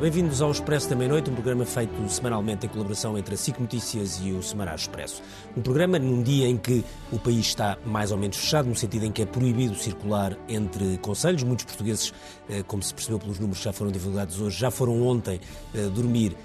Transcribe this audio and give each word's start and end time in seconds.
Bem-vindos 0.00 0.40
ao 0.40 0.52
Expresso 0.52 0.88
da 0.88 0.94
Meia-Noite, 0.94 1.28
um 1.28 1.34
programa 1.34 1.64
feito 1.64 2.08
semanalmente 2.08 2.64
em 2.64 2.68
colaboração 2.68 3.18
entre 3.18 3.34
a 3.34 3.36
SIC 3.36 3.58
Notícias 3.58 4.20
e 4.22 4.30
o 4.30 4.40
Semanário 4.40 4.78
Expresso. 4.78 5.20
Um 5.56 5.60
programa 5.60 5.98
num 5.98 6.22
dia 6.22 6.46
em 6.46 6.56
que 6.56 6.84
o 7.10 7.18
país 7.18 7.46
está 7.46 7.76
mais 7.84 8.12
ou 8.12 8.16
menos 8.16 8.36
fechado, 8.36 8.68
no 8.68 8.76
sentido 8.76 9.06
em 9.06 9.10
que 9.10 9.22
é 9.22 9.26
proibido 9.26 9.74
circular 9.74 10.38
entre 10.48 10.98
conselhos. 10.98 11.42
Muitos 11.42 11.64
portugueses, 11.64 12.14
eh, 12.48 12.62
como 12.62 12.80
se 12.80 12.94
percebeu 12.94 13.18
pelos 13.18 13.40
números 13.40 13.58
que 13.58 13.64
já 13.64 13.72
foram 13.72 13.90
divulgados 13.90 14.40
hoje, 14.40 14.56
já 14.56 14.70
foram 14.70 15.02
ontem 15.02 15.40
eh, 15.74 15.88
dormir 15.88 16.36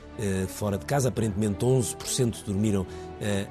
fora 0.47 0.77
de 0.77 0.85
casa. 0.85 1.09
Aparentemente 1.09 1.65
11% 1.65 2.43
dormiram 2.45 2.85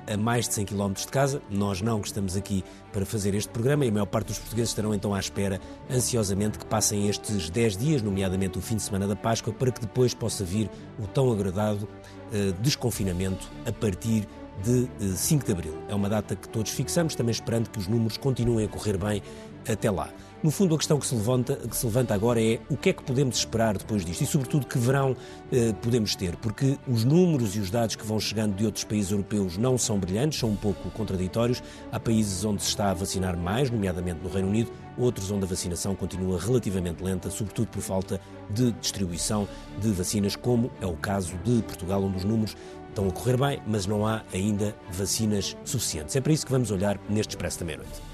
a 0.06 0.16
mais 0.16 0.48
de 0.48 0.54
100 0.54 0.66
km 0.66 0.92
de 0.92 1.08
casa. 1.08 1.42
Nós 1.50 1.80
não, 1.80 2.00
que 2.00 2.06
estamos 2.06 2.36
aqui 2.36 2.64
para 2.92 3.04
fazer 3.04 3.34
este 3.34 3.50
programa 3.50 3.84
e 3.84 3.88
a 3.88 3.92
maior 3.92 4.06
parte 4.06 4.28
dos 4.28 4.38
portugueses 4.38 4.70
estarão 4.70 4.94
então 4.94 5.14
à 5.14 5.20
espera, 5.20 5.60
ansiosamente, 5.90 6.58
que 6.58 6.66
passem 6.66 7.08
estes 7.08 7.50
10 7.50 7.76
dias, 7.76 8.02
nomeadamente 8.02 8.58
o 8.58 8.60
fim 8.60 8.76
de 8.76 8.82
semana 8.82 9.06
da 9.06 9.16
Páscoa, 9.16 9.52
para 9.52 9.70
que 9.70 9.80
depois 9.80 10.14
possa 10.14 10.44
vir 10.44 10.70
o 10.98 11.06
tão 11.06 11.32
agradado 11.32 11.84
uh, 11.86 12.52
desconfinamento 12.60 13.50
a 13.66 13.72
partir 13.72 14.28
de 14.62 14.88
5 15.16 15.46
de 15.46 15.52
abril. 15.52 15.74
É 15.88 15.94
uma 15.94 16.08
data 16.08 16.36
que 16.36 16.48
todos 16.48 16.70
fixamos, 16.70 17.14
também 17.14 17.32
esperando 17.32 17.68
que 17.70 17.78
os 17.78 17.88
números 17.88 18.16
continuem 18.16 18.66
a 18.66 18.68
correr 18.68 18.96
bem 18.96 19.22
até 19.68 19.90
lá. 19.90 20.10
No 20.42 20.50
fundo, 20.50 20.74
a 20.74 20.78
questão 20.78 20.98
que 20.98 21.06
se, 21.06 21.14
levanta, 21.14 21.54
que 21.54 21.76
se 21.76 21.86
levanta 21.86 22.12
agora 22.14 22.42
é 22.42 22.58
o 22.68 22.76
que 22.76 22.88
é 22.88 22.92
que 22.92 23.04
podemos 23.04 23.36
esperar 23.36 23.78
depois 23.78 24.04
disto 24.04 24.22
e, 24.22 24.26
sobretudo, 24.26 24.66
que 24.66 24.76
verão 24.76 25.16
eh, 25.52 25.72
podemos 25.80 26.16
ter, 26.16 26.34
porque 26.34 26.76
os 26.88 27.04
números 27.04 27.54
e 27.54 27.60
os 27.60 27.70
dados 27.70 27.94
que 27.94 28.04
vão 28.04 28.18
chegando 28.18 28.56
de 28.56 28.66
outros 28.66 28.82
países 28.82 29.12
europeus 29.12 29.56
não 29.56 29.78
são 29.78 30.00
brilhantes, 30.00 30.40
são 30.40 30.50
um 30.50 30.56
pouco 30.56 30.90
contraditórios. 30.90 31.62
Há 31.92 32.00
países 32.00 32.44
onde 32.44 32.60
se 32.60 32.70
está 32.70 32.90
a 32.90 32.94
vacinar 32.94 33.36
mais, 33.36 33.70
nomeadamente 33.70 34.18
no 34.20 34.28
Reino 34.28 34.48
Unido, 34.48 34.72
outros 34.98 35.30
onde 35.30 35.44
a 35.44 35.46
vacinação 35.46 35.94
continua 35.94 36.40
relativamente 36.40 37.04
lenta, 37.04 37.30
sobretudo 37.30 37.68
por 37.68 37.80
falta 37.80 38.20
de 38.50 38.72
distribuição 38.72 39.46
de 39.80 39.92
vacinas, 39.92 40.34
como 40.34 40.72
é 40.80 40.86
o 40.86 40.94
caso 40.94 41.36
de 41.44 41.62
Portugal, 41.62 42.02
onde 42.02 42.16
os 42.16 42.24
números 42.24 42.56
estão 42.88 43.06
a 43.06 43.12
correr 43.12 43.36
bem, 43.36 43.62
mas 43.64 43.86
não 43.86 44.04
há 44.04 44.22
ainda 44.34 44.74
vacinas 44.90 45.56
suficientes. 45.64 46.16
É 46.16 46.20
para 46.20 46.32
isso 46.32 46.44
que 46.44 46.50
vamos 46.50 46.72
olhar 46.72 46.98
neste 47.08 47.36
Expresso 47.36 47.60
da 47.60 47.64
Meia-Noite. 47.64 48.11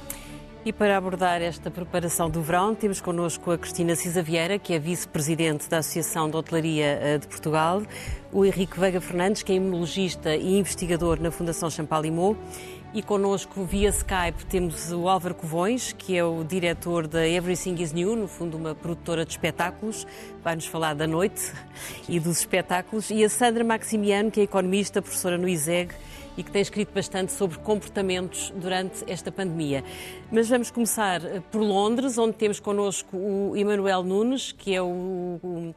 E 0.64 0.72
para 0.72 0.96
abordar 0.96 1.40
esta 1.40 1.70
preparação 1.70 2.28
do 2.28 2.42
verão, 2.42 2.74
temos 2.74 3.00
connosco 3.00 3.52
a 3.52 3.56
Cristina 3.56 3.94
Cisa 3.94 4.22
Vieira, 4.22 4.58
que 4.58 4.74
é 4.74 4.78
vice-presidente 4.78 5.68
da 5.70 5.78
Associação 5.78 6.28
de 6.28 6.36
Hotelaria 6.36 6.98
eh, 7.00 7.18
de 7.18 7.28
Portugal, 7.28 7.80
o 8.32 8.44
Henrique 8.44 8.78
Veiga 8.78 9.00
Fernandes, 9.00 9.42
que 9.42 9.52
é 9.52 9.54
imunologista 9.54 10.34
e 10.34 10.58
investigador 10.58 11.20
na 11.20 11.30
Fundação 11.30 11.70
Champalimau, 11.70 12.36
e 12.94 13.02
connosco 13.02 13.64
via 13.64 13.90
Skype 13.90 14.46
temos 14.46 14.90
o 14.90 15.08
Álvaro 15.08 15.34
Covões, 15.34 15.92
que 15.92 16.16
é 16.16 16.24
o 16.24 16.42
diretor 16.42 17.06
da 17.06 17.26
Everything 17.26 17.74
is 17.82 17.92
New, 17.92 18.16
no 18.16 18.26
fundo 18.26 18.56
uma 18.56 18.74
produtora 18.74 19.24
de 19.24 19.32
espetáculos, 19.32 20.06
vai-nos 20.42 20.66
falar 20.66 20.94
da 20.94 21.06
noite 21.06 21.52
e 22.08 22.18
dos 22.18 22.38
espetáculos, 22.38 23.10
e 23.10 23.22
a 23.22 23.28
Sandra 23.28 23.62
Maximiano, 23.62 24.30
que 24.30 24.40
é 24.40 24.42
economista, 24.44 25.02
professora 25.02 25.36
no 25.36 25.48
ISEG, 25.48 25.92
e 26.36 26.42
que 26.42 26.50
tem 26.50 26.62
escrito 26.62 26.94
bastante 26.94 27.32
sobre 27.32 27.58
comportamentos 27.58 28.52
durante 28.56 29.04
esta 29.10 29.30
pandemia. 29.30 29.82
Mas 30.30 30.48
vamos 30.48 30.70
começar 30.70 31.22
eh, 31.24 31.42
por 31.50 31.60
Londres, 31.60 32.16
onde 32.16 32.34
temos 32.34 32.60
connosco 32.60 33.16
o 33.16 33.56
Emanuel 33.56 34.04
Nunes, 34.04 34.52
que 34.52 34.72
é 34.72 34.80
o, 34.80 35.40
o 35.42 35.74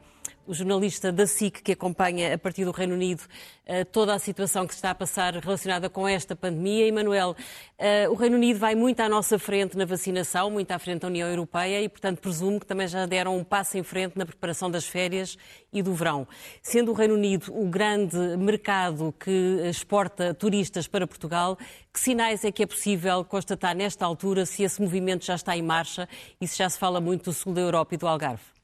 o 0.52 0.54
jornalista 0.54 1.14
da 1.14 1.26
SIC 1.26 1.62
que 1.64 1.72
acompanha 1.72 2.36
a 2.36 2.38
partir 2.38 2.66
do 2.66 2.72
Reino 2.72 2.94
Unido 2.94 3.24
eh, 3.66 3.86
toda 3.86 4.14
a 4.14 4.20
situação 4.20 4.68
que 4.68 4.74
se 4.74 4.80
está 4.80 4.90
a 4.90 4.96
passar 4.96 5.34
relacionada 5.36 5.90
com 5.90 6.06
esta 6.06 6.36
pandemia. 6.36 6.88
Emanuel, 6.88 7.38
eh, 7.78 8.10
o 8.10 8.16
Reino 8.16 8.36
Unido 8.36 8.60
vai 8.60 8.76
muito 8.76 9.00
à 9.00 9.08
nossa 9.08 9.40
frente 9.40 9.78
na 9.78 9.86
vacinação, 9.86 10.52
muito 10.52 10.70
à 10.72 10.78
frente 10.78 11.04
da 11.04 11.08
União 11.08 11.30
Europeia 11.30 11.82
e, 11.82 11.88
portanto, 11.88 12.20
presumo 12.20 12.60
que 12.60 12.66
também 12.66 12.86
já 12.86 13.06
deram 13.06 13.38
um 13.38 13.45
passo 13.45 13.78
em 13.78 13.84
frente 13.84 14.17
na 14.17 14.26
preparação 14.26 14.70
das 14.70 14.86
férias 14.86 15.38
e 15.72 15.82
do 15.82 15.94
verão. 15.94 16.28
Sendo 16.61 16.92
o 16.92 16.94
Reino 16.94 17.14
Unido 17.14 17.58
o 17.58 17.70
grande 17.70 18.17
mercado 18.38 19.16
que 19.17 19.61
exporta 19.70 20.34
turistas 20.34 20.86
para 20.86 21.08
Portugal, 21.08 21.58
que 21.94 22.00
sinais 22.02 22.44
é 22.44 22.52
que 22.52 22.64
é 22.64 22.66
possível 22.66 23.23
constatar 23.23 23.73
nesta 23.73 24.06
altura 24.06 24.45
se 24.45 24.64
esse 24.64 24.82
movimento 24.82 25.23
já 25.23 25.36
está 25.36 25.56
em 25.56 25.61
marcha 25.61 26.10
e 26.42 26.45
se 26.45 26.58
já 26.58 26.70
se 26.70 26.78
fala 26.78 27.00
muito 27.00 27.23
do 27.23 27.34
sul 27.34 27.54
da 27.54 27.61
Europa 27.61 27.95
e 27.95 27.98
do 27.98 28.06
Algarve? 28.06 28.61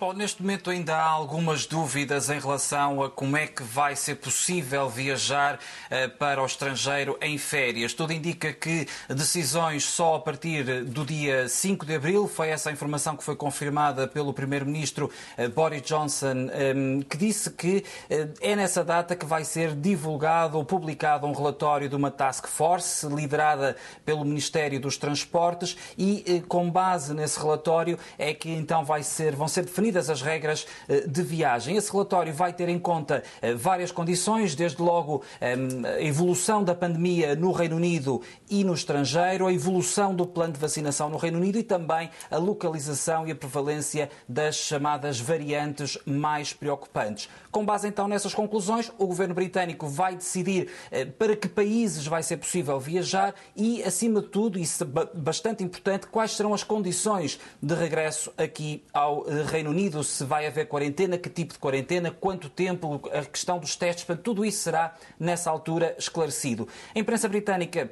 Bom, 0.00 0.12
neste 0.12 0.40
momento 0.40 0.70
ainda 0.70 0.94
há 0.94 1.08
algumas 1.08 1.66
dúvidas 1.66 2.30
em 2.30 2.38
relação 2.38 3.02
a 3.02 3.10
como 3.10 3.36
é 3.36 3.48
que 3.48 3.64
vai 3.64 3.96
ser 3.96 4.14
possível 4.14 4.88
viajar 4.88 5.56
uh, 5.56 6.08
para 6.18 6.40
o 6.40 6.46
estrangeiro 6.46 7.18
em 7.20 7.36
férias. 7.36 7.92
Tudo 7.92 8.12
indica 8.12 8.52
que 8.52 8.86
decisões 9.08 9.82
só 9.82 10.14
a 10.14 10.20
partir 10.20 10.84
do 10.84 11.04
dia 11.04 11.48
5 11.48 11.84
de 11.84 11.96
abril, 11.96 12.28
foi 12.28 12.50
essa 12.50 12.70
a 12.70 12.72
informação 12.72 13.16
que 13.16 13.24
foi 13.24 13.34
confirmada 13.34 14.06
pelo 14.06 14.32
Primeiro-Ministro 14.32 15.10
uh, 15.36 15.48
Boris 15.48 15.82
Johnson, 15.82 16.26
um, 16.28 16.50
ehm, 16.52 17.00
que 17.00 17.16
disse 17.16 17.50
que 17.50 17.84
uh, 18.08 18.34
é 18.40 18.54
nessa 18.54 18.84
data 18.84 19.16
que 19.16 19.26
vai 19.26 19.42
ser 19.42 19.74
divulgado 19.74 20.58
ou 20.58 20.64
publicado 20.64 21.26
um 21.26 21.32
relatório 21.32 21.88
de 21.88 21.96
uma 21.96 22.12
task 22.12 22.46
force 22.46 23.04
liderada 23.08 23.76
pelo 24.04 24.24
Ministério 24.24 24.78
dos 24.78 24.96
Transportes 24.96 25.76
e, 25.98 26.40
com 26.46 26.70
base 26.70 27.12
nesse 27.12 27.36
relatório, 27.40 27.98
é 28.16 28.32
que 28.32 28.48
então 28.48 28.84
vai 28.84 29.02
ser, 29.02 29.34
vão 29.34 29.48
ser 29.48 29.64
definidas 29.64 29.87
as 29.96 30.20
regras 30.20 30.66
eh, 30.88 31.00
de 31.06 31.22
viagem. 31.22 31.76
Esse 31.76 31.90
relatório 31.90 32.32
vai 32.32 32.52
ter 32.52 32.68
em 32.68 32.78
conta 32.78 33.22
eh, 33.40 33.54
várias 33.54 33.90
condições, 33.90 34.54
desde 34.54 34.82
logo 34.82 35.22
ehm, 35.40 35.84
a 35.84 36.02
evolução 36.02 36.62
da 36.62 36.74
pandemia 36.74 37.34
no 37.34 37.52
Reino 37.52 37.76
Unido 37.76 38.20
e 38.50 38.64
no 38.64 38.74
estrangeiro, 38.74 39.46
a 39.46 39.52
evolução 39.52 40.14
do 40.14 40.26
plano 40.26 40.52
de 40.52 40.60
vacinação 40.60 41.08
no 41.08 41.16
Reino 41.16 41.38
Unido 41.38 41.58
e 41.58 41.62
também 41.62 42.10
a 42.30 42.36
localização 42.36 43.26
e 43.26 43.30
a 43.30 43.36
prevalência 43.36 44.10
das 44.28 44.56
chamadas 44.56 45.20
variantes 45.20 45.96
mais 46.04 46.52
preocupantes. 46.52 47.28
Com 47.58 47.64
base 47.64 47.88
então 47.88 48.06
nessas 48.06 48.32
conclusões, 48.32 48.88
o 48.98 49.06
governo 49.08 49.34
britânico 49.34 49.88
vai 49.88 50.14
decidir 50.14 50.70
eh, 50.92 51.04
para 51.04 51.34
que 51.34 51.48
países 51.48 52.06
vai 52.06 52.22
ser 52.22 52.36
possível 52.36 52.78
viajar 52.78 53.34
e, 53.56 53.82
acima 53.82 54.22
de 54.22 54.28
tudo, 54.28 54.60
isso 54.60 54.84
é 54.84 54.86
bastante 55.18 55.64
importante, 55.64 56.06
quais 56.06 56.36
serão 56.36 56.54
as 56.54 56.62
condições 56.62 57.40
de 57.60 57.74
regresso 57.74 58.32
aqui 58.38 58.84
ao 58.92 59.24
Reino 59.24 59.70
Unido. 59.70 60.04
Se 60.04 60.22
vai 60.22 60.46
haver 60.46 60.68
quarentena, 60.68 61.18
que 61.18 61.28
tipo 61.28 61.52
de 61.52 61.58
quarentena, 61.58 62.12
quanto 62.12 62.48
tempo, 62.48 63.00
a 63.12 63.24
questão 63.24 63.58
dos 63.58 63.74
testes, 63.74 64.06
tudo 64.22 64.44
isso 64.44 64.60
será 64.60 64.94
nessa 65.18 65.50
altura 65.50 65.96
esclarecido. 65.98 66.68
A 66.94 66.98
imprensa 67.00 67.28
britânica 67.28 67.90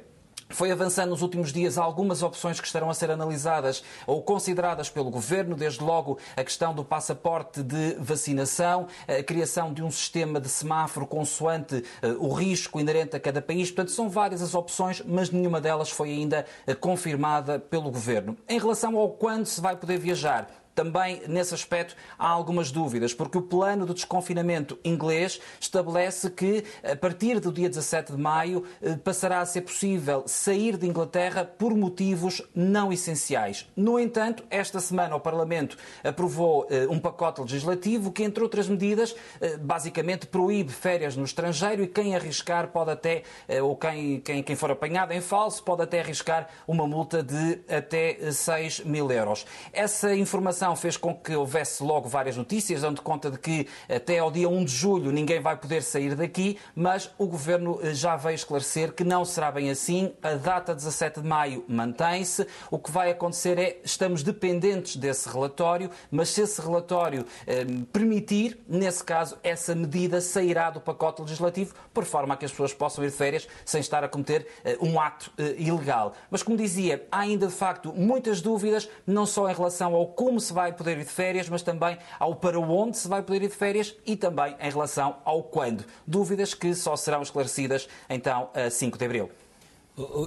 foi 0.49 0.71
avançando 0.71 1.09
nos 1.09 1.21
últimos 1.21 1.51
dias 1.51 1.77
algumas 1.77 2.23
opções 2.23 2.59
que 2.59 2.67
estarão 2.67 2.89
a 2.89 2.93
ser 2.93 3.11
analisadas 3.11 3.83
ou 4.05 4.21
consideradas 4.21 4.89
pelo 4.89 5.09
Governo, 5.09 5.55
desde 5.55 5.83
logo 5.83 6.17
a 6.35 6.43
questão 6.43 6.73
do 6.73 6.83
passaporte 6.83 7.61
de 7.61 7.95
vacinação, 7.99 8.87
a 9.07 9.21
criação 9.23 9.73
de 9.73 9.83
um 9.83 9.91
sistema 9.91 10.39
de 10.39 10.49
semáforo 10.49 11.05
consoante 11.05 11.75
uh, 11.75 11.83
o 12.19 12.33
risco 12.33 12.79
inerente 12.79 13.15
a 13.15 13.19
cada 13.19 13.41
país. 13.41 13.69
Portanto, 13.69 13.91
são 13.91 14.09
várias 14.09 14.41
as 14.41 14.55
opções, 14.55 15.01
mas 15.05 15.29
nenhuma 15.29 15.59
delas 15.59 15.89
foi 15.89 16.09
ainda 16.09 16.45
uh, 16.67 16.75
confirmada 16.75 17.59
pelo 17.59 17.91
Governo. 17.91 18.37
Em 18.47 18.59
relação 18.59 18.97
ao 18.97 19.09
quando 19.09 19.45
se 19.45 19.59
vai 19.59 19.75
poder 19.75 19.97
viajar, 19.97 20.49
também 20.77 21.23
nesse 21.27 21.55
aspecto 21.55 21.95
há 22.19 22.29
algumas 22.29 22.69
dúvidas, 22.69 23.11
porque 23.11 23.39
o 23.39 23.41
plano 23.41 23.83
de 23.83 23.95
desconfinamento 23.95 24.77
inglês 24.85 25.41
estabelece 25.59 26.29
que 26.29 26.63
a 26.83 26.95
partir 26.95 27.39
do 27.39 27.51
dia 27.51 27.67
17 27.67 28.11
de 28.11 28.21
maio 28.21 28.63
eh, 28.79 28.95
passará 28.95 29.41
a 29.41 29.45
ser 29.47 29.61
possível 29.61 30.23
sair 30.27 30.77
de 30.77 30.85
Inglaterra 30.85 31.43
por 31.43 31.75
motivos 31.75 32.43
não 32.53 32.93
essenciais. 32.93 33.67
No 33.75 33.99
entanto, 33.99 34.43
esta 34.51 34.79
semana 34.79 35.15
o 35.15 35.19
Parlamento 35.19 35.79
aprovou 36.03 36.67
eh, 36.69 36.85
um 36.87 36.99
pacote 36.99 37.41
legislativo 37.41 38.11
que, 38.11 38.23
entre 38.23 38.43
outras 38.43 38.69
medidas, 38.69 39.15
eh, 39.41 39.57
basicamente 39.57 40.27
proíbe 40.27 40.71
férias 40.71 41.17
no 41.17 41.23
estrangeiro 41.23 41.81
e 41.81 41.87
quem 41.87 42.15
arriscar 42.15 42.67
pode 42.67 42.91
até, 42.91 43.23
ou 43.63 43.75
quem, 43.75 44.19
quem, 44.19 44.43
quem 44.43 44.55
for 44.55 44.69
apanhado 44.69 45.11
em 45.11 45.21
falso, 45.21 45.63
pode 45.63 45.81
até 45.81 46.01
arriscar 46.01 46.47
uma 46.67 46.85
multa 46.85 47.23
de 47.23 47.61
até 47.67 48.31
6 48.31 48.81
mil 48.81 49.11
euros. 49.11 49.43
Essa 49.73 50.13
informação 50.13 50.66
fez 50.75 50.97
com 50.97 51.13
que 51.13 51.35
houvesse 51.35 51.83
logo 51.83 52.07
várias 52.07 52.35
notícias, 52.35 52.81
dando 52.81 53.01
conta 53.01 53.31
de 53.31 53.37
que 53.37 53.67
até 53.89 54.19
ao 54.19 54.31
dia 54.31 54.49
1 54.49 54.65
de 54.65 54.71
julho 54.71 55.11
ninguém 55.11 55.39
vai 55.39 55.55
poder 55.55 55.81
sair 55.81 56.15
daqui, 56.15 56.57
mas 56.75 57.09
o 57.17 57.27
Governo 57.27 57.79
eh, 57.81 57.93
já 57.93 58.15
veio 58.15 58.35
esclarecer 58.35 58.93
que 58.93 59.03
não 59.03 59.23
será 59.25 59.51
bem 59.51 59.69
assim. 59.69 60.13
A 60.21 60.33
data 60.33 60.73
17 60.75 61.21
de 61.21 61.27
maio 61.27 61.63
mantém-se. 61.67 62.47
O 62.69 62.79
que 62.79 62.91
vai 62.91 63.11
acontecer 63.11 63.57
é, 63.57 63.79
estamos 63.83 64.23
dependentes 64.23 64.95
desse 64.95 65.29
relatório, 65.29 65.89
mas 66.11 66.29
se 66.29 66.41
esse 66.41 66.61
relatório 66.61 67.25
eh, 67.45 67.65
permitir, 67.91 68.59
nesse 68.67 69.03
caso, 69.03 69.37
essa 69.43 69.73
medida 69.75 70.21
sairá 70.21 70.69
do 70.69 70.81
pacote 70.81 71.21
legislativo, 71.21 71.73
por 71.93 72.05
forma 72.05 72.33
a 72.33 72.37
que 72.37 72.45
as 72.45 72.51
pessoas 72.51 72.73
possam 72.73 73.03
ir 73.03 73.09
de 73.09 73.15
férias 73.15 73.47
sem 73.65 73.81
estar 73.81 74.03
a 74.03 74.07
cometer 74.07 74.47
eh, 74.63 74.77
um 74.81 74.99
ato 74.99 75.31
eh, 75.37 75.55
ilegal. 75.57 76.13
Mas, 76.29 76.43
como 76.43 76.57
dizia, 76.57 77.07
há 77.11 77.19
ainda 77.19 77.47
de 77.47 77.53
facto 77.53 77.93
muitas 77.93 78.41
dúvidas, 78.41 78.89
não 79.05 79.25
só 79.25 79.49
em 79.49 79.53
relação 79.53 79.93
ao 79.95 80.07
como 80.07 80.39
se 80.39 80.53
vai 80.57 80.73
poder 80.73 80.97
ir 80.97 81.03
de 81.03 81.11
férias, 81.11 81.47
mas 81.47 81.61
também 81.61 81.99
ao 82.19 82.35
para 82.35 82.59
onde 82.59 82.97
se 82.97 83.07
vai 83.07 83.21
poder 83.21 83.43
ir 83.43 83.49
de 83.49 83.55
férias 83.55 83.95
e 84.07 84.15
também 84.15 84.55
em 84.59 84.71
relação 84.71 85.17
ao 85.23 85.43
quando. 85.43 85.85
Dúvidas 86.07 86.55
que 86.55 86.73
só 86.73 86.95
serão 86.95 87.21
esclarecidas 87.21 87.87
então 88.09 88.49
a 88.55 88.67
5 88.67 88.97
de 88.97 89.05
abril. 89.05 89.29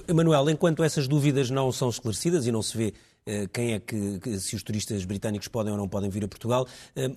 Emanuel, 0.07 0.49
enquanto 0.49 0.83
essas 0.83 1.05
dúvidas 1.05 1.49
não 1.49 1.69
são 1.69 1.89
esclarecidas 1.89 2.47
e 2.47 2.51
não 2.51 2.61
se 2.61 2.77
vê 2.77 2.93
quem 3.53 3.73
é 3.73 3.79
que, 3.79 4.39
se 4.39 4.55
os 4.55 4.63
turistas 4.63 5.05
britânicos 5.05 5.47
podem 5.47 5.71
ou 5.71 5.77
não 5.77 5.87
podem 5.87 6.09
vir 6.09 6.23
a 6.23 6.27
Portugal. 6.27 6.65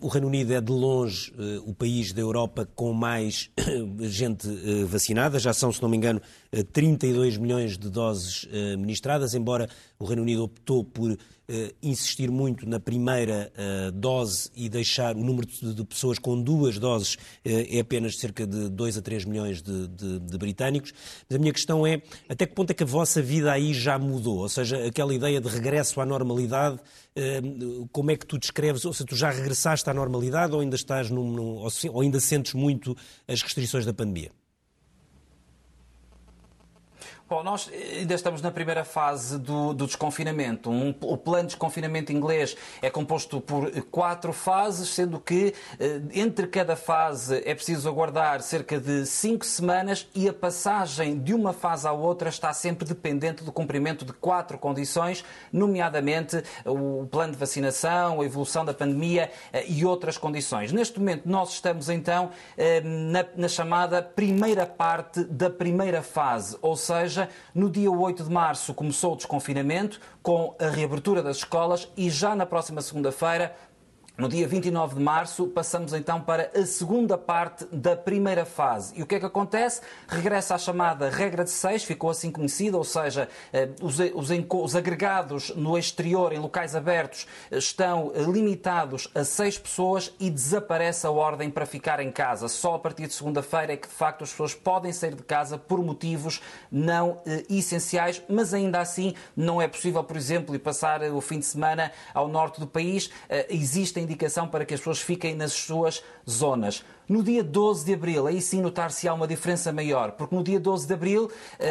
O 0.03 0.09
Reino 0.09 0.27
Unido 0.27 0.53
é 0.53 0.61
de 0.61 0.71
longe 0.71 1.33
o 1.65 1.73
país 1.73 2.13
da 2.13 2.21
Europa 2.21 2.69
com 2.75 2.93
mais 2.93 3.51
gente 4.01 4.47
vacinada, 4.87 5.39
já 5.39 5.55
são, 5.55 5.73
se 5.73 5.81
não 5.81 5.89
me 5.89 5.97
engano, 5.97 6.21
32 6.63 7.37
milhões 7.37 7.77
de 7.77 7.91
doses 7.91 8.47
ministradas, 8.79 9.35
embora 9.35 9.69
o 9.99 10.05
Reino 10.05 10.23
Unido 10.23 10.45
optou 10.45 10.85
por 10.85 11.17
Uh, 11.47 11.75
insistir 11.83 12.31
muito 12.31 12.67
na 12.67 12.81
primeira 12.81 13.53
dose 13.93 14.49
e 14.57 14.67
deixar 14.67 15.15
o 15.15 15.23
número 15.23 15.47
de, 15.47 15.85
pessoas 15.85 16.19
com 16.19 16.41
duas 16.41 16.79
doses 16.79 17.19
é 17.45 17.81
apenas 17.81 18.17
cerca 18.17 18.47
de 18.47 18.71
2 18.71 18.97
a 18.97 19.03
3 19.03 19.27
milhões 19.27 19.61
de, 19.61 19.87
de, 19.89 20.21
de, 20.21 20.39
britânicos. 20.39 20.95
Mas 21.29 21.37
a 21.37 21.39
minha 21.39 21.53
questão 21.53 21.87
é 21.87 22.01
até 22.31 22.47
que 22.47 22.55
ponto 22.55 22.71
é 22.71 22.75
que 22.75 22.83
a 22.83 22.87
vossa 22.87 23.21
vida 23.21 23.53
aí 23.53 23.75
já 23.75 23.99
mudou? 23.99 24.39
Ou 24.39 24.49
seja, 24.49 24.87
aquela 24.87 25.15
ideia 25.15 25.39
de 25.39 25.49
regresso 25.51 26.01
à 26.01 26.07
normalidade, 26.07 26.79
como 27.93 28.11
é 28.11 28.17
que 28.17 28.25
tu 28.25 28.39
descreves? 28.39 28.87
Ou 28.87 28.95
seja, 28.95 29.07
tu 29.07 29.15
já 29.15 29.31
regressaste 29.31 29.89
à 29.91 29.93
normalidade 29.93 30.55
ou 30.55 30.61
ainda 30.61 30.77
estás 30.77 31.11
num, 31.11 31.31
num 31.31 31.69
ou 31.91 32.01
ainda 32.01 32.21
sentes 32.21 32.55
muito 32.55 32.97
as 33.29 33.43
restrições 33.43 33.85
da 33.85 33.93
pandemia? 33.93 34.31
Bom, 37.35 37.43
nós 37.43 37.69
ainda 37.73 38.15
estamos 38.15 38.41
na 38.41 38.53
primeira 38.53 38.85
fase 38.85 39.41
do, 39.41 39.75
do 39.75 39.87
desconfinamento. 39.87 40.71
Um, 40.71 40.95
o 41.01 41.17
plano 41.17 41.43
de 41.43 41.47
desconfinamento 41.49 42.13
inglês 42.13 42.57
é 42.81 42.89
composto 42.89 43.41
por 43.41 43.73
quatro 43.91 44.33
fases, 44.33 44.91
sendo 44.91 45.19
que 45.19 45.53
eh, 45.81 46.01
entre 46.13 46.47
cada 46.47 46.77
fase 46.77 47.43
é 47.45 47.53
preciso 47.53 47.89
aguardar 47.89 48.41
cerca 48.41 48.79
de 48.79 49.05
cinco 49.05 49.45
semanas 49.45 50.07
e 50.15 50.29
a 50.29 50.33
passagem 50.33 51.19
de 51.19 51.35
uma 51.35 51.53
fase 51.53 51.89
à 51.89 51.93
outra 51.93 52.29
está 52.29 52.53
sempre 52.53 52.87
dependente 52.87 53.43
do 53.43 53.51
cumprimento 53.51 54.05
de 54.05 54.13
quatro 54.13 54.57
condições, 54.57 55.25
nomeadamente 55.53 56.41
o 56.65 57.05
plano 57.11 57.33
de 57.33 57.39
vacinação, 57.41 58.21
a 58.21 58.25
evolução 58.25 58.65
da 58.65 58.73
pandemia 58.73 59.29
eh, 59.53 59.65
e 59.67 59.85
outras 59.85 60.17
condições. 60.17 60.71
Neste 60.71 61.01
momento, 61.01 61.29
nós 61.29 61.51
estamos 61.51 61.89
então 61.89 62.31
eh, 62.57 62.81
na, 62.81 63.27
na 63.35 63.49
chamada 63.49 64.01
primeira 64.01 64.65
parte 64.65 65.25
da 65.25 65.51
primeira 65.51 66.01
fase, 66.01 66.57
ou 66.63 66.77
seja, 66.77 67.24
no 67.55 67.71
dia 67.71 67.91
8 67.91 68.25
de 68.25 68.31
março 68.31 68.75
começou 68.75 69.13
o 69.13 69.17
desconfinamento, 69.17 70.01
com 70.23 70.55
a 70.61 70.69
reabertura 70.69 71.23
das 71.23 71.39
escolas, 71.39 71.89
e 71.97 72.09
já 72.11 72.35
na 72.35 72.47
próxima 72.47 72.81
segunda-feira 72.81 73.55
no 74.17 74.29
dia 74.29 74.47
29 74.47 74.95
de 74.95 75.03
março, 75.03 75.49
passamos 75.49 75.93
então 75.93 76.21
para 76.21 76.49
a 76.55 76.65
segunda 76.65 77.19
parte 77.19 77.65
da 77.73 77.97
primeira 77.97 78.45
fase. 78.45 78.95
E 78.97 79.03
o 79.03 79.07
que 79.07 79.17
é 79.17 79.19
que 79.19 79.27
acontece? 79.27 79.81
Regressa 80.07 80.55
à 80.55 80.59
chamada 80.59 81.11
regra 81.11 81.43
de 81.43 81.51
seis, 81.51 81.83
ficou 81.83 82.11
assim 82.11 82.31
conhecida, 82.31 82.77
ou 82.79 82.85
seja, 82.85 83.29
eh, 83.53 83.71
os, 83.83 83.99
os, 83.99 84.31
os 84.31 84.77
agregados 84.77 85.51
no 85.57 85.77
exterior, 85.77 86.33
em 86.33 86.39
locais 86.39 86.77
abertos, 86.77 87.27
eh, 87.51 87.59
estão 87.59 88.13
eh, 88.15 88.23
limitados 88.23 89.09
a 89.17 89.25
seis 89.25 89.59
pessoas 89.59 90.13
e 90.21 90.31
desaparece 90.31 91.05
a 91.09 91.11
ordem 91.11 91.51
para 91.51 91.67
ficar 91.67 91.99
em 91.99 92.13
casa. 92.13 92.47
Só 92.47 92.77
a 92.77 92.79
partir 92.79 93.09
de 93.09 93.15
segunda-feira 93.15 93.73
é 93.73 93.77
que, 93.77 93.89
de 93.89 93.95
facto, 93.95 94.23
as 94.23 94.31
pessoas 94.31 94.55
podem 94.55 94.93
sair 94.93 95.17
de 95.17 95.25
casa 95.25 95.59
por 95.59 95.83
motivos 95.83 96.41
não 96.71 97.21
essenciais, 97.51 98.23
mas 98.29 98.55
ainda 98.55 98.79
assim 98.79 99.13
não 99.37 99.61
é 99.61 99.67
possível, 99.67 100.05
por 100.05 100.17
exemplo, 100.17 100.55
ir 100.55 100.61
passar 100.61 101.03
o 101.03 101.21
fim 101.21 101.41
de 101.41 101.47
semana 101.47 101.91
ao 102.13 102.29
norte 102.29 102.61
do 102.61 102.67
país. 102.67 103.11
Existem 103.49 104.04
indicação 104.05 104.47
para 104.47 104.65
que 104.65 104.75
as 104.75 104.81
pessoas 104.81 105.01
fiquem 105.01 105.35
nas 105.35 105.53
suas 105.53 106.03
zonas. 106.29 106.85
No 107.07 107.23
dia 107.23 107.45
12 107.45 107.85
de 107.85 107.93
abril, 107.93 108.27
aí 108.27 108.41
sim 108.41 108.63
notar-se 108.63 109.07
há 109.07 109.13
uma 109.13 109.27
diferença 109.27 109.71
maior, 109.71 110.13
porque 110.13 110.35
no 110.35 110.43
dia 110.43 110.59
12 110.59 110.87
de 110.87 110.95
abril 110.95 111.31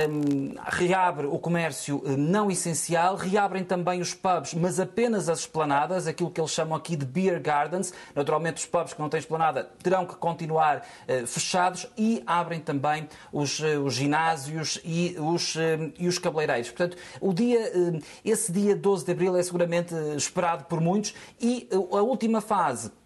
um, 0.10 0.54
reabre 0.64 1.26
o 1.26 1.40
comércio 1.40 2.04
hum, 2.06 2.16
não 2.18 2.52
essencial, 2.52 3.16
reabrem 3.16 3.64
também 3.64 4.00
os 4.00 4.14
pubs, 4.14 4.54
mas 4.54 4.80
apenas 4.80 5.30
as 5.30 5.40
esplanadas, 5.40 6.06
aquilo 6.06 6.30
que 6.30 6.40
eles 6.40 6.52
chamam 6.52 6.78
aqui 6.78 6.96
de 6.96 7.06
beer 7.06 7.42
gardens. 7.42 7.92
Naturalmente, 8.14 8.58
os 8.58 8.66
pubs 8.68 8.94
que 8.94 9.02
não 9.02 9.10
têm 9.10 9.20
esplanada 9.20 9.72
terão 9.82 10.06
que 10.06 10.16
continuar 10.16 10.78
uh, 10.78 11.26
fechados 11.26 11.88
e 11.98 12.22
abrem 12.28 12.60
também 12.60 13.10
os, 13.32 13.60
uh, 13.60 13.82
os 13.84 13.96
ginásios 13.96 14.80
e 14.86 15.16
os, 15.18 15.56
uh, 15.56 15.60
e 15.98 16.08
os 16.08 16.20
cabeleireiros. 16.20 16.70
Portanto, 16.70 16.96
o 17.20 17.34
dia, 17.34 17.72
hum, 17.76 18.00
esse 18.24 18.52
dia 18.52 18.76
12 18.76 19.04
de 19.04 19.12
abril 19.12 19.36
é 19.36 19.42
seguramente 19.42 19.96
esperado 20.16 20.66
por 20.66 20.80
muitos 20.80 21.16
e 21.42 21.68
a 21.72 22.02
última 22.02 22.40
fase 22.40 22.88
eh, 22.88 23.03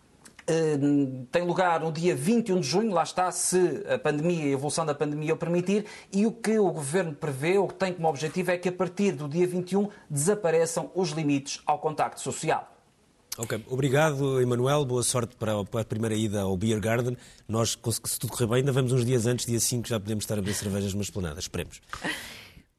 tem 1.32 1.44
lugar 1.44 1.82
no 1.82 1.92
dia 1.92 2.16
21 2.16 2.60
de 2.60 2.68
junho, 2.68 2.94
lá 2.94 3.04
está, 3.04 3.30
se 3.32 3.84
a 3.90 4.00
pandemia 4.00 4.46
e 4.46 4.48
a 4.50 4.54
evolução 4.54 4.86
da 4.86 4.96
pandemia 4.96 5.34
o 5.34 5.38
permitir, 5.38 5.86
e 6.12 6.26
o 6.26 6.32
que 6.32 6.58
o 6.58 6.72
Governo 6.72 7.14
prevê, 7.14 7.58
ou 7.58 7.68
que 7.68 7.74
tem 7.74 7.94
como 7.94 8.08
objetivo, 8.08 8.52
é 8.52 8.58
que 8.58 8.70
a 8.70 8.72
partir 8.72 9.12
do 9.12 9.28
dia 9.28 9.46
21 9.46 9.90
desapareçam 10.10 10.90
os 10.96 11.10
limites 11.12 11.62
ao 11.66 11.80
contacto 11.80 12.22
social. 12.22 12.74
Ok, 13.38 13.64
obrigado, 13.68 14.42
Emanuel. 14.42 14.84
Boa 14.84 15.04
sorte 15.04 15.36
para 15.36 15.52
a 15.60 15.86
primeira 15.86 16.16
ida 16.16 16.42
ao 16.42 16.58
Beer 16.58 16.80
Garden. 16.80 17.16
Nós, 17.48 17.78
se 18.06 18.20
tudo 18.20 18.32
correr 18.32 18.48
bem, 18.48 18.56
ainda 18.58 18.72
vamos 18.72 18.92
uns 18.92 19.06
dias 19.06 19.28
antes, 19.28 19.46
dia 19.46 19.60
5, 19.60 19.88
já 19.88 20.00
podemos 20.00 20.24
estar 20.24 20.36
a 20.36 20.42
beber 20.42 20.56
cervejas 20.56 20.94
numa 20.94 21.04
esplanada. 21.04 21.40
Esperemos. 21.40 21.80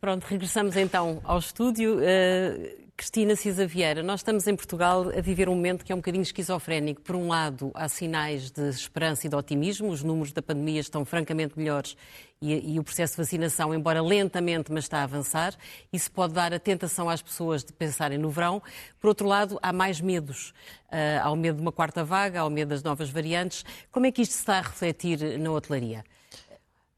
Pronto, 0.01 0.25
regressamos 0.25 0.77
então 0.77 1.21
ao 1.23 1.39
estúdio. 1.39 1.99
Uh... 1.99 2.88
Cristina 2.99 3.37
Cisa 3.37 3.65
Vieira, 3.65 4.03
nós 4.03 4.19
estamos 4.19 4.49
em 4.49 4.57
Portugal 4.57 5.09
a 5.17 5.21
viver 5.21 5.49
um 5.49 5.55
momento 5.55 5.85
que 5.85 5.93
é 5.93 5.95
um 5.95 5.99
bocadinho 5.99 6.23
esquizofrénico. 6.23 7.01
Por 7.01 7.15
um 7.15 7.29
lado, 7.29 7.71
há 7.73 7.89
sinais 7.89 8.51
de 8.51 8.69
esperança 8.71 9.25
e 9.25 9.31
de 9.31 9.37
otimismo, 9.37 9.89
os 9.89 10.03
números 10.03 10.33
da 10.33 10.43
pandemia 10.43 10.81
estão 10.81 11.05
francamente 11.05 11.57
melhores 11.57 11.97
e, 12.43 12.75
e, 12.75 12.77
o 12.81 12.83
processo 12.83 13.13
de 13.13 13.19
vacinação, 13.19 13.73
embora 13.73 14.03
lentamente, 14.03 14.73
mas 14.73 14.83
está 14.83 14.99
a 14.99 15.03
avançar. 15.05 15.55
Isso 15.93 16.11
pode 16.11 16.35
dar 16.35 16.53
a 16.53 16.59
tentação 16.59 17.09
às 17.09 17.23
pessoas 17.23 17.63
de 17.63 17.73
pensarem 17.73 18.19
no 18.19 18.31
verão. 18.31 18.61
Por 18.99 19.07
outro 19.07 19.29
lado, 19.29 19.61
há 19.63 19.73
mais 19.73 20.01
medos. 20.01 20.53
Uh, 20.89 21.23
há 21.23 21.31
o 21.31 21.37
medo 21.37 21.55
de 21.55 21.63
uma 21.63 21.71
quarta 21.71 22.03
vaga, 22.03 22.41
há 22.41 22.45
o 22.45 22.51
medo 22.51 22.71
das 22.71 22.83
novas 22.83 23.11
variantes. 23.11 23.65
Como 23.93 24.07
é 24.07 24.11
que 24.11 24.23
isto 24.23 24.33
se 24.33 24.41
está 24.41 24.59
a 24.59 24.63
refletir 24.63 25.39
na 25.39 25.53
hotelaria? 25.53 26.05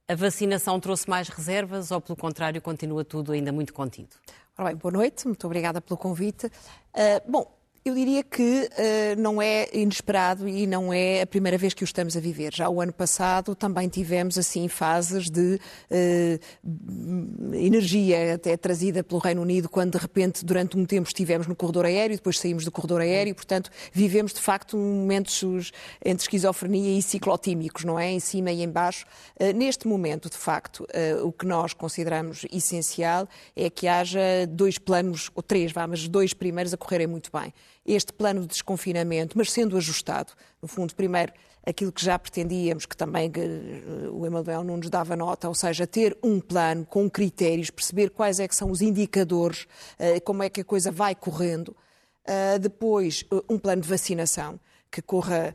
A 0.09 0.15
vacinação 0.15 0.81
trouxe 0.81 1.11
mais 1.11 1.29
reservas 1.29 1.91
ou, 1.91 2.01
pelo 2.01 2.17
contrário, 2.17 2.61
continua 2.63 3.05
tudo 3.05 3.33
ainda 3.33 3.53
muito 3.53 3.75
contido? 3.75 4.17
Ora 4.61 4.69
bem, 4.69 4.77
boa 4.77 4.93
noite, 4.93 5.27
muito 5.27 5.47
obrigada 5.47 5.81
pelo 5.81 5.97
convite. 5.97 6.45
Uh, 6.45 7.31
bom, 7.31 7.51
eu 7.83 7.95
diria 7.95 8.23
que 8.23 8.69
uh, 8.73 9.21
não 9.21 9.41
é 9.41 9.67
inesperado 9.73 10.47
e 10.47 10.67
não 10.67 10.93
é 10.93 11.23
a 11.23 11.27
primeira 11.27 11.57
vez 11.57 11.73
que 11.73 11.83
o 11.83 11.87
estamos 11.87 12.15
a 12.15 12.21
viver. 12.21 12.53
Já 12.55 12.69
o 12.69 12.79
ano 12.79 12.93
passado 12.93 13.55
também 13.55 13.89
tivemos 13.89 14.37
assim 14.37 14.69
fases 14.69 15.31
de 15.31 15.59
uh, 15.91 17.55
energia 17.55 18.35
até 18.35 18.55
trazida 18.57 19.03
pelo 19.03 19.19
Reino 19.19 19.41
Unido, 19.41 19.67
quando 19.67 19.93
de 19.93 19.99
repente 19.99 20.45
durante 20.45 20.77
um 20.77 20.85
tempo 20.85 21.09
estivemos 21.09 21.47
no 21.47 21.57
corredor 21.57 21.87
aéreo, 21.87 22.17
depois 22.17 22.39
saímos 22.39 22.67
do 22.67 22.71
corredor 22.71 23.01
aéreo, 23.01 23.35
portanto 23.35 23.71
vivemos 23.93 24.35
de 24.35 24.41
facto 24.41 24.77
momentos 24.77 25.73
entre 26.05 26.23
esquizofrenia 26.23 26.99
e 26.99 27.01
ciclotímicos, 27.01 27.85
não 27.85 27.99
é? 27.99 28.11
Em 28.11 28.21
cima 28.21 28.53
e 28.53 28.63
em 28.63 28.69
baixo. 28.69 29.07
Uh, 29.41 29.57
neste 29.57 29.89
momento, 29.89 30.29
de 30.29 30.37
facto, 30.37 30.87
o 31.23 31.33
que 31.33 31.47
nós 31.47 31.73
consideramos 31.73 32.45
essencial 32.53 33.27
é 33.57 33.71
que 33.71 33.89
haja 33.89 34.21
dois 34.49 34.77
planos, 34.77 35.31
ou 35.35 35.43
três, 35.43 35.73
vá, 35.73 35.87
mas 35.87 36.07
dois 36.09 36.35
primeiros 36.35 36.75
a 36.75 36.77
correrem 36.77 37.07
muito 37.07 37.31
bem 37.33 37.53
este 37.85 38.13
plano 38.13 38.43
de 38.43 38.49
desconfinamento, 38.49 39.37
mas 39.37 39.51
sendo 39.51 39.77
ajustado. 39.77 40.33
No 40.61 40.69
fundo, 40.69 40.95
primeiro, 40.95 41.33
aquilo 41.65 41.93
que 41.93 42.05
já 42.05 42.19
pretendíamos, 42.19 42.87
que 42.87 42.97
também 42.97 43.31
eh, 43.35 44.09
o 44.11 44.27
Emanuel 44.27 44.65
nos 44.65 44.89
dava 44.89 45.17
nota, 45.17 45.49
ou 45.49 45.55
seja, 45.55 45.87
ter 45.87 46.17
um 46.23 46.41
plano 46.41 46.87
com 46.87 47.09
critérios, 47.09 47.71
perceber 47.71 48.11
quais 48.11 48.41
é 48.41 48.49
que 48.49 48.55
são 48.55 48.71
os 48.71 48.81
indicadores, 48.81 49.67
eh, 49.99 50.21
como 50.21 50.43
é 50.43 50.49
que 50.49 50.61
a 50.61 50.65
coisa 50.65 50.91
vai 50.91 51.15
correndo. 51.15 51.77
Eh, 52.25 52.59
depois, 52.59 53.25
um 53.49 53.59
plano 53.59 53.83
de 53.83 53.89
vacinação 53.89 54.59
que 54.91 55.01
corra 55.03 55.55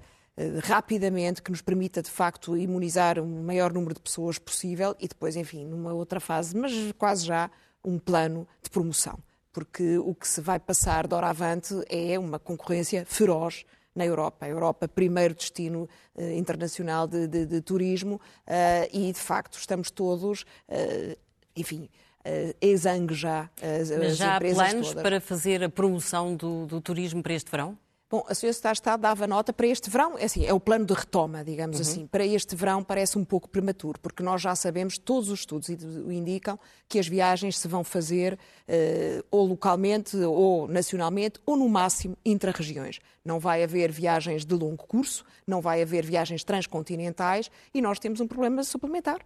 rapidamente, 0.63 1.41
que 1.41 1.49
nos 1.49 1.61
permita 1.61 2.01
de 2.01 2.11
facto 2.11 2.57
imunizar 2.57 3.17
o 3.19 3.25
maior 3.25 3.71
número 3.71 3.93
de 3.93 4.01
pessoas 4.01 4.37
possível 4.37 4.93
e 4.99 5.07
depois, 5.07 5.37
enfim, 5.37 5.63
numa 5.63 5.93
outra 5.93 6.19
fase, 6.19 6.57
mas 6.57 6.73
quase 6.97 7.25
já, 7.25 7.49
um 7.81 7.97
plano 7.97 8.45
de 8.61 8.69
promoção 8.69 9.17
porque 9.55 9.97
o 9.97 10.13
que 10.13 10.27
se 10.27 10.41
vai 10.41 10.59
passar 10.59 11.07
de 11.07 11.15
hora 11.15 11.29
avante 11.29 11.73
é 11.87 12.19
uma 12.19 12.37
concorrência 12.37 13.05
feroz 13.05 13.63
na 13.95 14.05
Europa. 14.05 14.45
A 14.45 14.49
Europa, 14.49 14.85
primeiro 14.85 15.33
destino 15.33 15.87
uh, 16.13 16.31
internacional 16.31 17.07
de, 17.07 17.25
de, 17.25 17.45
de 17.45 17.61
turismo, 17.61 18.15
uh, 18.15 18.89
e 18.91 19.13
de 19.13 19.19
facto 19.19 19.57
estamos 19.57 19.89
todos, 19.89 20.41
uh, 20.67 21.17
enfim. 21.55 21.89
Exangue 22.59 23.13
já 23.13 23.51
as, 23.61 23.91
Mas 23.91 24.13
as 24.13 24.17
já 24.17 24.35
há 24.35 24.39
planos 24.39 24.87
todas. 24.87 25.03
para 25.03 25.21
fazer 25.21 25.63
a 25.63 25.69
promoção 25.69 26.35
do, 26.35 26.65
do 26.65 26.81
turismo 26.81 27.21
para 27.21 27.35
este 27.35 27.51
verão? 27.51 27.77
Bom, 28.07 28.23
a 28.29 28.35
Sociedade 28.35 28.75
de 28.75 28.79
Estado 28.81 29.01
dava 29.01 29.25
nota 29.25 29.51
para 29.51 29.65
este 29.65 29.89
verão, 29.89 30.15
é, 30.15 30.25
assim, 30.25 30.45
é 30.45 30.53
o 30.53 30.59
plano 30.59 30.85
de 30.85 30.93
retoma, 30.93 31.43
digamos 31.43 31.77
uhum. 31.77 31.81
assim. 31.81 32.07
Para 32.07 32.23
este 32.23 32.55
verão 32.55 32.83
parece 32.83 33.17
um 33.17 33.25
pouco 33.25 33.49
prematuro, 33.49 33.99
porque 33.99 34.21
nós 34.21 34.41
já 34.43 34.55
sabemos, 34.55 34.99
todos 34.99 35.29
os 35.29 35.39
estudos 35.39 35.69
indicam 35.69 36.59
que 36.87 36.99
as 36.99 37.07
viagens 37.07 37.57
se 37.57 37.67
vão 37.67 37.83
fazer 37.83 38.33
uh, 38.33 39.25
ou 39.31 39.47
localmente, 39.47 40.15
ou 40.17 40.67
nacionalmente, 40.67 41.39
ou 41.47 41.57
no 41.57 41.67
máximo 41.67 42.15
intra-regiões. 42.23 42.99
Não 43.23 43.39
vai 43.39 43.63
haver 43.63 43.91
viagens 43.91 44.45
de 44.45 44.53
longo 44.53 44.85
curso, 44.85 45.25
não 45.47 45.59
vai 45.59 45.81
haver 45.81 46.05
viagens 46.05 46.43
transcontinentais 46.43 47.49
e 47.73 47.81
nós 47.81 47.97
temos 47.97 48.19
um 48.19 48.27
problema 48.27 48.63
suplementar 48.63 49.19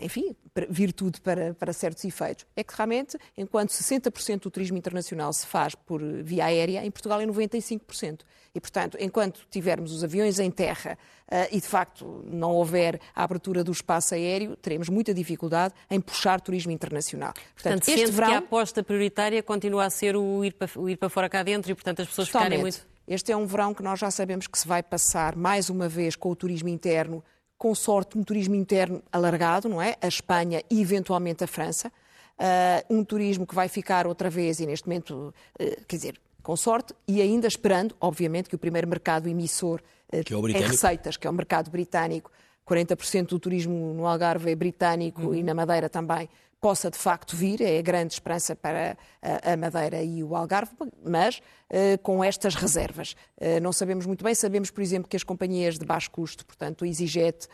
enfim, 0.00 0.36
virtude 0.68 1.20
para, 1.20 1.54
para 1.54 1.72
certos 1.72 2.04
efeitos, 2.04 2.46
é 2.54 2.62
que 2.62 2.74
realmente, 2.74 3.18
enquanto 3.36 3.70
60% 3.70 4.42
do 4.42 4.50
turismo 4.50 4.76
internacional 4.76 5.32
se 5.32 5.46
faz 5.46 5.74
por 5.74 6.00
via 6.22 6.46
aérea, 6.46 6.84
em 6.84 6.90
Portugal 6.90 7.20
é 7.20 7.26
95%. 7.26 8.20
E, 8.54 8.60
portanto, 8.60 8.96
enquanto 8.98 9.46
tivermos 9.50 9.92
os 9.92 10.02
aviões 10.02 10.38
em 10.38 10.50
terra 10.50 10.96
uh, 11.30 11.48
e, 11.52 11.60
de 11.60 11.66
facto, 11.66 12.24
não 12.26 12.52
houver 12.52 12.98
a 13.14 13.22
abertura 13.22 13.62
do 13.62 13.70
espaço 13.70 14.14
aéreo, 14.14 14.56
teremos 14.56 14.88
muita 14.88 15.12
dificuldade 15.12 15.74
em 15.90 16.00
puxar 16.00 16.40
turismo 16.40 16.72
internacional. 16.72 17.34
Portanto, 17.34 17.80
portanto 17.80 17.88
este 17.88 18.10
verão... 18.12 18.28
que 18.28 18.34
a 18.34 18.38
aposta 18.38 18.82
prioritária 18.82 19.42
continua 19.42 19.84
a 19.84 19.90
ser 19.90 20.16
o 20.16 20.42
ir, 20.42 20.54
para, 20.54 20.70
o 20.76 20.88
ir 20.88 20.96
para 20.96 21.10
fora 21.10 21.28
cá 21.28 21.42
dentro 21.42 21.70
e, 21.70 21.74
portanto, 21.74 22.00
as 22.00 22.08
pessoas 22.08 22.28
Totalmente. 22.28 22.50
ficarem 22.50 22.62
muito... 22.62 22.96
Este 23.06 23.30
é 23.30 23.36
um 23.36 23.46
verão 23.46 23.72
que 23.72 23.82
nós 23.84 24.00
já 24.00 24.10
sabemos 24.10 24.48
que 24.48 24.58
se 24.58 24.66
vai 24.66 24.82
passar 24.82 25.36
mais 25.36 25.70
uma 25.70 25.88
vez 25.88 26.16
com 26.16 26.28
o 26.28 26.34
turismo 26.34 26.68
interno 26.68 27.22
com 27.58 27.74
sorte, 27.74 28.18
um 28.18 28.22
turismo 28.22 28.54
interno 28.54 29.02
alargado, 29.10 29.68
não 29.68 29.80
é? 29.80 29.96
A 30.00 30.08
Espanha 30.08 30.62
e 30.70 30.80
eventualmente 30.80 31.42
a 31.42 31.46
França. 31.46 31.90
Uh, 32.38 32.94
um 32.94 33.02
turismo 33.02 33.46
que 33.46 33.54
vai 33.54 33.66
ficar 33.66 34.06
outra 34.06 34.28
vez, 34.28 34.60
e 34.60 34.66
neste 34.66 34.86
momento, 34.86 35.34
uh, 35.58 35.84
quer 35.88 35.96
dizer, 35.96 36.20
com 36.42 36.54
sorte, 36.54 36.94
e 37.08 37.22
ainda 37.22 37.48
esperando, 37.48 37.96
obviamente, 37.98 38.48
que 38.48 38.54
o 38.54 38.58
primeiro 38.58 38.86
mercado 38.86 39.28
emissor 39.28 39.80
uh, 40.12 40.22
que 40.22 40.34
é 40.34 40.36
o 40.36 40.42
receitas, 40.42 41.16
que 41.16 41.26
é 41.26 41.30
o 41.30 41.32
mercado 41.32 41.70
britânico, 41.70 42.30
40% 42.68 43.28
do 43.28 43.38
turismo 43.38 43.94
no 43.94 44.06
Algarve 44.06 44.50
é 44.50 44.54
britânico 44.54 45.22
uhum. 45.28 45.34
e 45.34 45.42
na 45.42 45.54
Madeira 45.54 45.88
também, 45.88 46.28
possa 46.60 46.90
de 46.90 46.96
facto 46.96 47.36
vir, 47.36 47.60
é 47.60 47.78
a 47.78 47.82
grande 47.82 48.14
esperança 48.14 48.56
para 48.56 48.96
a 49.22 49.56
Madeira 49.56 50.02
e 50.02 50.22
o 50.22 50.34
Algarve, 50.34 50.72
mas 51.04 51.38
uh, 51.70 51.98
com 52.02 52.24
estas 52.24 52.54
reservas. 52.54 53.14
Uh, 53.36 53.60
não 53.60 53.72
sabemos 53.72 54.06
muito 54.06 54.24
bem, 54.24 54.34
sabemos, 54.34 54.70
por 54.70 54.82
exemplo, 54.82 55.08
que 55.08 55.16
as 55.16 55.22
companhias 55.22 55.78
de 55.78 55.84
baixo 55.84 56.10
custo, 56.10 56.44
portanto, 56.46 56.84
EasyJet, 56.84 57.46
uh, 57.46 57.50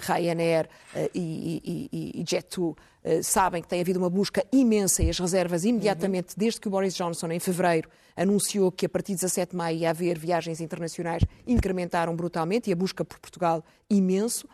Ryanair 0.00 0.68
e, 1.14 1.88
e, 1.92 2.20
e 2.20 2.24
Jet2, 2.24 2.76
sabem 3.22 3.62
que 3.62 3.68
tem 3.68 3.80
havido 3.80 4.00
uma 4.00 4.10
busca 4.10 4.44
imensa 4.50 5.00
e 5.00 5.08
as 5.08 5.18
reservas 5.18 5.64
imediatamente, 5.64 6.30
uhum. 6.30 6.34
desde 6.38 6.60
que 6.60 6.66
o 6.66 6.70
Boris 6.70 6.94
Johnson, 6.94 7.30
em 7.30 7.38
fevereiro, 7.38 7.88
anunciou 8.16 8.72
que 8.72 8.86
a 8.86 8.88
partir 8.88 9.12
de 9.12 9.20
17 9.20 9.52
de 9.52 9.56
maio 9.56 9.78
ia 9.78 9.90
haver 9.90 10.18
viagens 10.18 10.60
internacionais, 10.60 11.22
incrementaram 11.46 12.16
brutalmente 12.16 12.68
e 12.68 12.72
a 12.72 12.76
busca 12.76 13.04
por 13.04 13.18
Portugal 13.20 13.64
imenso. 13.88 14.48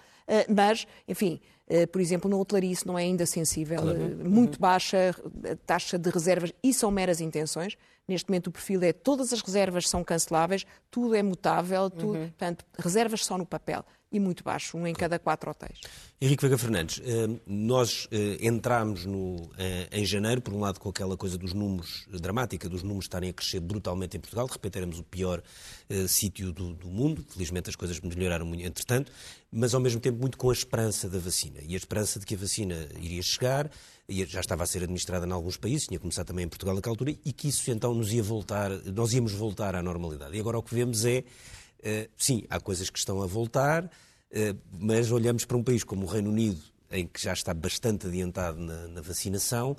Mas, 0.49 0.87
enfim, 1.09 1.41
eh, 1.62 1.62
por 1.87 2.01
exemplo, 2.01 2.31
na 2.31 2.37
hotelaria 2.37 2.73
isso 2.73 2.87
não 2.87 2.99
é 2.99 3.03
ainda 3.03 3.25
sensível, 3.25 3.81
claro. 3.81 3.99
Eh, 3.99 4.29
muito 4.29 4.61
baixa 4.61 5.15
taxa 5.67 5.99
de 5.99 6.11
reservas 6.11 6.53
e 6.63 6.73
são 6.73 6.91
meras 6.91 7.21
intenções. 7.21 7.77
Neste 8.07 8.29
momento 8.29 8.49
o 8.49 8.53
perfil 8.53 8.83
é 8.83 8.93
todas 8.93 9.33
as 9.33 9.41
reservas 9.41 9.89
são 9.89 10.05
canceláveis, 10.05 10.67
tudo 10.91 11.15
é 11.15 11.23
mutável, 11.23 11.89
tudo, 11.89 12.19
uhum. 12.19 12.29
portanto, 12.29 12.65
reservas 12.79 13.25
só 13.25 13.39
no 13.39 13.47
papel 13.47 13.85
e 14.13 14.21
muito 14.21 14.45
baixo, 14.45 14.77
um 14.77 14.87
em 14.87 14.95
cada 14.95 15.19
quatro 15.19 15.51
hotéis. 15.51 15.81
Henrique 16.21 16.43
Vega 16.43 16.59
Fernandes, 16.59 17.01
eh, 17.05 17.41
nós 17.47 18.09
entramos 18.41 19.07
no, 19.07 19.51
em 19.91 20.05
janeiro, 20.05 20.41
por 20.41 20.53
um 20.55 20.61
lado, 20.61 20.79
com 20.79 20.89
aquela 20.89 21.17
coisa 21.17 21.37
dos 21.37 21.53
números, 21.53 22.07
dramática, 22.21 22.69
dos 22.69 22.83
números 22.83 23.07
estarem 23.07 23.31
a 23.31 23.33
crescer 23.33 23.61
brutalmente 23.61 24.17
em 24.17 24.21
Portugal, 24.21 24.47
de 24.47 24.53
repente 24.53 24.77
éramos 24.77 24.99
o 24.99 25.03
pior 25.03 25.43
sítio 26.07 26.53
do, 26.53 26.75
do, 26.75 26.89
mundo, 26.89 27.25
felizmente 27.29 27.71
as 27.71 27.77
coisas 27.77 27.99
melhoraram 28.01 28.47
muito 28.47 28.65
entretanto, 28.65 29.11
mas 29.51 29.75
ao 29.75 29.81
mesmo 29.81 30.01
tempo 30.01 30.19
muito 30.19 30.39
com 30.39 30.51
a 30.51 30.53
esperança 30.53 31.09
da 31.09 31.19
vacina 31.19 31.59
e 31.67 31.75
a 31.75 31.77
esperança 31.77 32.21
de 32.21 32.27
que 32.27 32.35
a 32.35 32.39
vacina 32.39 32.89
iria 33.01 33.23
chegar, 33.23 33.71
e 34.09 34.25
já 34.27 34.41
estava 34.41 34.65
a 34.65 34.67
ser 34.67 34.83
administrada 34.83 35.27
em 35.27 35.33
alguns 35.33 35.57
países, 35.57 35.87
tinha 35.87 35.99
começado 35.99 36.27
também 36.27 36.45
em 36.45 36.49
Portugal 36.49 36.75
naquela 36.75 36.93
altura, 36.93 37.15
e 37.25 37.33
que 37.33 37.49
isso 37.49 37.71
então 37.71 37.95
nos 37.95 38.13
ia 38.13 38.23
voltar, 38.23 38.71
nós 38.93 39.13
íamos 39.13 39.33
voltar 39.33 39.75
à 39.75 39.83
normalidade. 39.83 40.37
E 40.37 40.41
agora 40.41 40.59
o 40.59 40.63
que 40.63 40.75
vemos 40.75 41.05
é, 41.05 41.25
sim, 42.17 42.45
há 42.49 42.61
coisas 42.61 42.91
que 42.91 42.99
estão 42.99 43.23
a 43.23 43.27
voltar, 43.27 43.85
uh, 43.85 44.59
mas 44.79 45.11
olhamos 45.11 45.45
para 45.45 45.57
um 45.57 45.63
país 45.63 45.85
como 45.85 46.07
o 46.07 46.09
Reino 46.09 46.31
Unido, 46.31 46.63
em 46.91 47.07
que 47.07 47.21
já 47.23 47.33
está 47.33 47.53
bastante 47.53 48.07
adiantado 48.07 48.59
na, 48.59 48.89
na 48.89 49.01
vacinação, 49.01 49.77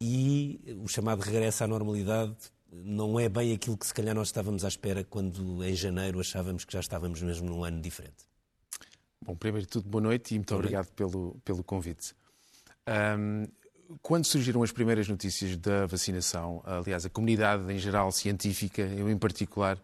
e 0.00 0.60
o 0.80 0.88
chamado 0.88 1.20
regresso 1.20 1.64
à 1.64 1.66
normalidade 1.66 2.36
não 2.70 3.18
é 3.18 3.28
bem 3.28 3.52
aquilo 3.52 3.76
que 3.76 3.86
se 3.86 3.94
calhar 3.94 4.14
nós 4.14 4.28
estávamos 4.28 4.64
à 4.64 4.68
espera 4.68 5.02
quando 5.02 5.64
em 5.64 5.74
janeiro 5.74 6.20
achávamos 6.20 6.64
que 6.64 6.72
já 6.72 6.80
estávamos 6.80 7.20
mesmo 7.22 7.48
num 7.48 7.64
ano 7.64 7.80
diferente. 7.80 8.28
Bom, 9.24 9.34
primeiro 9.34 9.66
de 9.66 9.72
tudo, 9.72 9.88
boa 9.88 10.02
noite 10.02 10.34
e 10.34 10.38
muito 10.38 10.54
obrigado 10.54 10.90
pelo, 10.92 11.40
pelo 11.44 11.64
convite. 11.64 12.14
Um, 12.86 13.46
quando 14.02 14.26
surgiram 14.26 14.62
as 14.62 14.70
primeiras 14.70 15.08
notícias 15.08 15.56
da 15.56 15.86
vacinação, 15.86 16.62
aliás, 16.64 17.04
a 17.06 17.10
comunidade 17.10 17.72
em 17.72 17.78
geral 17.78 18.12
científica, 18.12 18.82
eu 18.82 19.10
em 19.10 19.18
particular, 19.18 19.78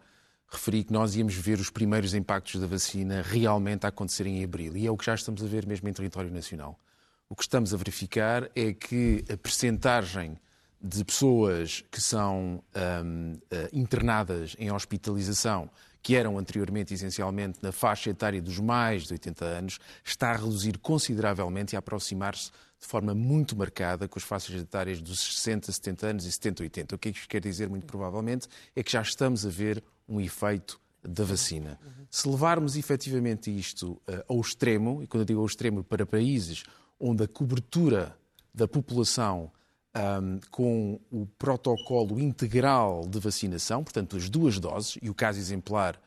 referi 0.47 0.83
que 0.83 0.93
nós 0.93 1.15
íamos 1.15 1.35
ver 1.35 1.59
os 1.59 1.69
primeiros 1.69 2.13
impactos 2.13 2.59
da 2.59 2.67
vacina 2.67 3.21
realmente 3.21 3.85
a 3.85 3.89
acontecer 3.89 4.27
em 4.27 4.43
abril. 4.43 4.75
E 4.77 4.85
é 4.85 4.91
o 4.91 4.97
que 4.97 5.05
já 5.05 5.15
estamos 5.15 5.43
a 5.43 5.47
ver 5.47 5.65
mesmo 5.65 5.87
em 5.87 5.93
território 5.93 6.31
nacional. 6.31 6.79
O 7.27 7.35
que 7.35 7.43
estamos 7.43 7.73
a 7.73 7.77
verificar 7.77 8.49
é 8.55 8.71
que 8.73 9.23
a 9.31 9.35
percentagem 9.35 10.37
de 10.81 11.03
pessoas 11.03 11.83
que 11.89 11.99
são 11.99 12.61
um, 12.75 13.33
uh, 13.33 13.41
eh, 13.49 13.69
internadas 13.73 14.55
em 14.59 14.71
hospitalização 14.71 15.69
que 16.05 16.15
eram 16.15 16.37
anteriormente 16.37 16.93
essencialmente 16.93 17.57
na 17.63 17.71
faixa 17.71 18.11
etária 18.11 18.39
dos 18.39 18.59
mais 18.59 19.07
de 19.07 19.13
80 19.13 19.43
anos, 19.43 19.79
está 20.03 20.29
a 20.29 20.35
reduzir 20.35 20.77
consideravelmente 20.77 21.73
e 21.73 21.75
a 21.75 21.79
aproximar-se 21.79 22.51
de 22.79 22.85
forma 22.85 23.15
muito 23.15 23.55
marcada 23.57 24.07
com 24.07 24.19
as 24.19 24.23
faixas 24.23 24.61
etárias 24.61 25.01
dos 25.01 25.19
60, 25.19 25.71
70 25.71 26.05
anos 26.05 26.25
e 26.25 26.31
70, 26.31 26.61
80. 26.61 26.95
O 26.95 26.99
que 26.99 27.09
é 27.09 27.11
que 27.11 27.17
isto 27.17 27.27
quer 27.27 27.41
dizer, 27.41 27.67
muito 27.67 27.87
provavelmente, 27.87 28.47
é 28.75 28.83
que 28.83 28.91
já 28.91 29.01
estamos 29.01 29.47
a 29.47 29.49
ver 29.49 29.83
um 30.07 30.19
efeito 30.19 30.79
da 31.03 31.23
vacina. 31.23 31.79
Se 32.09 32.27
levarmos 32.27 32.75
efetivamente 32.75 33.55
isto 33.55 33.91
uh, 34.09 34.23
ao 34.27 34.41
extremo, 34.41 35.03
e 35.03 35.07
quando 35.07 35.21
eu 35.21 35.25
digo 35.25 35.39
ao 35.39 35.45
extremo, 35.45 35.83
para 35.83 36.05
países 36.05 36.63
onde 36.99 37.23
a 37.23 37.27
cobertura 37.27 38.17
da 38.53 38.67
população 38.67 39.51
um, 39.95 40.39
com 40.51 40.99
o 41.11 41.25
protocolo 41.37 42.19
integral 42.19 43.07
de 43.07 43.19
vacinação, 43.19 43.83
portanto, 43.83 44.17
as 44.17 44.29
duas 44.29 44.59
doses, 44.59 44.97
e 45.01 45.09
o 45.09 45.13
caso 45.13 45.39
exemplar 45.39 45.99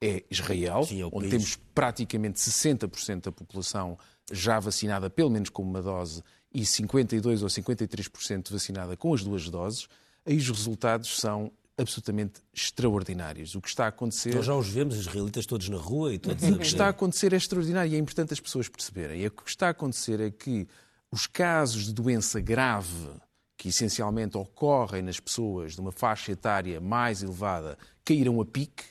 é 0.00 0.22
Israel, 0.30 0.84
Sim, 0.84 1.02
é 1.02 1.06
onde 1.06 1.14
país. 1.18 1.30
temos 1.30 1.56
praticamente 1.74 2.38
60% 2.38 3.24
da 3.24 3.32
população 3.32 3.98
já 4.32 4.58
vacinada, 4.58 5.10
pelo 5.10 5.30
menos 5.30 5.48
com 5.48 5.62
uma 5.62 5.82
dose, 5.82 6.22
e 6.52 6.62
52% 6.62 7.42
ou 7.42 7.48
53% 7.48 8.52
vacinada 8.52 8.96
com 8.96 9.12
as 9.12 9.22
duas 9.24 9.48
doses, 9.50 9.88
aí 10.24 10.36
os 10.36 10.48
resultados 10.48 11.18
são 11.18 11.50
absolutamente 11.76 12.40
extraordinários. 12.52 13.54
O 13.54 13.60
que 13.60 13.68
está 13.68 13.86
a 13.86 13.88
acontecer. 13.88 14.34
Nós 14.34 14.46
já 14.46 14.54
os 14.54 14.68
vemos, 14.68 14.94
os 14.94 15.06
israelitas 15.06 15.46
todos 15.46 15.68
na 15.68 15.76
rua 15.76 16.14
e 16.14 16.18
todos 16.18 16.42
O 16.48 16.58
que 16.58 16.66
está 16.66 16.86
a 16.86 16.90
acontecer 16.90 17.32
é 17.32 17.36
extraordinário 17.36 17.92
e 17.92 17.96
é 17.96 17.98
importante 17.98 18.32
as 18.32 18.40
pessoas 18.40 18.68
perceberem. 18.68 19.22
E 19.22 19.26
o 19.26 19.30
que 19.30 19.48
está 19.48 19.68
a 19.68 19.70
acontecer 19.70 20.20
é 20.20 20.30
que 20.30 20.68
os 21.10 21.26
casos 21.26 21.86
de 21.86 21.92
doença 21.92 22.40
grave 22.40 23.08
que 23.56 23.68
essencialmente 23.68 24.36
ocorrem 24.36 25.02
nas 25.02 25.18
pessoas 25.18 25.74
de 25.74 25.80
uma 25.80 25.92
faixa 25.92 26.32
etária 26.32 26.80
mais 26.80 27.22
elevada, 27.22 27.78
caíram 28.04 28.40
a 28.40 28.44
pique, 28.44 28.84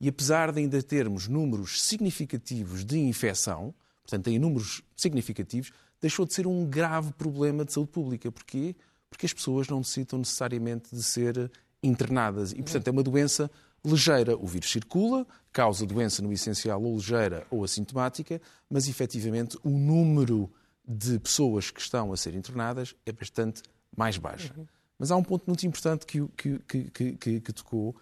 e 0.00 0.08
apesar 0.08 0.52
de 0.52 0.60
ainda 0.60 0.82
termos 0.82 1.26
números 1.28 1.82
significativos 1.82 2.84
de 2.84 2.98
infecção, 2.98 3.74
portanto, 4.02 4.28
em 4.28 4.38
números 4.38 4.82
significativos, 4.96 5.72
deixou 6.00 6.26
de 6.26 6.34
ser 6.34 6.46
um 6.46 6.64
grave 6.66 7.12
problema 7.14 7.64
de 7.64 7.72
saúde 7.72 7.90
pública. 7.90 8.30
Porquê? 8.30 8.76
Porque 9.08 9.26
as 9.26 9.32
pessoas 9.32 9.66
não 9.68 9.78
necessitam 9.78 10.18
necessariamente 10.18 10.94
de 10.94 11.02
ser 11.02 11.50
internadas. 11.82 12.52
E, 12.52 12.62
portanto, 12.62 12.88
é 12.88 12.90
uma 12.90 13.02
doença 13.02 13.50
ligeira. 13.84 14.36
O 14.36 14.46
vírus 14.46 14.70
circula, 14.70 15.26
causa 15.52 15.86
doença 15.86 16.22
no 16.22 16.32
essencial 16.32 16.82
ou 16.82 16.96
ligeira 16.96 17.46
ou 17.50 17.64
assintomática, 17.64 18.40
mas 18.68 18.88
efetivamente 18.88 19.58
o 19.62 19.70
número 19.70 20.50
de 20.86 21.18
pessoas 21.18 21.70
que 21.70 21.80
estão 21.80 22.12
a 22.12 22.16
ser 22.16 22.34
internadas 22.34 22.94
é 23.04 23.12
bastante 23.12 23.62
mais 23.96 24.16
baixa. 24.16 24.52
Uhum. 24.56 24.66
Mas 24.98 25.10
há 25.10 25.16
um 25.16 25.22
ponto 25.22 25.44
muito 25.46 25.64
importante 25.66 26.06
que, 26.06 26.26
que, 26.36 26.58
que, 26.90 27.40
que, 27.40 27.52
tocou, 27.52 27.94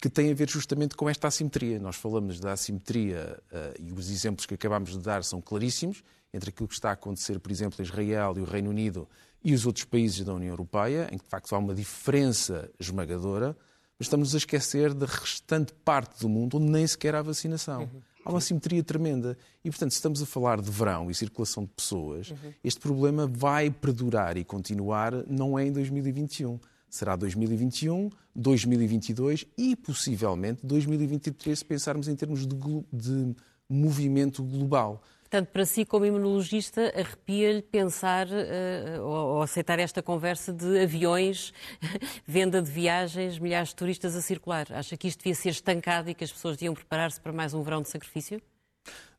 que 0.00 0.08
tem 0.08 0.30
a 0.30 0.34
ver 0.34 0.48
justamente 0.48 0.94
com 0.94 1.08
esta 1.08 1.28
assimetria. 1.28 1.78
Nós 1.78 1.96
falamos 1.96 2.40
da 2.40 2.52
assimetria 2.52 3.38
uh, 3.52 3.82
e 3.82 3.92
os 3.92 4.08
exemplos 4.10 4.46
que 4.46 4.54
acabamos 4.54 4.92
de 4.92 5.00
dar 5.00 5.22
são 5.24 5.42
claríssimos 5.42 6.02
entre 6.32 6.50
aquilo 6.50 6.68
que 6.68 6.74
está 6.74 6.90
a 6.90 6.92
acontecer, 6.92 7.38
por 7.38 7.50
exemplo, 7.50 7.80
em 7.80 7.84
Israel 7.84 8.34
e 8.36 8.40
o 8.40 8.44
Reino 8.44 8.70
Unido 8.70 9.08
e 9.42 9.54
os 9.54 9.66
outros 9.66 9.84
países 9.84 10.24
da 10.24 10.34
União 10.34 10.50
Europeia, 10.50 11.08
em 11.12 11.18
que 11.18 11.24
de 11.24 11.30
facto 11.30 11.54
há 11.54 11.58
uma 11.58 11.74
diferença 11.74 12.70
esmagadora, 12.78 13.56
mas 13.98 14.06
estamos 14.06 14.34
a 14.34 14.38
esquecer 14.38 14.94
da 14.94 15.06
restante 15.06 15.72
parte 15.84 16.20
do 16.20 16.28
mundo 16.28 16.56
onde 16.56 16.70
nem 16.70 16.86
sequer 16.86 17.14
há 17.14 17.22
vacinação. 17.22 17.82
Uhum 17.82 18.02
há 18.28 18.30
uma 18.30 18.40
simetria 18.40 18.84
tremenda. 18.84 19.36
E, 19.64 19.70
portanto, 19.70 19.92
se 19.92 19.96
estamos 19.96 20.22
a 20.22 20.26
falar 20.26 20.60
de 20.60 20.70
verão 20.70 21.10
e 21.10 21.14
circulação 21.14 21.64
de 21.64 21.70
pessoas, 21.70 22.30
uhum. 22.30 22.52
este 22.62 22.78
problema 22.78 23.26
vai 23.26 23.70
perdurar 23.70 24.36
e 24.36 24.44
continuar, 24.44 25.12
não 25.26 25.58
é 25.58 25.66
em 25.66 25.72
2021. 25.72 26.60
Será 26.90 27.16
2021, 27.16 28.10
2022 28.34 29.46
e, 29.56 29.74
possivelmente, 29.76 30.64
2023, 30.64 31.58
se 31.58 31.64
pensarmos 31.64 32.08
em 32.08 32.16
termos 32.16 32.46
de, 32.46 32.56
de 32.92 33.34
movimento 33.68 34.42
global. 34.42 35.02
Portanto, 35.30 35.48
para 35.48 35.66
si, 35.66 35.84
como 35.84 36.06
imunologista, 36.06 36.90
arrepia-lhe 36.96 37.60
pensar 37.60 38.26
uh, 38.28 39.02
ou, 39.02 39.34
ou, 39.34 39.42
aceitar 39.42 39.78
esta 39.78 40.02
conversa 40.02 40.54
de 40.54 40.80
aviões, 40.80 41.52
venda 42.26 42.62
de 42.62 42.70
viagens, 42.70 43.38
milhares 43.38 43.68
de 43.68 43.74
turistas 43.76 44.16
a 44.16 44.22
circular. 44.22 44.66
Acha 44.70 44.96
que 44.96 45.06
isto 45.06 45.18
devia 45.18 45.34
ser 45.34 45.50
estancado 45.50 46.08
e 46.08 46.14
que 46.14 46.24
as 46.24 46.32
pessoas 46.32 46.56
deviam 46.56 46.72
preparar-se 46.72 47.20
para 47.20 47.30
mais 47.30 47.52
um 47.52 47.62
verão 47.62 47.82
de 47.82 47.90
sacrifício? 47.90 48.40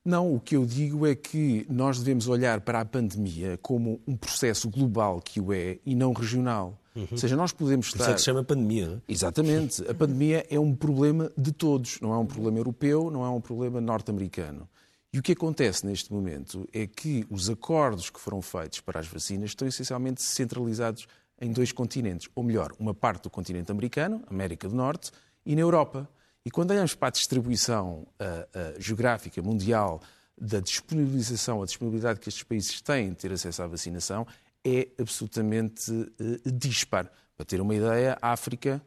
Não, 0.04 0.34
o 0.34 0.39
que 0.39 0.56
eu 0.56 0.66
digo 0.66 1.06
é 1.06 1.13
que 1.13 1.63
nós 1.70 2.00
devemos 2.00 2.28
olhar 2.28 2.62
para 2.62 2.82
a 2.82 2.86
pandemia 2.86 3.60
como 3.62 4.01
um 4.08 4.18
processo 4.18 4.68
global 4.68 5.22
que 5.22 5.39
o 5.39 5.54
é 5.54 5.78
e 5.86 5.94
não 5.94 6.12
regional. 6.12 6.75
Uhum. 6.96 7.08
Ou 7.12 7.18
seja, 7.20 7.36
nós 7.36 7.51
podemos 7.51 7.86
estar. 7.86 8.00
Isso 8.00 8.10
é 8.10 8.13
que 8.13 8.20
se 8.20 8.25
chama 8.25 8.44
pandemia, 8.44 8.88
não 8.88 8.96
é? 8.96 9.01
Exatamente. 9.08 9.88
A 9.88 9.94
pandemia 9.94 10.44
é 10.50 10.60
um 10.60 10.74
problema 10.74 11.32
de 11.38 11.51
todos, 11.51 12.00
não 12.01 12.12
é 12.13 12.18
um 12.18 12.25
problema 12.25 12.58
europeu, 12.58 13.12
não 13.12 13.24
é 13.24 13.30
um 13.30 13.39
problema 13.39 13.80
norte-americano. 13.80 14.68
E 15.12 15.18
o 15.18 15.24
que 15.24 15.32
acontece 15.32 15.86
neste 15.86 16.13
momento 16.13 16.68
é 16.72 16.86
que 16.86 17.25
os 17.32 17.50
acordos 17.50 18.12
que 18.12 18.20
foram 18.20 18.44
feitos 18.44 18.80
para 18.80 19.00
as 19.00 19.08
vacinas 19.08 19.51
estão 19.51 19.68
essencialmente 19.68 20.22
centralizados 20.22 21.08
em 21.42 21.51
dois 21.51 21.72
continentes, 21.72 22.30
ou 22.36 22.44
melhor, 22.44 22.72
uma 22.78 22.94
parte 22.94 23.24
do 23.24 23.30
continente 23.30 23.72
americano, 23.72 24.24
América 24.28 24.68
do 24.68 24.75
Norte, 24.75 25.12
e 25.44 25.56
na 25.56 25.62
Europa. 25.62 26.08
E 26.46 26.51
quando 26.51 26.72
olhamos 26.72 26.94
para 26.94 27.08
a 27.08 27.12
distribuição 27.12 28.01
uh, 28.01 28.78
uh, 28.78 28.80
geográfica 28.82 29.42
mundial 29.42 30.00
da 30.39 30.60
disponibilização, 30.60 31.63
a 31.63 31.66
disponibilidade 31.66 32.20
que 32.20 32.30
estes 32.30 32.44
países 32.44 32.80
têm 32.80 33.10
de 33.10 33.16
ter 33.16 33.32
acesso 33.32 33.63
à 33.63 33.68
vacinação, 33.68 34.28
é 34.63 34.89
absolutamente 35.00 35.92
uh, 35.92 36.51
dispar. 36.51 37.12
Para 37.36 37.46
ter 37.46 37.60
uma 37.62 37.74
ideia, 37.74 38.18
a 38.22 38.32
África 38.32 38.82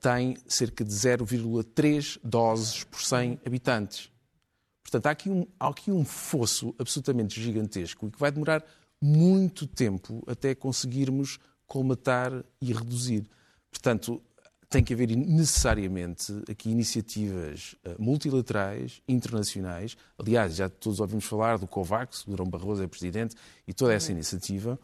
tem 0.00 0.36
cerca 0.48 0.84
de 0.84 0.90
0,3 0.90 2.18
doses 2.24 2.82
por 2.82 3.00
100 3.00 3.38
habitantes. 3.46 4.10
Portanto, 4.90 5.06
há 5.06 5.10
aqui, 5.10 5.30
um, 5.30 5.46
há 5.58 5.68
aqui 5.68 5.92
um 5.92 6.04
fosso 6.04 6.74
absolutamente 6.76 7.40
gigantesco 7.40 8.08
e 8.08 8.10
que 8.10 8.18
vai 8.18 8.32
demorar 8.32 8.64
muito 9.00 9.64
tempo 9.64 10.20
até 10.26 10.52
conseguirmos 10.52 11.38
colmatar 11.64 12.44
e 12.60 12.72
reduzir. 12.72 13.24
Portanto, 13.70 14.20
tem 14.68 14.82
que 14.82 14.92
haver 14.92 15.16
necessariamente 15.16 16.32
aqui 16.50 16.70
iniciativas 16.70 17.76
eh, 17.84 17.94
multilaterais, 18.00 19.00
internacionais. 19.06 19.96
Aliás, 20.18 20.56
já 20.56 20.68
todos 20.68 20.98
ouvimos 20.98 21.24
falar 21.24 21.56
do 21.56 21.68
COVAX, 21.68 22.24
o 22.26 22.30
Durão 22.30 22.46
Barroso 22.46 22.82
é 22.82 22.88
presidente, 22.88 23.36
e 23.68 23.72
toda 23.72 23.94
essa 23.94 24.10
iniciativa. 24.10 24.76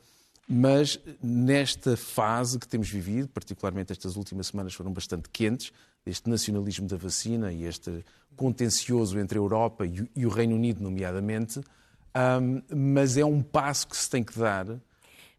Mas 0.49 1.01
nesta 1.21 1.97
fase 1.97 2.59
que 2.59 2.69
temos 2.69 2.89
vivido, 2.89 3.29
particularmente 3.29 3.93
estas 3.93 4.17
últimas 4.17 4.49
semanas 4.49 4.75
foram 4.75 4.93
bastante 4.93 5.29
quentes, 5.29 5.73
este 6.05 6.31
nacionalismo 6.31 6.87
da 6.87 6.97
vacina 6.97 7.53
e 7.53 7.65
este 7.65 8.05
contencioso 8.37 9.19
entre 9.19 9.39
a 9.39 9.43
Europa 9.43 9.85
e 9.85 10.25
o 10.25 10.29
Reino 10.29 10.55
Unido, 10.55 10.83
nomeadamente, 10.83 11.59
um, 11.59 12.63
mas 12.75 13.17
é 13.17 13.25
um 13.25 13.43
passo 13.43 13.89
que 13.89 13.97
se 13.97 14.09
tem 14.09 14.23
que 14.23 14.39
dar 14.39 14.67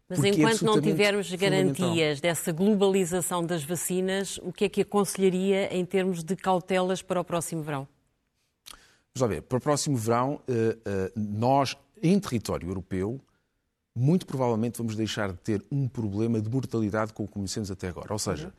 mas 0.08 0.24
é 0.24 0.28
enquanto 0.28 0.62
é 0.62 0.64
não 0.64 0.80
tivermos 0.80 1.30
garantias 1.34 2.20
dessa 2.20 2.50
globalização 2.50 3.44
das 3.44 3.62
vacinas, 3.62 4.38
o 4.42 4.52
que 4.52 4.64
é 4.64 4.68
que 4.68 4.80
aconselharia 4.80 5.74
em 5.74 5.84
termos 5.84 6.24
de 6.24 6.34
cautelas 6.34 7.02
para 7.02 7.20
o 7.20 7.24
próximo 7.24 7.62
verão? 7.62 7.86
Vamos 9.14 9.20
lá 9.20 9.26
ver, 9.26 9.42
para 9.42 9.58
o 9.58 9.60
próximo 9.60 9.96
verão, 9.96 10.40
eh, 10.48 10.78
eh, 10.84 11.12
nós, 11.14 11.76
em 12.02 12.18
território 12.18 12.68
europeu, 12.68 13.20
muito 13.98 14.26
provavelmente 14.26 14.78
vamos 14.78 14.94
deixar 14.94 15.32
de 15.32 15.38
ter 15.38 15.64
um 15.70 15.88
problema 15.88 16.40
de 16.40 16.48
mortalidade 16.48 17.12
como 17.12 17.28
conhecemos 17.28 17.70
até 17.70 17.88
agora. 17.88 18.12
Ou 18.12 18.18
seja, 18.18 18.52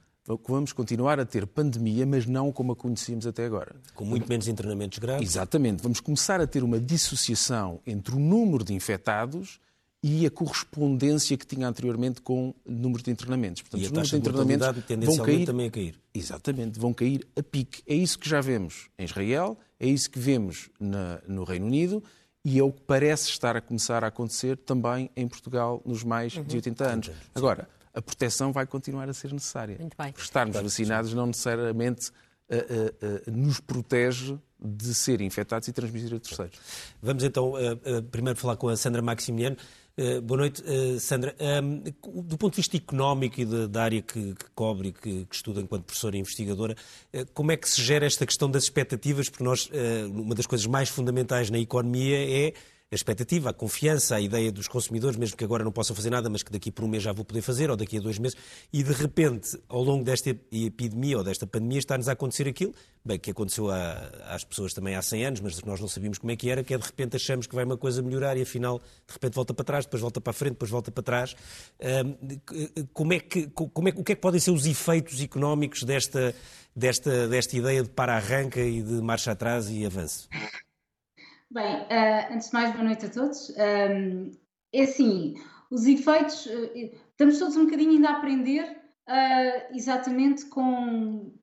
vamos 0.48 0.74
continuar 0.74 1.20
a 1.20 1.26
ter 1.26 1.48
pandemia, 1.48 2.06
mas 2.06 2.26
não 2.26 2.52
como 2.52 2.74
a 2.74 2.76
conhecíamos 2.76 3.26
até 3.26 3.46
agora. 3.46 3.76
Com 3.96 4.06
muito 4.06 4.28
menos 4.28 4.48
internamentos 4.48 5.00
graves. 5.00 5.28
Exatamente. 5.28 5.82
Vamos 5.82 6.00
começar 6.00 6.42
a 6.42 6.48
ter 6.48 6.64
uma 6.64 6.80
dissociação 6.80 7.80
entre 7.88 8.16
o 8.16 8.20
número 8.20 8.64
de 8.64 8.74
infectados 8.74 9.60
e 10.02 10.26
a 10.26 10.32
correspondência 10.32 11.36
que 11.38 11.46
tinha 11.46 11.68
anteriormente 11.68 12.22
com 12.22 12.54
o 12.66 12.72
número 12.72 13.04
de 13.04 13.12
internamentos. 13.12 13.62
Portanto, 13.62 13.82
e 13.82 13.86
os 13.86 13.92
números 13.92 14.10
de 14.10 14.18
internamentos 14.18 14.68
vão 15.06 15.26
cair, 15.26 15.46
também 15.46 15.68
a 15.68 15.72
cair. 15.72 16.00
Exatamente, 16.14 16.80
vão 16.80 16.94
cair 16.94 17.28
a 17.36 17.44
pique. 17.44 17.82
É 17.86 17.96
isso 17.96 18.18
que 18.18 18.30
já 18.30 18.40
vemos 18.40 18.90
em 18.98 19.04
Israel, 19.04 19.58
é 19.80 19.88
isso 19.88 20.10
que 20.10 20.20
vemos 20.20 20.70
na, 20.80 21.20
no 21.28 21.44
Reino 21.44 21.66
Unido 21.66 22.04
e 22.44 22.60
é 22.60 22.64
o 22.64 22.72
que 22.72 22.82
parece 22.82 23.30
estar 23.30 23.56
a 23.56 23.62
começar 23.62 24.04
a 24.04 24.08
acontecer 24.08 24.58
também 24.58 25.10
em 25.16 25.28
Portugal 25.28 25.82
nos 25.86 26.04
mais 26.04 26.36
uhum. 26.36 26.44
de 26.44 26.56
80 26.56 26.88
anos. 26.88 27.12
Agora, 27.36 27.68
a 27.94 28.02
proteção 28.02 28.52
vai 28.52 28.66
continuar 28.66 29.10
a 29.10 29.14
ser 29.14 29.34
necessária. 29.34 29.78
Muito 29.80 29.98
bem. 29.98 30.14
Estarmos 30.18 30.56
vacinados 30.56 31.14
não 31.14 31.28
necessariamente 31.28 32.10
uh, 32.10 32.56
uh, 32.56 33.30
uh, 33.30 33.32
nos 33.32 33.60
protege 33.60 34.38
de 34.60 34.94
ser 34.94 35.22
infectados 35.22 35.68
e 35.68 35.74
transmitir 35.74 36.14
a 36.14 36.20
terceiros. 36.20 36.60
Vamos 37.02 37.24
então 37.24 37.54
primeiro 38.12 38.38
falar 38.38 38.58
com 38.58 38.68
a 38.68 38.76
Sandra 38.76 39.02
Maximiano. 39.02 39.56
Eh, 40.02 40.22
boa 40.22 40.38
noite, 40.38 40.64
uh, 40.64 40.98
Sandra. 40.98 41.36
Do 42.24 42.38
ponto 42.38 42.54
de 42.54 42.62
vista 42.62 42.78
económico 42.78 43.42
e 43.42 43.46
da 43.68 43.84
área 43.84 44.02
que, 44.02 44.34
cobre 44.56 44.90
e 44.90 44.92
que, 44.94 45.28
estuda 45.30 45.60
enquanto 45.60 45.84
professora 45.84 46.16
e 46.16 46.22
investigadora, 46.22 46.74
uh, 47.14 47.26
como 47.34 47.52
é 47.52 47.58
que 47.58 47.68
se 47.68 47.82
gera 47.82 48.06
esta 48.06 48.26
questão 48.26 48.50
das 48.50 48.64
expectativas? 48.64 49.28
Porque 49.28 49.44
nós, 49.44 49.70
uma 50.10 50.34
das 50.34 50.46
coisas 50.46 50.66
mais 50.66 50.88
fundamentais 50.88 51.50
na 51.50 51.60
economia 51.60 52.18
é 52.18 52.54
a 52.92 52.96
expectativa, 52.96 53.52
a 53.52 53.54
confiança, 53.54 54.16
a 54.16 54.22
ideia 54.22 54.52
dos 54.52 54.68
consumidores, 54.68 55.16
mesmo 55.16 55.38
que 55.38 55.44
agora 55.44 55.64
não 55.64 55.72
possam 55.72 55.96
fazer 55.96 56.10
nada, 56.10 56.28
mas 56.28 56.42
que 56.42 56.52
daqui 56.52 56.72
por 56.72 56.84
um 56.84 56.88
mês 56.88 57.04
já 57.04 57.14
vou 57.14 57.24
poder 57.24 57.42
fazer, 57.42 57.70
ou 57.70 57.78
daqui 57.78 57.98
a 57.98 58.02
dois 58.02 58.18
meses, 58.18 58.36
e 58.74 58.82
de 58.82 58.92
repente, 58.92 59.60
ao 59.70 59.84
longo 59.84 60.04
desta 60.04 60.32
epidemia 60.52 61.20
ou 61.20 61.24
desta 61.24 61.46
pandemia, 61.46 61.78
está-nos 61.78 62.10
a 62.10 62.14
acontecer 62.14 62.48
aquilo, 62.48 62.74
bem, 63.06 63.20
que 63.20 63.30
aconteceu 63.30 63.70
a, 63.70 63.94
às 64.30 64.44
pessoas 64.44 64.74
também 64.74 64.96
há 64.96 65.04
100 65.04 65.26
anos, 65.26 65.40
mas 65.40 65.62
nós 65.62 65.80
não 65.80 65.88
sabíamos 65.88 66.18
como 66.18 66.32
é 66.32 66.36
que 66.36 66.50
era, 66.50 66.64
que 66.64 66.74
é 66.74 66.78
de 66.80 66.84
repente 66.84 67.16
achamos 67.16 67.46
que 67.46 67.54
vai 67.54 67.64
uma 67.64 67.78
coisa 67.78 68.02
melhorar 68.02 68.36
e 68.38 68.42
afinal, 68.42 68.80
de 68.80 69.14
repente 69.14 69.36
volta 69.36 69.54
para 69.54 69.66
trás, 69.66 69.86
depois 69.86 70.02
volta 70.02 70.20
para 70.20 70.32
a 70.32 70.34
frente, 70.34 70.54
depois 70.54 70.72
volta 70.72 70.92
para 70.92 71.04
trás. 71.04 71.36
como 72.92 73.14
é 73.14 73.20
que, 73.20 73.48
como 73.50 73.88
é, 73.88 73.92
o 73.92 74.04
que 74.04 74.14
é 74.14 74.16
que 74.16 74.22
podem 74.22 74.40
ser 74.40 74.50
os 74.50 74.66
efeitos 74.66 75.22
económicos 75.22 75.84
desta, 75.84 76.34
desta, 76.76 77.28
desta 77.28 77.56
ideia 77.56 77.84
de 77.84 77.90
para-arranca 77.90 78.62
e 78.62 78.82
de 78.82 79.00
marcha 79.00 79.32
atrás 79.32 79.70
e 79.70 79.86
avanço? 79.86 80.28
Bem, 81.52 81.82
uh, 81.82 82.32
antes 82.34 82.50
de 82.50 82.54
mais, 82.54 82.72
boa 82.74 82.84
noite 82.84 83.08
a 83.08 83.10
todos. 83.10 83.50
Um, 83.50 84.30
é 84.72 84.84
assim, 84.84 85.34
os 85.72 85.88
efeitos, 85.88 86.46
uh, 86.46 86.72
estamos 87.10 87.40
todos 87.40 87.58
um 87.58 87.66
bocadinho 87.66 87.94
ainda 87.94 88.10
a 88.10 88.18
aprender 88.18 88.64
uh, 89.08 89.76
exatamente 89.76 90.46
com, 90.46 91.34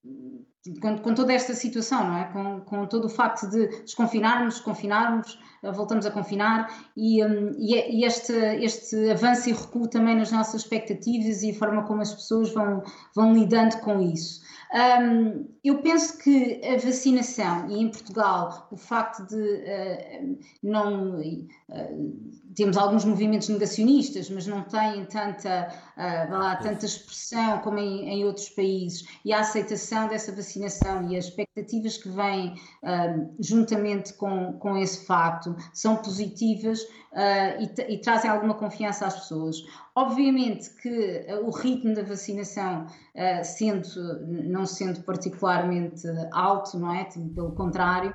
com, 0.81 0.99
com, 0.99 1.13
toda 1.13 1.33
esta 1.33 1.55
situação, 1.55 2.05
não 2.05 2.19
é? 2.19 2.25
Com, 2.33 2.61
com, 2.61 2.87
todo 2.87 3.07
o 3.07 3.11
facto 3.11 3.51
de 3.51 3.67
desconfinarmos, 3.83 4.55
desconfinarmos, 4.55 5.41
voltamos 5.73 6.07
a 6.07 6.11
confinar 6.11 6.69
e, 6.97 7.25
um, 7.25 7.53
e, 7.59 8.01
e 8.01 8.05
este, 8.05 8.33
este 8.33 9.11
avanço 9.11 9.49
e 9.49 9.53
recuo 9.53 9.89
também 9.89 10.17
nas 10.17 10.31
nossas 10.31 10.63
expectativas 10.63 11.43
e 11.43 11.51
a 11.51 11.55
forma 11.55 11.83
como 11.85 12.03
as 12.03 12.15
pessoas 12.15 12.53
vão, 12.53 12.83
vão 13.15 13.33
lidando 13.33 13.79
com 13.79 14.01
isso. 14.01 14.41
Um, 14.75 15.49
eu 15.63 15.79
penso 15.79 16.19
que 16.19 16.61
a 16.65 16.77
vacinação, 16.77 17.71
e 17.71 17.81
em 17.81 17.89
Portugal 17.89 18.69
o 18.71 18.77
facto 18.77 19.27
de 19.27 19.37
uh, 19.37 20.39
não. 20.63 21.21
Uh, 21.21 22.47
temos 22.55 22.79
alguns 22.79 23.05
movimentos 23.05 23.51
negacionistas, 23.51 24.31
mas 24.31 24.47
não 24.47 24.63
têm 24.63 25.05
tanta, 25.05 25.69
uh, 25.97 26.33
lá, 26.33 26.57
tanta 26.57 26.87
expressão 26.87 27.59
como 27.59 27.79
em, 27.79 28.09
em, 28.09 28.25
outros 28.25 28.49
países, 28.49 29.07
e 29.25 29.33
a 29.33 29.41
aceitação 29.41 30.09
dessa 30.09 30.33
vacinação 30.33 31.11
e 31.11 31.19
as 31.19 31.27
expectativas 31.27 31.99
que 31.99 32.09
vêm 32.09 32.55
juntamente 33.39 34.15
com, 34.15 34.55
com 34.55 34.77
esse 34.77 35.05
facto 35.05 35.55
são 35.73 35.97
positivas 35.97 36.81
e, 37.59 37.95
e 37.95 38.01
trazem 38.01 38.31
alguma 38.31 38.55
confiança 38.55 39.07
às 39.07 39.15
pessoas. 39.15 39.57
Obviamente 39.95 40.71
que 40.83 41.27
uh, 41.29 41.47
o 41.47 41.51
ritmo 41.51 41.95
da 41.95 42.03
vacinação, 42.03 42.85
uh, 42.85 43.45
sendo, 43.45 43.89
não 44.27 44.67
sendo 44.67 45.01
particularmente 45.05 46.07
alto, 46.33 46.79
não 46.79 46.95
é? 46.95 47.09
Pelo 47.35 47.53
contrário, 47.53 48.15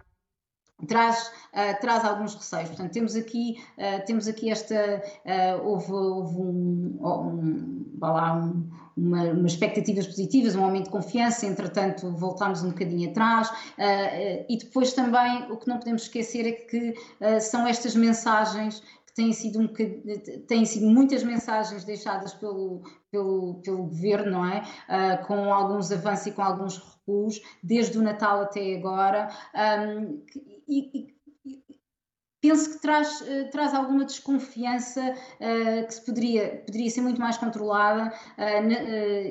traz, 0.88 1.32
uh, 1.54 1.80
traz 1.80 2.06
alguns 2.06 2.36
receios. 2.36 2.70
Portanto, 2.70 2.92
temos 2.92 3.16
aqui, 3.16 3.64
uh, 3.78 4.06
temos 4.06 4.28
aqui 4.28 4.52
esta. 4.52 5.02
Uh, 5.26 5.68
houve, 5.68 5.92
houve 5.92 6.38
um, 6.38 7.00
um, 7.02 8.00
um, 8.04 8.70
uma, 8.96 9.24
umas 9.32 9.54
expectativas 9.54 10.06
positivas, 10.06 10.56
um 10.56 10.64
aumento 10.64 10.86
de 10.86 10.92
confiança, 10.92 11.46
entretanto, 11.46 12.10
voltámos 12.12 12.64
um 12.64 12.70
bocadinho 12.70 13.10
atrás. 13.10 13.52
e 14.50 14.58
depois 14.58 14.94
também 14.94 15.52
o 15.52 15.58
que 15.58 15.68
não 15.68 15.78
podemos 15.78 16.04
esquecer 16.04 16.48
é 16.48 16.52
que 16.52 16.94
são 17.40 17.68
estas 17.68 17.96
mensagens 17.96 18.82
que 19.12 19.16
têm 19.16 19.34
sido, 19.34 19.60
um 19.60 19.68
têm 20.48 20.66
sido 20.66 20.86
muitas 20.88 21.24
mensagens 21.24 21.84
deixadas 21.84 22.34
pelo, 22.34 22.82
pelo, 23.12 23.56
pelo 23.56 23.84
governo, 23.84 24.32
não 24.32 24.46
é? 24.46 24.62
Uh, 24.62 25.28
com 25.28 25.54
alguns 25.54 25.92
avanços 25.92 26.28
e 26.28 26.32
com 26.32 26.42
alguns 26.42 26.78
recuos, 26.78 27.42
desde 27.62 27.98
o 27.98 28.02
Natal 28.02 28.42
até 28.42 28.76
agora. 28.76 29.30
Um, 29.54 30.24
e, 30.68 31.00
e, 31.00 31.16
penso 32.42 32.72
que 32.72 32.80
traz, 32.80 33.22
uh, 33.22 33.50
traz 33.52 33.74
alguma 33.74 34.04
desconfiança 34.04 35.14
uh, 35.14 35.88
que 35.88 35.94
se 35.94 36.02
poderia, 36.04 36.64
poderia 36.66 36.90
ser 36.90 37.02
muito 37.02 37.22
mais 37.22 37.38
controlada 37.38 38.12
uh, 38.38 38.68
na, 38.68 38.82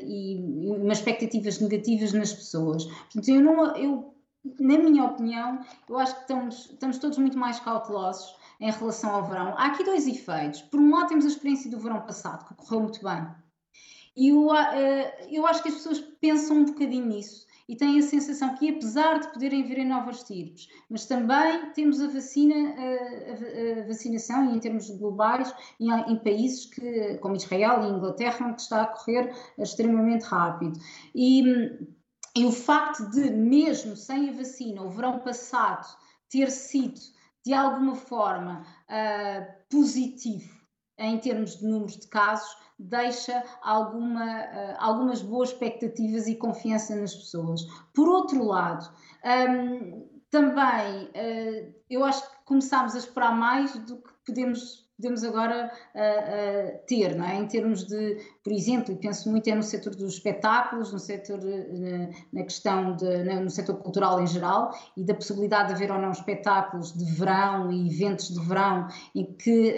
e, 0.02 0.66
e 0.66 0.70
umas 0.70 0.98
expectativas 0.98 1.58
negativas 1.58 2.12
nas 2.12 2.32
pessoas. 2.32 2.84
Portanto, 2.84 3.28
eu 3.28 3.40
não, 3.40 3.76
eu, 3.76 4.14
na 4.60 4.78
minha 4.78 5.04
opinião, 5.04 5.60
eu 5.88 5.98
acho 5.98 6.14
que 6.14 6.20
estamos, 6.22 6.70
estamos 6.70 6.98
todos 6.98 7.18
muito 7.18 7.36
mais 7.36 7.58
cautelosos 7.58 8.34
em 8.60 8.70
relação 8.70 9.10
ao 9.10 9.26
verão. 9.26 9.54
Há 9.56 9.66
aqui 9.66 9.84
dois 9.84 10.06
efeitos. 10.06 10.62
Por 10.62 10.78
um 10.78 10.94
lado, 10.94 11.08
temos 11.08 11.24
a 11.24 11.28
experiência 11.28 11.70
do 11.70 11.78
verão 11.78 12.00
passado, 12.02 12.46
que 12.46 12.54
correu 12.54 12.80
muito 12.80 13.02
bem. 13.02 13.26
E 14.16 14.28
eu, 14.28 14.48
eu 15.30 15.46
acho 15.46 15.62
que 15.62 15.68
as 15.68 15.74
pessoas 15.76 16.00
pensam 16.20 16.58
um 16.58 16.64
bocadinho 16.64 17.06
nisso 17.06 17.46
e 17.70 17.76
têm 17.76 18.00
a 18.00 18.02
sensação 18.02 18.56
que, 18.56 18.68
apesar 18.68 19.20
de 19.20 19.33
poderem 19.33 19.62
vir 19.62 19.78
em 19.78 19.87
novas 19.87 20.16
estirpes, 20.16 20.68
mas 20.90 21.06
também 21.06 21.70
temos 21.70 22.00
a 22.00 22.09
vacina, 22.09 22.56
a, 22.56 23.80
a, 23.80 23.87
vacinação, 23.87 24.52
em 24.52 24.59
termos 24.59 24.90
globais, 24.90 25.54
em, 25.78 25.88
em, 25.88 26.16
países 26.16 26.66
que, 26.66 27.16
como 27.18 27.37
Israel 27.37 27.85
e 27.85 27.92
Inglaterra, 27.96 28.52
que 28.54 28.61
está 28.61 28.83
a 28.83 28.87
correr 28.87 29.33
extremamente 29.56 30.24
rápido. 30.24 30.80
E, 31.14 31.44
e 32.35 32.44
o 32.44 32.50
facto 32.50 33.09
de, 33.12 33.30
mesmo 33.30 33.94
sem 33.94 34.30
a 34.30 34.33
vacina, 34.33 34.83
o 34.83 34.90
verão 34.90 35.20
passado 35.20 35.87
ter 36.28 36.50
sido, 36.50 36.98
de 37.46 37.54
alguma 37.54 37.94
forma, 37.94 38.64
uh, 38.88 39.46
positivo 39.70 40.59
em 40.98 41.18
termos 41.18 41.56
de 41.56 41.66
números 41.66 41.96
de 41.96 42.09
casos, 42.09 42.50
deixa 42.80 43.44
alguma, 43.62 44.24
uh, 44.24 44.76
algumas 44.78 45.20
boas 45.22 45.50
expectativas 45.50 46.26
e 46.26 46.34
confiança 46.34 46.96
nas 46.96 47.14
pessoas. 47.14 47.62
Por 47.94 48.08
outro 48.08 48.42
lado, 48.44 48.90
um, 49.24 50.08
também 50.30 51.04
uh, 51.06 51.74
eu 51.90 52.04
acho 52.04 52.22
que 52.22 52.36
começámos 52.44 52.94
a 52.94 52.98
esperar 52.98 53.36
mais 53.36 53.76
do 53.80 53.96
que 53.96 54.12
podemos 54.26 54.89
podemos 55.00 55.24
agora 55.24 55.72
uh, 55.94 55.98
uh, 55.98 56.86
ter, 56.86 57.16
não 57.16 57.24
é? 57.24 57.36
Em 57.36 57.46
termos 57.46 57.84
de, 57.84 58.18
por 58.44 58.52
exemplo, 58.52 58.92
e 58.92 58.96
penso 58.96 59.30
muito 59.30 59.48
é 59.48 59.54
no 59.54 59.62
setor 59.62 59.94
dos 59.94 60.14
espetáculos, 60.14 60.92
no 60.92 60.98
setor, 60.98 61.38
uh, 61.38 62.10
na 62.32 62.42
questão 62.42 62.94
de, 62.94 63.24
no 63.24 63.50
setor 63.50 63.76
cultural 63.76 64.20
em 64.20 64.26
geral 64.26 64.70
e 64.96 65.02
da 65.02 65.14
possibilidade 65.14 65.68
de 65.68 65.74
haver 65.74 65.90
ou 65.90 65.98
não 65.98 66.10
espetáculos 66.10 66.92
de 66.92 67.04
verão 67.12 67.72
e 67.72 67.88
eventos 67.88 68.28
de 68.28 68.40
verão 68.40 68.86
em 69.14 69.24
que, 69.24 69.74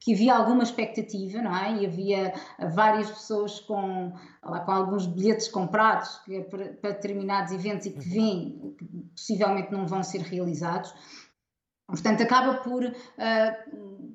que 0.00 0.12
havia 0.12 0.34
alguma 0.34 0.62
expectativa, 0.62 1.40
não 1.40 1.56
é? 1.56 1.76
E 1.76 1.86
havia 1.86 2.34
várias 2.74 3.10
pessoas 3.10 3.60
com, 3.60 4.12
lá, 4.42 4.60
com 4.60 4.72
alguns 4.72 5.06
bilhetes 5.06 5.48
comprados 5.48 6.20
é 6.28 6.40
para, 6.40 6.66
para 6.74 6.90
determinados 6.90 7.52
eventos 7.52 7.86
e 7.86 7.90
que 7.90 8.00
vêm, 8.00 8.74
que 8.78 8.84
possivelmente 9.14 9.72
não 9.72 9.86
vão 9.86 10.02
ser 10.02 10.20
realizados. 10.20 10.92
Portanto, 11.94 12.22
acaba 12.22 12.54
por, 12.54 12.84
uh, 12.84 14.14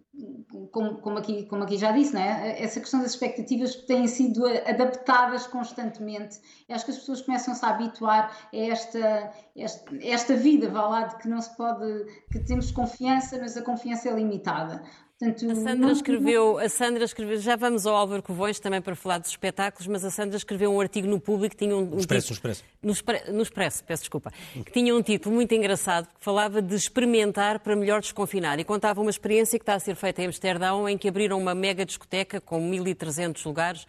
como, 0.71 0.97
como, 0.97 1.17
aqui, 1.17 1.45
como 1.45 1.63
aqui 1.63 1.77
já 1.77 1.91
disse, 1.91 2.13
né? 2.13 2.61
essa 2.61 2.79
questão 2.79 3.01
das 3.01 3.11
expectativas 3.11 3.75
têm 3.75 4.07
sido 4.07 4.45
adaptadas 4.45 5.47
constantemente. 5.47 6.39
E 6.67 6.73
acho 6.73 6.85
que 6.85 6.91
as 6.91 6.97
pessoas 6.97 7.21
começam-se 7.21 7.65
a 7.65 7.69
habituar 7.69 8.35
a 8.53 8.57
esta, 8.57 9.33
esta, 9.55 9.97
esta 10.01 10.35
vida, 10.35 10.69
vá 10.69 10.87
lá, 10.87 11.03
de 11.03 11.17
que 11.17 11.27
não 11.27 11.41
se 11.41 11.55
pode, 11.55 12.05
que 12.31 12.39
temos 12.39 12.71
confiança, 12.71 13.37
mas 13.39 13.55
a 13.55 13.61
confiança 13.61 14.09
é 14.09 14.13
limitada. 14.13 14.83
Portanto, 15.19 15.51
a 15.51 15.55
Sandra 15.55 15.75
não... 15.75 15.91
escreveu, 15.91 16.57
a 16.57 16.69
Sandra 16.69 17.03
escreveu, 17.03 17.41
já 17.41 17.57
vamos 17.57 17.85
ao 17.85 17.93
Álvaro 17.93 18.23
Covões 18.23 18.57
também 18.57 18.81
para 18.81 18.95
falar 18.95 19.17
dos 19.17 19.29
espetáculos, 19.29 19.85
mas 19.85 20.05
a 20.05 20.09
Sandra 20.09 20.37
escreveu 20.37 20.71
um 20.71 20.79
artigo 20.79 21.09
no 21.09 21.19
Público 21.19 21.57
que 21.57 21.65
tinha 21.65 21.75
um, 21.75 21.81
um 21.81 21.85
no 21.87 21.97
Expresso, 21.97 22.33
título, 22.33 22.55
no 22.81 22.93
Expresso. 22.93 23.33
No, 23.33 23.41
Expresso, 23.41 23.83
peço 23.83 24.03
desculpa, 24.03 24.31
que 24.53 24.71
tinha 24.71 24.95
um 24.95 25.01
título 25.01 25.35
muito 25.35 25.53
engraçado 25.53 26.07
que 26.07 26.23
falava 26.23 26.61
de 26.61 26.73
experimentar 26.73 27.59
para 27.59 27.75
melhor 27.75 27.99
desconfinar 27.99 28.59
e 28.59 28.63
contava 28.63 29.01
uma 29.01 29.09
experiência 29.09 29.59
que 29.59 29.63
está 29.63 29.73
a 29.73 29.79
ser 29.79 29.95
feita 29.95 30.21
em 30.21 30.27
Amsterdão 30.27 30.87
em 30.87 30.97
que 30.97 31.09
abriram 31.09 31.37
uma 31.37 31.53
mega 31.53 31.85
discoteca 31.85 32.39
com 32.39 32.71
1.300 32.71 33.45
lugares 33.45 33.85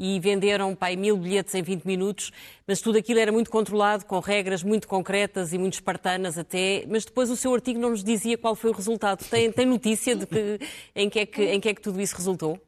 e 0.00 0.18
venderam 0.18 0.74
pai, 0.74 0.96
mil 0.96 1.14
bilhetes 1.14 1.54
em 1.54 1.62
20 1.62 1.84
minutos, 1.84 2.32
mas 2.66 2.80
tudo 2.80 2.96
aquilo 2.96 3.20
era 3.20 3.30
muito 3.30 3.50
controlado, 3.50 4.06
com 4.06 4.18
regras 4.18 4.62
muito 4.62 4.88
concretas 4.88 5.52
e 5.52 5.58
muito 5.58 5.74
espartanas 5.74 6.38
até, 6.38 6.86
mas 6.88 7.04
depois 7.04 7.28
o 7.28 7.36
seu 7.36 7.54
artigo 7.54 7.78
não 7.78 7.90
nos 7.90 8.02
dizia 8.02 8.38
qual 8.38 8.54
foi 8.54 8.70
o 8.70 8.72
resultado. 8.72 9.22
Tem, 9.28 9.52
tem 9.52 9.66
notícia 9.66 10.16
de 10.16 10.24
que, 10.24 10.58
em, 10.96 11.10
que 11.10 11.18
é 11.18 11.26
que, 11.26 11.42
em 11.42 11.60
que 11.60 11.68
é 11.68 11.74
que 11.74 11.82
tudo 11.82 12.00
isso 12.00 12.16
resultou? 12.16 12.58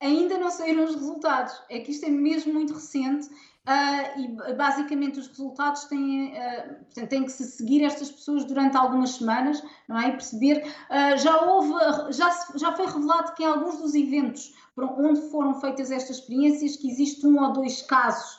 Ainda 0.00 0.36
não 0.36 0.50
saíram 0.50 0.84
os 0.84 0.96
resultados. 0.96 1.54
É 1.70 1.78
que 1.78 1.92
isto 1.92 2.06
é 2.06 2.10
mesmo 2.10 2.52
muito 2.52 2.74
recente 2.74 3.28
Uh, 3.68 4.20
e 4.48 4.54
basicamente 4.54 5.20
os 5.20 5.28
resultados 5.28 5.84
têm, 5.84 6.32
uh, 6.32 6.74
portanto, 6.86 7.08
têm 7.10 7.24
que 7.24 7.32
se 7.32 7.44
seguir 7.44 7.84
estas 7.84 8.10
pessoas 8.10 8.46
durante 8.46 8.74
algumas 8.78 9.10
semanas, 9.10 9.62
não 9.86 10.00
é? 10.00 10.08
E 10.08 10.12
perceber, 10.12 10.64
uh, 10.64 11.18
já 11.18 11.36
houve, 11.42 11.74
já, 12.14 12.30
já 12.54 12.72
foi 12.72 12.86
revelado 12.86 13.34
que 13.34 13.42
em 13.42 13.46
alguns 13.46 13.76
dos 13.76 13.94
eventos 13.94 14.54
onde 14.74 15.20
foram 15.28 15.60
feitas 15.60 15.90
estas 15.90 16.16
experiências, 16.16 16.76
que 16.76 16.88
existe 16.88 17.26
um 17.26 17.42
ou 17.44 17.52
dois 17.52 17.82
casos 17.82 18.38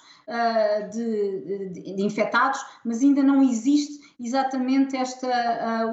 de, 0.91 1.69
de, 1.71 1.95
de, 1.95 2.03
infectados, 2.03 2.63
mas 2.85 3.01
ainda 3.01 3.23
não 3.23 3.41
existe 3.41 3.99
exatamente 4.19 4.95
esta, 4.95 5.27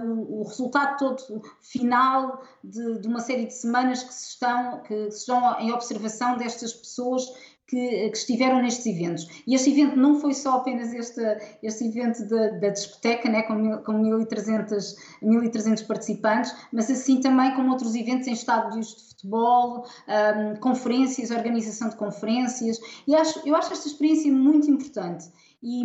o, 0.04 0.40
o, 0.40 0.42
resultado 0.44 0.98
todo 0.98 1.42
final 1.62 2.44
de, 2.62 3.00
de, 3.00 3.08
uma 3.08 3.20
série 3.20 3.46
de 3.46 3.54
semanas 3.54 4.02
que 4.04 4.12
se 4.12 4.28
estão, 4.28 4.82
que 4.82 5.10
se 5.10 5.20
estão 5.20 5.58
em 5.58 5.72
observação 5.72 6.36
destas 6.36 6.74
pessoas 6.74 7.26
que, 7.66 8.10
que, 8.10 8.16
estiveram 8.16 8.62
nestes 8.62 8.86
eventos. 8.86 9.42
E 9.46 9.54
este 9.54 9.70
evento 9.70 9.96
não 9.96 10.20
foi 10.20 10.32
só 10.34 10.58
apenas 10.58 10.92
este, 10.92 11.20
este 11.62 11.86
evento 11.86 12.26
da, 12.28 12.50
da 12.50 12.68
discoteca, 12.68 13.28
né, 13.28 13.42
com, 13.42 13.78
com 13.78 13.92
1.300, 13.92 14.94
1.300 15.22 15.86
participantes, 15.86 16.54
mas 16.72 16.90
assim 16.90 17.20
também 17.20 17.54
como 17.54 17.70
outros 17.70 17.94
eventos 17.94 18.28
em 18.28 18.32
estádios 18.32 18.94
de 18.94 19.08
futebol, 19.08 19.84
um, 20.08 20.56
conferências, 20.60 21.30
organização 21.30 21.88
de 21.88 21.96
conferências. 21.96 22.78
E 23.06 23.14
acho, 23.14 23.40
eu 23.46 23.56
acho 23.56 23.72
esta 23.72 23.88
experiência 23.88 24.32
muito 24.32 24.70
importante. 24.70 25.26
E, 25.62 25.84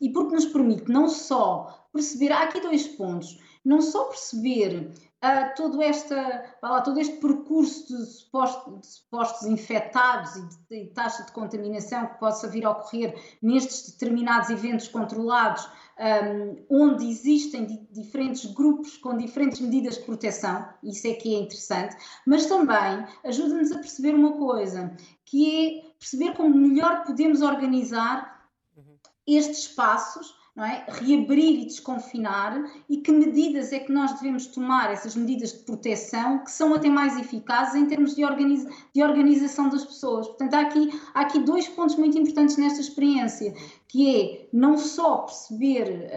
e 0.00 0.10
porque 0.12 0.34
nos 0.34 0.46
permite 0.46 0.90
não 0.90 1.08
só 1.08 1.86
perceber, 1.92 2.32
há 2.32 2.44
aqui 2.44 2.60
dois 2.60 2.86
pontos, 2.88 3.38
não 3.64 3.80
só 3.80 4.04
perceber 4.04 4.92
uh, 5.24 5.54
todo, 5.54 5.82
esta, 5.82 6.56
lá, 6.62 6.80
todo 6.80 6.98
este 6.98 7.16
percurso 7.16 7.96
de 7.96 8.04
supostos, 8.06 8.80
de 8.80 8.86
supostos 8.86 9.46
infectados 9.46 10.36
e, 10.36 10.42
de, 10.42 10.82
e 10.82 10.86
taxa 10.88 11.24
de 11.24 11.32
contaminação 11.32 12.06
que 12.06 12.18
possa 12.18 12.48
vir 12.48 12.64
a 12.64 12.70
ocorrer 12.70 13.14
nestes 13.42 13.92
determinados 13.92 14.50
eventos 14.50 14.88
controlados, 14.88 15.68
um, 16.00 16.64
onde 16.70 17.06
existem 17.08 17.66
di 17.66 17.80
diferentes 17.92 18.46
grupos 18.54 18.96
com 18.96 19.16
diferentes 19.16 19.60
medidas 19.60 19.96
de 19.96 20.04
proteção, 20.04 20.66
isso 20.82 21.06
é 21.06 21.12
que 21.12 21.34
é 21.34 21.38
interessante, 21.40 21.94
mas 22.26 22.46
também 22.46 23.06
ajuda-nos 23.24 23.70
a 23.72 23.78
perceber 23.78 24.14
uma 24.14 24.32
coisa, 24.32 24.96
que 25.26 25.84
é 25.84 25.90
perceber 25.98 26.34
como 26.34 26.56
melhor 26.56 27.04
podemos 27.04 27.42
organizar 27.42 28.48
uhum. 28.74 28.96
estes 29.26 29.66
espaços 29.66 30.39
é? 30.64 30.84
reabrir 30.88 31.60
e 31.60 31.66
desconfinar 31.66 32.62
e 32.88 32.98
que 32.98 33.12
medidas 33.12 33.72
é 33.72 33.78
que 33.78 33.92
nós 33.92 34.12
devemos 34.14 34.46
tomar, 34.46 34.92
essas 34.92 35.14
medidas 35.14 35.52
de 35.52 35.58
proteção, 35.60 36.44
que 36.44 36.50
são 36.50 36.74
até 36.74 36.88
mais 36.88 37.18
eficazes 37.18 37.74
em 37.74 37.86
termos 37.86 38.14
de, 38.14 38.24
organiza 38.24 38.68
de 38.94 39.02
organização 39.02 39.68
das 39.68 39.84
pessoas. 39.84 40.26
Portanto, 40.28 40.54
há 40.54 40.60
aqui, 40.60 41.00
há 41.14 41.20
aqui 41.20 41.38
dois 41.40 41.68
pontos 41.68 41.96
muito 41.96 42.18
importantes 42.18 42.56
nesta 42.56 42.80
experiência, 42.80 43.54
que 43.90 44.16
é 44.16 44.48
não 44.52 44.78
só 44.78 45.18
perceber 45.18 46.10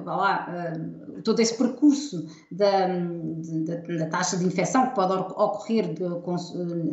uh, 0.00 0.04
lá, 0.04 0.48
uh, 0.48 1.22
todo 1.22 1.40
esse 1.40 1.56
percurso 1.58 2.26
da, 2.50 2.86
da, 2.86 3.96
da, 3.98 4.06
taxa 4.06 4.38
de 4.38 4.46
infecção 4.46 4.88
que 4.88 4.94
pode 4.94 5.12
ocorrer 5.12 5.92
de, 5.92 6.20
com, 6.22 6.36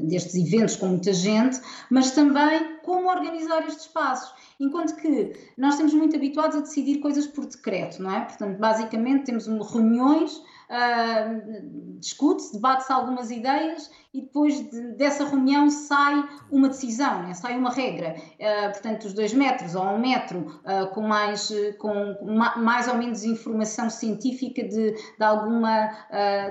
destes 0.04 0.36
eventos 0.36 0.76
com 0.76 0.88
muita 0.88 1.14
gente, 1.14 1.60
mas 1.90 2.12
também 2.12 2.80
como 2.84 3.10
organizar 3.10 3.66
estes 3.66 3.86
espaços. 3.86 4.34
Enquanto 4.60 4.96
que 4.96 5.34
nós 5.58 5.74
estamos 5.74 5.94
muito 5.94 6.16
habituados 6.16 6.56
a 6.56 6.62
decidir 6.62 7.00
coisas 7.00 7.28
por 7.28 7.46
decreto, 7.46 8.02
não 8.02 8.16
é? 8.16 8.22
Portanto, 8.22 8.58
basicamente 8.58 9.26
temos 9.26 9.48
reuniões, 9.48 10.38
uh, 10.38 12.00
discute-se, 12.00 12.54
debate-se 12.54 12.92
algumas 12.92 13.32
ideias 13.32 13.92
e 14.14 14.22
depois 14.22 14.70
de, 14.70 14.94
dessa 14.94 15.26
reunião 15.26 15.70
sai 15.70 16.26
uma 16.50 16.70
decisão, 16.70 17.24
né? 17.24 17.34
sai 17.34 17.58
uma 17.58 17.70
regra. 17.70 18.16
Uh, 18.16 18.72
portanto, 18.72 19.06
os 19.06 19.14
dois 19.14 19.34
metros 19.34 19.76
ou 19.76 19.84
um 19.84 20.00
metro 20.00 20.40
uh, 20.40 20.88
com, 20.94 21.02
mais, 21.02 21.52
com 21.78 22.16
mais 22.58 22.88
ou 22.88 22.96
menos 22.96 23.26
informação 23.26 23.90
científica 23.90 24.64
de, 24.64 24.92
de, 24.92 25.24
alguma, 25.24 25.90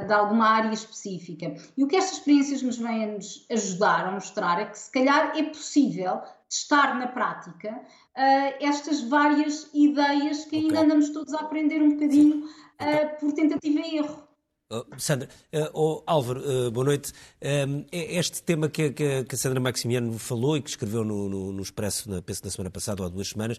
de 0.06 0.12
alguma 0.12 0.46
área 0.46 0.72
específica. 0.72 1.54
E 1.74 1.82
o 1.82 1.88
que 1.88 1.96
estas 1.96 2.18
experiências 2.18 2.62
nos 2.62 2.76
vêm 2.76 3.04
a 3.04 3.06
nos 3.14 3.46
ajudar 3.50 4.08
a 4.08 4.12
mostrar 4.12 4.60
é 4.60 4.66
que 4.66 4.78
se 4.78 4.90
calhar 4.92 5.32
é 5.36 5.42
possível 5.44 6.20
testar 6.54 6.94
na 6.96 7.08
prática 7.08 7.70
uh, 7.72 8.64
estas 8.64 9.02
várias 9.02 9.68
ideias 9.74 10.44
que 10.44 10.56
ainda 10.56 10.82
andamos 10.82 11.10
todos 11.10 11.34
a 11.34 11.40
aprender 11.40 11.82
um 11.82 11.90
bocadinho 11.90 12.44
uh, 12.44 13.18
por 13.18 13.32
tentativa 13.32 13.80
e 13.80 13.98
erro. 13.98 14.22
Oh, 14.70 14.84
Sandra, 14.96 15.28
uh, 15.52 15.68
oh, 15.74 16.02
Álvaro, 16.06 16.40
uh, 16.40 16.70
boa 16.70 16.86
noite. 16.86 17.12
Um, 17.42 17.84
este 17.92 18.42
tema 18.42 18.68
que, 18.68 18.90
que, 18.90 19.24
que, 19.24 19.34
a 19.34 19.38
Sandra 19.38 19.60
Maximiano 19.60 20.16
falou 20.18 20.56
e 20.56 20.62
que 20.62 20.70
escreveu 20.70 21.04
no, 21.04 21.28
no, 21.28 21.52
no 21.52 21.62
Expresso, 21.62 22.08
na, 22.08 22.22
penso 22.22 22.42
na 22.44 22.50
semana 22.50 22.70
passada 22.70 23.02
ou 23.02 23.06
há 23.06 23.10
duas 23.10 23.28
semanas, 23.28 23.58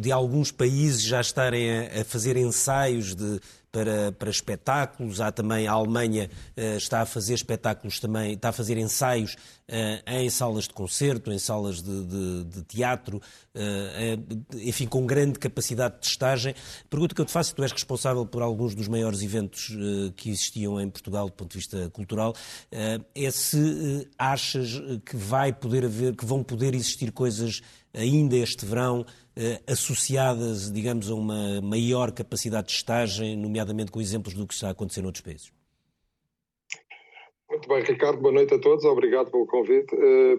de 0.00 0.10
alguns 0.10 0.50
países 0.50 1.02
já 1.02 1.20
estarem 1.20 1.70
a, 1.70 2.00
a 2.00 2.04
fazer 2.04 2.36
ensaios 2.36 3.14
de 3.14 3.40
para, 3.70 4.12
para 4.12 4.30
espetáculos. 4.30 5.20
Há 5.20 5.30
também 5.30 5.66
a 5.66 5.72
Alemanha 5.72 6.30
uh, 6.56 6.76
está 6.76 7.02
a 7.02 7.06
fazer 7.06 7.34
espetáculos 7.34 8.00
também, 8.00 8.32
está 8.32 8.48
a 8.48 8.52
fazer 8.52 8.78
ensaios 8.78 9.34
uh, 9.34 10.10
em 10.10 10.30
salas 10.30 10.64
de 10.64 10.74
concerto, 10.74 11.32
em 11.32 11.38
salas 11.38 11.82
de, 11.82 12.04
de, 12.04 12.44
de 12.44 12.62
teatro, 12.64 13.18
uh, 13.18 14.46
enfim, 14.60 14.86
com 14.86 15.06
grande 15.06 15.38
capacidade 15.38 15.96
de 15.96 16.00
testagem. 16.00 16.54
Pergunta 16.88 17.14
que 17.14 17.20
eu 17.20 17.26
te 17.26 17.32
faço, 17.32 17.54
tu 17.54 17.62
és 17.62 17.72
responsável 17.72 18.24
por 18.24 18.42
alguns 18.42 18.74
dos 18.74 18.88
maiores 18.88 19.22
eventos 19.22 19.76
que 20.16 20.30
existiam 20.30 20.80
em 20.80 20.88
Portugal 20.88 21.26
do 21.26 21.32
ponto 21.32 21.50
de 21.52 21.58
vista 21.58 21.90
cultural, 21.90 22.34
é 23.14 23.30
se 23.30 24.08
achas 24.18 24.80
que 25.04 25.16
vai 25.16 25.52
poder 25.52 25.84
haver, 25.84 26.14
que 26.14 26.24
vão 26.24 26.42
poder 26.42 26.74
existir 26.74 27.12
coisas 27.12 27.60
ainda 27.94 28.36
este 28.36 28.64
verão, 28.64 29.04
eh, 29.36 29.60
associadas, 29.66 30.72
digamos, 30.72 31.10
a 31.10 31.14
uma 31.14 31.60
maior 31.60 32.12
capacidade 32.12 32.68
de 32.68 32.74
estagem, 32.74 33.36
nomeadamente 33.36 33.90
com 33.90 34.00
exemplos 34.00 34.34
do 34.34 34.46
que 34.46 34.54
está 34.54 34.68
a 34.68 34.70
acontecer 34.70 35.02
noutros 35.02 35.22
países? 35.22 35.52
Muito 37.50 37.68
bem, 37.68 37.82
Ricardo, 37.82 38.20
boa 38.20 38.32
noite 38.32 38.54
a 38.54 38.58
todos, 38.58 38.84
obrigado 38.84 39.30
pelo 39.30 39.46
convite. 39.46 39.94
Eh, 39.94 40.38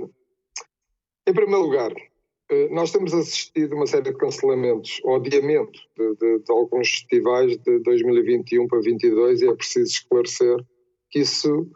em 1.27 1.33
primeiro 1.33 1.63
lugar, 1.63 1.91
eh, 2.51 2.69
nós 2.69 2.91
temos 2.91 3.13
assistido 3.13 3.75
uma 3.75 3.85
série 3.85 4.11
de 4.11 4.17
cancelamentos, 4.17 4.99
ou 5.03 5.15
adiamento 5.15 5.79
de, 5.95 6.15
de, 6.15 6.39
de, 6.39 6.51
alguns 6.51 6.89
festivais 6.89 7.57
de 7.57 7.79
2021 7.79 8.67
para 8.67 8.79
2022 8.79 9.41
e 9.41 9.47
é 9.47 9.53
preciso 9.53 9.91
esclarecer 9.91 10.57
que 11.09 11.19
isso 11.19 11.69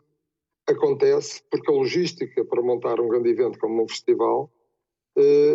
acontece 0.67 1.43
porque 1.51 1.69
a 1.69 1.75
logística 1.75 2.43
para 2.45 2.61
montar 2.61 2.99
um 2.99 3.07
grande 3.07 3.29
evento 3.29 3.59
como 3.59 3.83
um 3.83 3.87
festival 3.87 4.51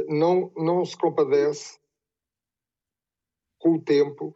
não, 0.08 0.52
não 0.56 0.84
se 0.84 0.96
compadece 0.96 1.78
com 3.58 3.74
o 3.74 3.82
tempo 3.82 4.34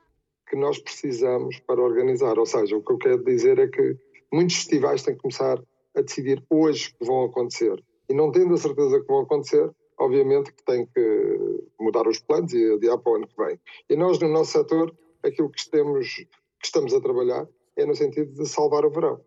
que 0.48 0.56
nós 0.56 0.78
precisamos 0.78 1.58
para 1.60 1.80
organizar. 1.80 2.38
Ou 2.38 2.46
seja, 2.46 2.76
o 2.76 2.82
que 2.82 2.92
eu 2.92 2.98
quero 2.98 3.24
dizer 3.24 3.58
é 3.58 3.68
que 3.68 3.96
muitos 4.32 4.56
festivais 4.56 5.02
têm 5.02 5.14
que 5.14 5.22
começar 5.22 5.62
a 5.96 6.00
decidir 6.00 6.44
hoje 6.50 6.94
que 6.94 7.04
vão 7.04 7.24
acontecer. 7.24 7.82
E 8.08 8.14
não 8.14 8.30
tendo 8.30 8.54
a 8.54 8.58
certeza 8.58 9.00
que 9.00 9.06
vão 9.06 9.20
acontecer, 9.20 9.70
obviamente 9.98 10.52
que 10.52 10.64
têm 10.64 10.86
que 10.86 11.64
mudar 11.80 12.06
os 12.06 12.18
planos 12.18 12.52
e 12.52 12.72
adiar 12.74 12.98
para 12.98 13.12
o 13.12 13.16
ano 13.16 13.28
que 13.28 13.36
vem. 13.36 13.58
E 13.88 13.96
nós, 13.96 14.18
no 14.18 14.28
nosso 14.28 14.52
setor, 14.52 14.94
aquilo 15.22 15.50
que, 15.50 15.60
estamos, 15.60 16.14
que 16.16 16.66
estamos 16.66 16.92
a 16.92 17.00
trabalhar 17.00 17.48
é 17.76 17.86
no 17.86 17.94
sentido 17.94 18.32
de 18.32 18.46
salvar 18.46 18.84
o 18.84 18.90
verão. 18.90 19.20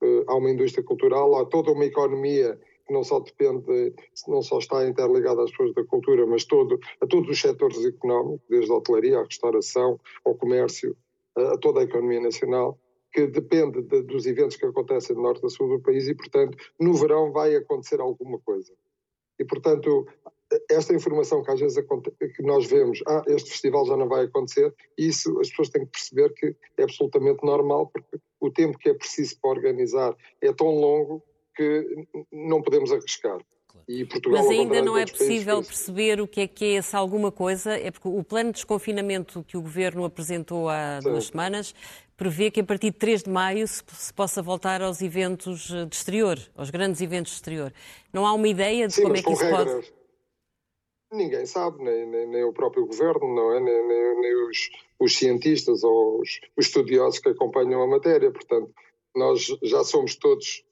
Uh, 0.00 0.24
há 0.28 0.36
uma 0.36 0.50
indústria 0.50 0.84
cultural, 0.84 1.36
há 1.36 1.44
toda 1.44 1.72
uma 1.72 1.84
economia 1.84 2.58
que 2.88 2.94
não 2.94 3.04
só 3.04 3.20
depende, 3.20 3.94
não 4.26 4.40
só 4.40 4.58
está 4.58 4.84
interligada 4.88 5.44
às 5.44 5.50
pessoas 5.50 5.74
da 5.74 5.84
cultura, 5.84 6.26
mas 6.26 6.44
todo, 6.44 6.80
a 7.00 7.06
todos 7.06 7.28
os 7.28 7.40
setores 7.40 7.84
económicos, 7.84 8.40
desde 8.48 8.72
a 8.72 8.76
hotelaria, 8.76 9.18
à 9.18 9.22
restauração, 9.22 10.00
ao 10.24 10.34
comércio, 10.34 10.96
a, 11.36 11.52
a 11.52 11.58
toda 11.58 11.80
a 11.80 11.84
economia 11.84 12.20
nacional, 12.20 12.78
que 13.12 13.26
depende 13.26 13.82
de, 13.82 14.02
dos 14.02 14.26
eventos 14.26 14.56
que 14.56 14.64
acontecem 14.64 15.14
no 15.14 15.22
norte 15.22 15.46
e 15.46 15.50
sul 15.50 15.68
do 15.68 15.82
país 15.82 16.08
e, 16.08 16.14
portanto, 16.14 16.56
no 16.80 16.94
verão 16.94 17.30
vai 17.30 17.54
acontecer 17.54 18.00
alguma 18.00 18.38
coisa. 18.38 18.72
E, 19.38 19.44
portanto, 19.44 20.06
esta 20.70 20.94
informação 20.94 21.42
que 21.42 21.50
às 21.50 21.60
vezes 21.60 21.84
que 22.34 22.42
nós 22.42 22.66
vemos, 22.66 23.02
ah, 23.06 23.22
este 23.26 23.50
festival 23.50 23.84
já 23.86 23.96
não 23.96 24.08
vai 24.08 24.24
acontecer, 24.24 24.74
isso 24.96 25.38
as 25.40 25.50
pessoas 25.50 25.68
têm 25.68 25.84
que 25.84 25.92
perceber 25.92 26.32
que 26.32 26.56
é 26.78 26.82
absolutamente 26.82 27.44
normal, 27.44 27.90
porque 27.92 28.18
o 28.40 28.50
tempo 28.50 28.78
que 28.78 28.88
é 28.88 28.94
preciso 28.94 29.38
para 29.40 29.50
organizar 29.50 30.16
é 30.40 30.52
tão 30.52 30.68
longo 30.68 31.22
que 31.58 32.06
não 32.32 32.62
podemos 32.62 32.92
arriscar. 32.92 33.38
Portugal, 34.10 34.44
Mas 34.44 34.50
ainda 34.50 34.82
não 34.82 34.98
é 34.98 35.06
possível 35.06 35.62
perceber 35.62 36.20
o 36.20 36.28
que 36.28 36.42
é 36.42 36.46
que 36.46 36.64
é 36.64 36.74
essa 36.74 36.98
alguma 36.98 37.32
coisa, 37.32 37.72
é 37.72 37.90
porque 37.90 38.08
o 38.08 38.22
plano 38.22 38.50
de 38.50 38.56
desconfinamento 38.56 39.42
que 39.44 39.56
o 39.56 39.62
Governo 39.62 40.04
apresentou 40.04 40.68
há 40.68 41.00
Sim. 41.00 41.10
duas 41.10 41.26
semanas 41.26 41.74
prevê 42.16 42.50
que 42.50 42.60
a 42.60 42.64
partir 42.64 42.90
de 42.90 42.98
3 42.98 43.22
de 43.22 43.30
maio 43.30 43.66
se, 43.66 43.82
se, 43.92 44.12
possa 44.12 44.42
voltar 44.42 44.82
aos 44.82 45.00
eventos 45.00 45.68
de 45.68 45.96
exterior, 45.96 46.38
aos 46.56 46.68
grandes 46.68 47.00
eventos 47.00 47.32
de 47.32 47.38
exterior. 47.38 47.72
Não 48.12 48.26
há 48.26 48.32
uma 48.34 48.48
ideia 48.48 48.88
de 48.88 48.94
Sim, 48.94 49.02
como 49.02 49.16
é 49.16 49.22
que 49.22 49.32
isso 49.32 49.42
regras. 49.42 49.72
pode... 49.72 49.98
Ninguém 51.10 51.46
sabe, 51.46 51.82
nem, 51.82 52.06
nem, 52.06 52.26
nem, 52.26 52.44
o 52.44 52.52
próprio 52.52 52.84
Governo, 52.84 53.34
não 53.34 53.54
é? 53.54 53.60
nem, 53.60 53.88
nem, 53.88 54.20
nem 54.20 54.48
os, 54.50 54.68
os, 55.00 55.16
cientistas 55.16 55.82
ou 55.82 56.20
os, 56.20 56.40
os 56.54 56.66
estudiosos 56.66 57.20
que 57.20 57.30
acompanham 57.30 57.80
a 57.80 57.86
matéria. 57.86 58.30
Portanto, 58.30 58.70
nós 59.16 59.46
já 59.62 59.82
somos 59.84 60.16
todos 60.16 60.62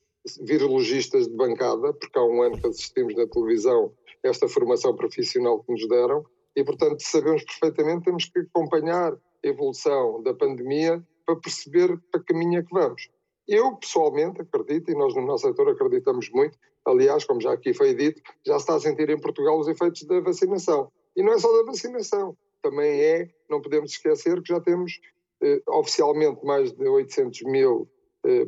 virologistas 0.41 1.29
de 1.29 1.35
bancada, 1.35 1.93
porque 1.93 2.19
há 2.19 2.25
um 2.25 2.43
ano 2.43 2.61
que 2.61 2.67
assistimos 2.67 3.15
na 3.15 3.27
televisão 3.27 3.93
esta 4.23 4.49
formação 4.49 4.95
profissional 4.95 5.63
que 5.63 5.73
nos 5.73 5.89
deram, 5.89 6.25
e 6.55 6.65
portanto 6.65 7.01
sabemos 7.01 7.45
perfeitamente 7.45 8.05
temos 8.05 8.25
que 8.25 8.41
acompanhar 8.41 9.13
a 9.13 9.19
evolução 9.49 10.23
da 10.23 10.35
pandemia 10.35 11.03
para 11.25 11.37
perceber 11.37 11.99
para 12.11 12.21
que 12.21 12.33
caminho 12.33 12.61
é 12.61 12.63
que 12.63 12.73
vamos. 12.73 13.09
Eu, 13.47 13.77
pessoalmente, 13.77 14.41
acredito, 14.41 14.91
e 14.91 14.95
nós 14.95 15.15
no 15.15 15.25
nosso 15.25 15.47
setor 15.47 15.69
acreditamos 15.69 16.29
muito, 16.31 16.59
aliás, 16.85 17.25
como 17.25 17.41
já 17.41 17.53
aqui 17.53 17.73
foi 17.73 17.95
dito, 17.95 18.21
já 18.45 18.55
se 18.55 18.65
está 18.65 18.75
a 18.75 18.81
sentir 18.81 19.09
em 19.11 19.21
Portugal 19.21 19.59
os 19.59 19.69
efeitos 19.69 20.03
da 20.05 20.21
vacinação. 20.21 20.91
E 21.17 21.23
não 21.23 21.33
é 21.33 21.39
só 21.39 21.53
da 21.57 21.65
vacinação, 21.65 22.37
também 22.61 23.01
é, 23.01 23.29
não 23.49 23.61
podemos 23.61 23.93
esquecer 23.93 24.43
que 24.43 24.53
já 24.53 24.61
temos 24.61 24.99
eh, 25.43 25.63
oficialmente 25.69 26.45
mais 26.45 26.73
de 26.73 26.89
800 26.89 27.43
mil 27.43 27.89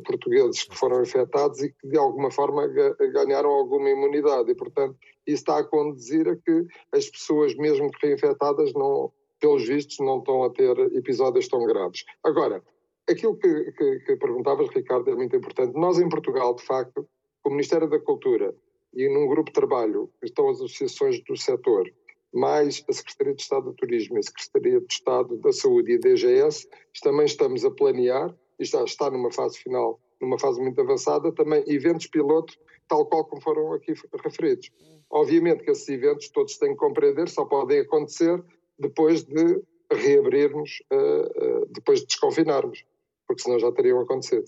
portugueses 0.05 0.63
que 0.63 0.77
foram 0.77 1.01
infectados 1.01 1.61
e 1.61 1.71
que 1.71 1.87
de 1.87 1.97
alguma 1.97 2.31
forma 2.31 2.67
ganharam 2.67 3.49
alguma 3.49 3.89
imunidade 3.89 4.51
e 4.51 4.55
portanto 4.55 4.97
isso 5.25 5.41
está 5.41 5.59
a 5.59 5.63
conduzir 5.63 6.27
a 6.27 6.35
que 6.35 6.65
as 6.91 7.09
pessoas 7.09 7.55
mesmo 7.55 7.91
que 7.91 8.07
reinfectadas 8.07 8.73
não, 8.73 9.11
pelos 9.39 9.67
vistos 9.67 9.99
não 9.99 10.19
estão 10.19 10.43
a 10.43 10.49
ter 10.49 10.77
episódios 10.95 11.47
tão 11.47 11.65
graves. 11.65 12.03
Agora, 12.23 12.63
aquilo 13.09 13.37
que, 13.37 13.71
que, 13.71 13.99
que 13.99 14.15
perguntavas 14.17 14.69
Ricardo 14.69 15.09
é 15.09 15.15
muito 15.15 15.35
importante. 15.35 15.77
Nós 15.77 15.99
em 15.99 16.09
Portugal, 16.09 16.55
de 16.55 16.63
facto, 16.63 17.07
o 17.45 17.49
Ministério 17.49 17.89
da 17.89 17.99
Cultura 17.99 18.53
e 18.93 19.07
num 19.07 19.27
grupo 19.27 19.49
de 19.49 19.53
trabalho 19.53 20.09
estão 20.21 20.49
as 20.49 20.57
associações 20.57 21.23
do 21.23 21.37
setor, 21.37 21.89
mais 22.33 22.83
a 22.89 22.93
Secretaria 22.93 23.33
de 23.33 23.41
Estado 23.41 23.65
do 23.65 23.73
Turismo 23.73 24.17
e 24.17 24.19
a 24.19 24.23
Secretaria 24.23 24.81
de 24.81 24.93
Estado 24.93 25.37
da 25.37 25.51
Saúde 25.51 25.91
e 25.91 25.95
a 25.95 25.99
DGS, 25.99 26.67
também 27.01 27.25
estamos 27.25 27.63
a 27.65 27.71
planear 27.71 28.35
e 28.59 28.65
já 28.65 28.83
está 28.83 29.09
numa 29.09 29.31
fase 29.31 29.57
final, 29.57 29.99
numa 30.21 30.37
fase 30.37 30.59
muito 30.59 30.79
avançada, 30.81 31.31
também 31.31 31.63
eventos 31.67 32.07
piloto, 32.07 32.53
tal 32.87 33.05
qual 33.05 33.25
como 33.25 33.41
foram 33.41 33.73
aqui 33.73 33.93
referidos. 34.23 34.69
Obviamente 35.09 35.63
que 35.63 35.71
esses 35.71 35.87
eventos 35.87 36.29
todos 36.29 36.57
têm 36.57 36.71
que 36.71 36.77
compreender, 36.77 37.29
só 37.29 37.45
podem 37.45 37.79
acontecer 37.79 38.43
depois 38.77 39.23
de 39.23 39.61
reabrirmos, 39.91 40.83
uh, 40.91 41.63
uh, 41.63 41.65
depois 41.69 42.01
de 42.01 42.07
desconfinarmos, 42.07 42.83
porque 43.27 43.41
senão 43.41 43.57
já 43.57 43.71
teriam 43.71 43.99
acontecido. 44.01 44.45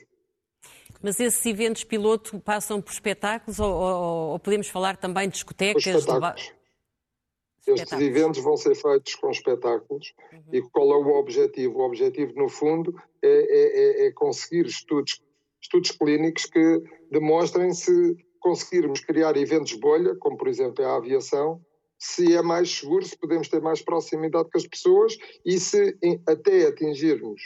Mas 1.01 1.19
esses 1.19 1.43
eventos 1.45 1.83
piloto 1.83 2.39
passam 2.39 2.79
por 2.79 2.91
espetáculos 2.91 3.59
ou, 3.59 3.71
ou, 3.71 4.31
ou 4.33 4.39
podemos 4.39 4.67
falar 4.67 4.97
também 4.97 5.27
de 5.27 5.33
discotecas? 5.33 5.83
Espetáculos. 5.83 6.53
Estes 7.67 7.99
eventos 7.99 8.41
vão 8.43 8.57
ser 8.57 8.75
feitos 8.75 9.15
com 9.15 9.29
espetáculos 9.29 10.13
uhum. 10.33 10.43
e 10.51 10.61
qual 10.61 10.91
é 10.91 10.97
o 10.97 11.19
objetivo? 11.19 11.79
O 11.79 11.85
objetivo, 11.85 12.33
no 12.35 12.49
fundo, 12.49 12.95
é, 13.21 13.27
é, 13.27 14.05
é, 14.05 14.07
é 14.07 14.11
conseguir 14.11 14.65
estudos, 14.65 15.21
estudos 15.61 15.91
clínicos 15.91 16.45
que 16.45 16.81
demonstrem 17.11 17.71
se 17.73 18.15
conseguirmos 18.39 19.01
criar 19.01 19.37
eventos 19.37 19.73
bolha, 19.73 20.15
como 20.15 20.37
por 20.37 20.47
exemplo 20.47 20.83
a 20.83 20.95
aviação, 20.95 21.61
se 21.99 22.35
é 22.35 22.41
mais 22.41 22.79
seguro, 22.79 23.05
se 23.05 23.15
podemos 23.15 23.47
ter 23.47 23.61
mais 23.61 23.79
proximidade 23.83 24.49
com 24.49 24.57
as 24.57 24.65
pessoas 24.65 25.15
e 25.45 25.59
se 25.59 25.95
até 26.27 26.65
atingirmos 26.65 27.39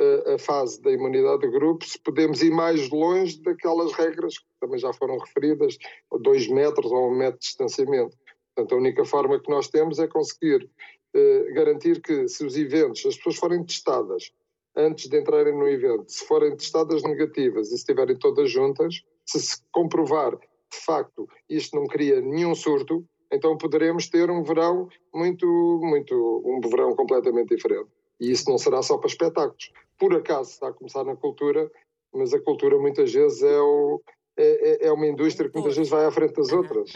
a, 0.00 0.34
a 0.34 0.38
fase 0.38 0.82
da 0.82 0.90
imunidade 0.90 1.42
de 1.42 1.50
grupo, 1.50 1.84
se 1.84 1.96
podemos 2.00 2.42
ir 2.42 2.50
mais 2.50 2.90
longe 2.90 3.40
daquelas 3.40 3.92
regras 3.92 4.36
que 4.36 4.44
também 4.60 4.80
já 4.80 4.92
foram 4.92 5.16
referidas, 5.16 5.78
dois 6.20 6.48
metros 6.48 6.90
ou 6.90 7.08
um 7.08 7.16
metro 7.16 7.38
de 7.38 7.46
distanciamento. 7.46 8.16
Portanto, 8.54 8.74
a 8.74 8.78
única 8.78 9.04
forma 9.04 9.40
que 9.40 9.50
nós 9.50 9.68
temos 9.68 9.98
é 9.98 10.06
conseguir 10.06 10.68
eh, 11.14 11.52
garantir 11.52 12.00
que 12.00 12.28
se 12.28 12.44
os 12.44 12.56
eventos, 12.56 13.04
as 13.06 13.16
pessoas 13.16 13.36
forem 13.36 13.64
testadas 13.64 14.32
antes 14.76 15.08
de 15.08 15.18
entrarem 15.18 15.56
no 15.56 15.68
evento, 15.68 16.10
se 16.10 16.26
forem 16.26 16.56
testadas 16.56 17.02
negativas 17.02 17.68
e 17.68 17.70
se 17.70 17.76
estiverem 17.76 18.16
todas 18.16 18.50
juntas, 18.50 19.02
se 19.24 19.40
se 19.40 19.62
comprovar 19.70 20.36
de 20.36 20.80
facto 20.84 21.28
isto 21.48 21.76
não 21.76 21.86
cria 21.86 22.20
nenhum 22.20 22.54
surto, 22.54 23.04
então 23.30 23.56
poderemos 23.56 24.08
ter 24.08 24.30
um 24.30 24.42
verão 24.42 24.88
muito, 25.12 25.46
muito, 25.82 26.42
um 26.44 26.60
verão 26.68 26.94
completamente 26.94 27.54
diferente. 27.54 27.88
E 28.20 28.30
isso 28.30 28.48
não 28.48 28.58
será 28.58 28.82
só 28.82 28.98
para 28.98 29.08
espetáculos. 29.08 29.72
Por 29.98 30.14
acaso 30.14 30.50
está 30.50 30.68
a 30.68 30.72
começar 30.72 31.04
na 31.04 31.16
cultura, 31.16 31.70
mas 32.12 32.32
a 32.32 32.40
cultura 32.40 32.78
muitas 32.78 33.12
vezes 33.12 33.42
é, 33.42 33.60
o, 33.60 34.00
é, 34.36 34.86
é, 34.86 34.86
é 34.88 34.92
uma 34.92 35.06
indústria 35.06 35.48
que 35.48 35.56
muitas 35.56 35.76
vezes 35.76 35.90
vai 35.90 36.04
à 36.04 36.10
frente 36.10 36.34
das 36.34 36.52
outras. 36.52 36.92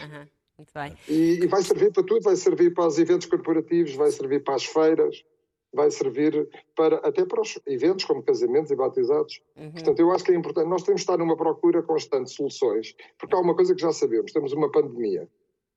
Muito 0.59 0.73
bem. 0.73 0.93
E, 1.07 1.39
e, 1.41 1.47
vai 1.47 1.63
servir 1.63 1.93
para 1.93 2.03
tudo, 2.03 2.21
vai 2.21 2.35
servir 2.35 2.73
para 2.73 2.85
os 2.85 2.99
eventos 2.99 3.27
corporativos, 3.27 3.95
vai 3.95 4.11
servir 4.11 4.43
para 4.43 4.55
as 4.55 4.65
feiras, 4.65 5.23
vai 5.73 5.89
servir 5.89 6.49
para 6.75 6.97
até 6.97 7.23
para 7.25 7.41
os 7.41 7.57
eventos 7.65 8.03
como 8.03 8.21
casamentos 8.21 8.69
e 8.69 8.75
batizados. 8.75 9.41
Uhum. 9.55 9.71
Portanto, 9.71 9.99
eu 10.01 10.11
acho 10.11 10.25
que 10.25 10.33
é 10.33 10.35
importante. 10.35 10.67
Nós 10.67 10.83
temos 10.83 10.99
de 10.99 11.03
estar 11.03 11.17
numa 11.17 11.37
procura 11.37 11.81
constante 11.81 12.25
de 12.25 12.33
soluções, 12.33 12.93
porque 13.17 13.33
há 13.33 13.39
uma 13.39 13.55
coisa 13.55 13.73
que 13.73 13.81
já 13.81 13.93
sabemos: 13.93 14.33
temos 14.33 14.51
uma 14.51 14.69
pandemia. 14.69 15.29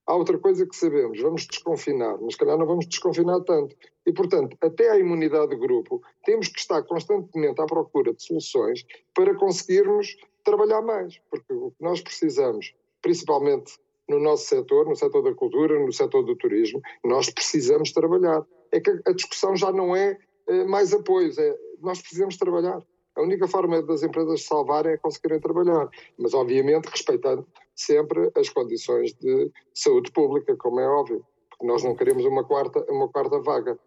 Há 0.04 0.16
outra 0.16 0.36
coisa 0.36 0.66
que 0.66 0.74
sabemos, 0.74 1.20
vamos 1.20 1.46
desconfinar, 1.46 2.18
mas 2.20 2.34
calhar 2.34 2.58
não 2.58 2.66
vamos 2.66 2.88
desconfinar 2.88 3.40
tanto. 3.42 3.76
E, 4.04 4.12
portanto, 4.12 4.56
até 4.60 4.90
a 4.90 4.98
imunidade 4.98 5.50
de 5.50 5.56
grupo, 5.56 6.02
temos 6.24 6.48
que 6.48 6.58
estar 6.58 6.82
constantemente 6.82 7.60
à 7.60 7.66
procura 7.66 8.12
de 8.12 8.20
soluções 8.20 8.84
para 9.14 9.32
conseguirmos 9.36 10.16
trabalhar 10.42 10.82
mais. 10.82 11.20
Porque 11.30 11.52
o 11.52 11.70
que 11.70 11.84
nós 11.84 12.00
precisamos, 12.00 12.74
principalmente 13.00 13.78
no 14.12 14.20
nosso 14.20 14.44
setor, 14.44 14.86
no 14.86 14.94
setor 14.94 15.22
da 15.22 15.34
cultura, 15.34 15.78
no 15.78 15.92
setor 15.92 16.22
do 16.22 16.36
turismo, 16.36 16.80
nós 17.04 17.30
precisamos 17.30 17.92
trabalhar. 17.92 18.44
É 18.70 18.80
que 18.80 18.90
a 19.06 19.12
discussão 19.12 19.56
já 19.56 19.72
não 19.72 19.94
é, 19.96 20.16
é 20.48 20.64
mais 20.64 20.92
apoios, 20.92 21.38
é 21.38 21.56
nós 21.80 22.00
precisamos 22.00 22.36
trabalhar. 22.36 22.80
A 23.14 23.22
única 23.22 23.46
forma 23.46 23.82
das 23.82 24.02
empresas 24.02 24.44
salvarem 24.44 24.92
é 24.92 24.96
conseguirem 24.96 25.40
trabalhar, 25.40 25.88
mas 26.18 26.32
obviamente 26.32 26.86
respeitando 26.86 27.46
sempre 27.74 28.30
as 28.36 28.48
condições 28.48 29.12
de 29.14 29.50
saúde 29.74 30.10
pública, 30.12 30.56
como 30.56 30.80
é 30.80 30.88
óbvio. 30.88 31.24
Nós 31.62 31.84
não 31.84 31.94
queremos 31.94 32.24
uma 32.24 32.44
quarta, 32.44 32.84
uma 32.90 33.08
quarta 33.08 33.38
vaga. 33.40 33.78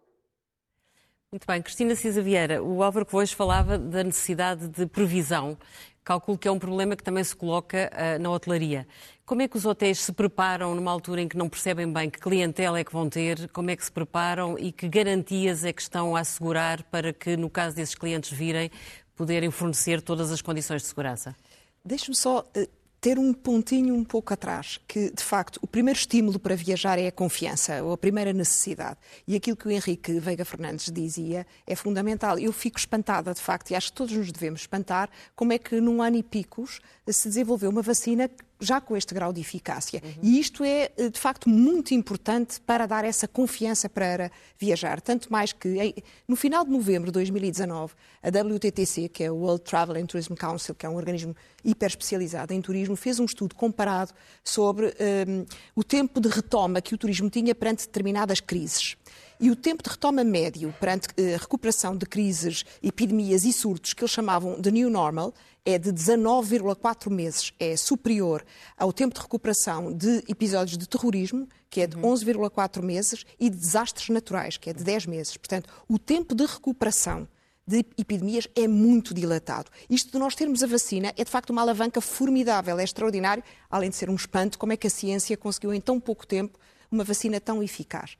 Muito 1.31 1.47
bem. 1.47 1.61
Cristina 1.61 1.95
Cisa 1.95 2.21
Vieira, 2.21 2.63
o 2.63 2.81
Álvaro 2.81 3.05
Coelho 3.05 3.35
falava 3.35 3.77
da 3.77 4.03
necessidade 4.03 4.67
de 4.67 4.85
previsão. 4.85 5.57
Calculo 6.05 6.37
que 6.37 6.47
é 6.47 6.51
um 6.51 6.59
problema 6.59 6.95
que 6.95 7.01
também 7.01 7.23
se 7.23 7.35
coloca 7.35 7.91
uh, 7.91 8.21
na 8.21 8.29
hotelaria. 8.29 8.87
Como 9.25 9.41
é 9.41 9.47
que 9.47 9.57
os 9.57 9.65
hotéis 9.65 9.97
se 9.97 10.13
preparam 10.13 10.75
numa 10.75 10.91
altura 10.91 11.19
em 11.19 11.27
que 11.27 11.35
não 11.35 11.49
percebem 11.49 11.91
bem 11.91 12.11
que 12.11 12.19
clientela 12.19 12.77
é 12.77 12.83
que 12.83 12.93
vão 12.93 13.09
ter? 13.09 13.49
Como 13.49 13.71
é 13.71 13.75
que 13.75 13.83
se 13.83 13.91
preparam 13.91 14.55
e 14.59 14.71
que 14.71 14.87
garantias 14.87 15.65
é 15.65 15.73
que 15.73 15.81
estão 15.81 16.15
a 16.15 16.19
assegurar 16.19 16.83
para 16.83 17.11
que, 17.11 17.35
no 17.35 17.49
caso 17.49 17.75
desses 17.75 17.95
clientes 17.95 18.31
virem, 18.31 18.69
poderem 19.15 19.49
fornecer 19.49 19.99
todas 19.99 20.31
as 20.31 20.43
condições 20.43 20.83
de 20.83 20.89
segurança? 20.89 21.35
Deixe-me 21.83 22.15
só 22.15 22.41
uh, 22.41 22.69
ter 23.05 23.19
um 23.19 23.31
pontinho 23.31 23.93
um 23.93 24.03
pouco 24.03 24.33
atrás, 24.33 24.79
que 24.87 25.11
de 25.11 25.21
facto 25.21 25.59
o 25.61 25.67
primeiro 25.67 25.99
estímulo 25.99 26.39
para 26.39 26.55
viajar 26.55 26.97
é 26.97 27.05
a 27.05 27.11
confiança, 27.11 27.83
ou 27.83 27.93
a 27.93 27.97
primeira 27.99 28.33
necessidade. 28.33 28.97
E 29.27 29.35
aquilo 29.35 29.55
que 29.55 29.67
o 29.67 29.71
Henrique 29.71 30.19
Veiga 30.19 30.43
Fernandes 30.43 30.91
dizia 30.91 31.45
é 31.67 31.75
fundamental. 31.75 32.39
Eu 32.39 32.51
fico 32.51 32.79
espantada, 32.79 33.31
de 33.31 33.39
facto, 33.39 33.69
e 33.69 33.75
acho 33.75 33.91
que 33.91 33.97
todos 33.97 34.17
nos 34.17 34.31
devemos 34.31 34.61
espantar, 34.61 35.07
como 35.35 35.53
é 35.53 35.59
que 35.59 35.79
num 35.79 36.01
ano 36.01 36.17
e 36.17 36.23
picos 36.23 36.81
se 37.13 37.27
desenvolveu 37.27 37.69
uma 37.69 37.81
vacina 37.81 38.29
já 38.59 38.79
com 38.79 38.95
este 38.95 39.13
grau 39.13 39.33
de 39.33 39.41
eficácia. 39.41 40.01
Uhum. 40.03 40.13
E 40.23 40.39
isto 40.39 40.63
é, 40.63 40.91
eh, 40.97 41.09
de 41.09 41.19
facto, 41.19 41.49
muito 41.49 41.93
importante 41.93 42.59
para 42.61 42.85
dar 42.85 43.03
essa 43.03 43.27
confiança 43.27 43.89
para 43.89 44.31
viajar. 44.57 45.01
Tanto 45.01 45.31
mais 45.31 45.51
que, 45.51 46.03
no 46.27 46.35
final 46.35 46.63
de 46.63 46.71
novembro 46.71 47.07
de 47.07 47.11
2019, 47.13 47.93
a 48.23 48.29
WTTC, 48.29 49.09
que 49.09 49.23
é 49.23 49.31
o 49.31 49.35
World 49.35 49.63
Travel 49.63 50.01
and 50.01 50.05
Tourism 50.05 50.33
Council, 50.33 50.73
que 50.73 50.85
é 50.85 50.89
um 50.89 50.95
organismo 50.95 51.35
hiper 51.63 51.89
especializado 51.89 52.53
em 52.53 52.61
turismo, 52.61 52.95
fez 52.95 53.19
um 53.19 53.25
estudo 53.25 53.55
comparado 53.55 54.13
sobre 54.43 54.87
um, 54.87 54.89
ehm, 54.99 55.45
o 55.75 55.83
tempo 55.83 56.19
de 56.19 56.29
retoma 56.29 56.81
que 56.81 56.95
o 56.95 56.97
turismo 56.97 57.29
tinha 57.29 57.53
perante 57.53 57.85
determinadas 57.85 58.39
crises. 58.39 58.95
E 59.39 59.51
o 59.51 59.55
tempo 59.55 59.83
de 59.83 59.89
retoma 59.89 60.23
médio 60.23 60.73
perante 60.79 61.09
a 61.09 61.21
uh, 61.21 61.37
recuperação 61.37 61.95
de 61.95 62.05
crises, 62.05 62.63
epidemias 62.81 63.43
e 63.43 63.51
surtos, 63.51 63.93
que 63.93 64.01
eles 64.01 64.11
chamavam 64.11 64.59
de 64.59 64.71
New 64.71 64.89
Normal, 64.89 65.33
é 65.65 65.79
de 65.79 65.91
19,4 65.91 67.09
meses. 67.09 67.51
É 67.59 67.75
superior 67.75 68.45
ao 68.77 68.93
tempo 68.93 69.15
de 69.15 69.21
recuperação 69.21 69.91
de 69.91 70.23
episódios 70.27 70.77
de 70.77 70.87
terrorismo, 70.87 71.49
que 71.69 71.81
é 71.81 71.87
de 71.87 71.97
11,4 71.97 72.81
meses, 72.83 73.25
e 73.39 73.49
de 73.49 73.57
desastres 73.57 74.09
naturais, 74.09 74.57
que 74.57 74.69
é 74.69 74.73
de 74.73 74.83
10 74.83 75.07
meses. 75.07 75.35
Portanto, 75.35 75.67
o 75.89 75.97
tempo 75.97 76.35
de 76.35 76.45
recuperação 76.45 77.27
de 77.67 77.83
epidemias 77.97 78.47
é 78.55 78.67
muito 78.67 79.13
dilatado. 79.13 79.71
Isto 79.89 80.11
de 80.11 80.19
nós 80.19 80.35
termos 80.35 80.61
a 80.61 80.67
vacina 80.67 81.11
é 81.17 81.23
de 81.23 81.31
facto 81.31 81.49
uma 81.49 81.63
alavanca 81.63 81.99
formidável, 81.99 82.77
é 82.77 82.83
extraordinário, 82.83 83.43
além 83.69 83.89
de 83.89 83.95
ser 83.95 84.09
um 84.09 84.15
espanto, 84.15 84.59
como 84.59 84.73
é 84.73 84.77
que 84.77 84.85
a 84.85 84.89
ciência 84.89 85.35
conseguiu 85.35 85.73
em 85.73 85.81
tão 85.81 85.99
pouco 85.99 86.27
tempo 86.27 86.59
uma 86.91 87.03
vacina 87.03 87.41
tão 87.41 87.63
eficaz. 87.63 88.15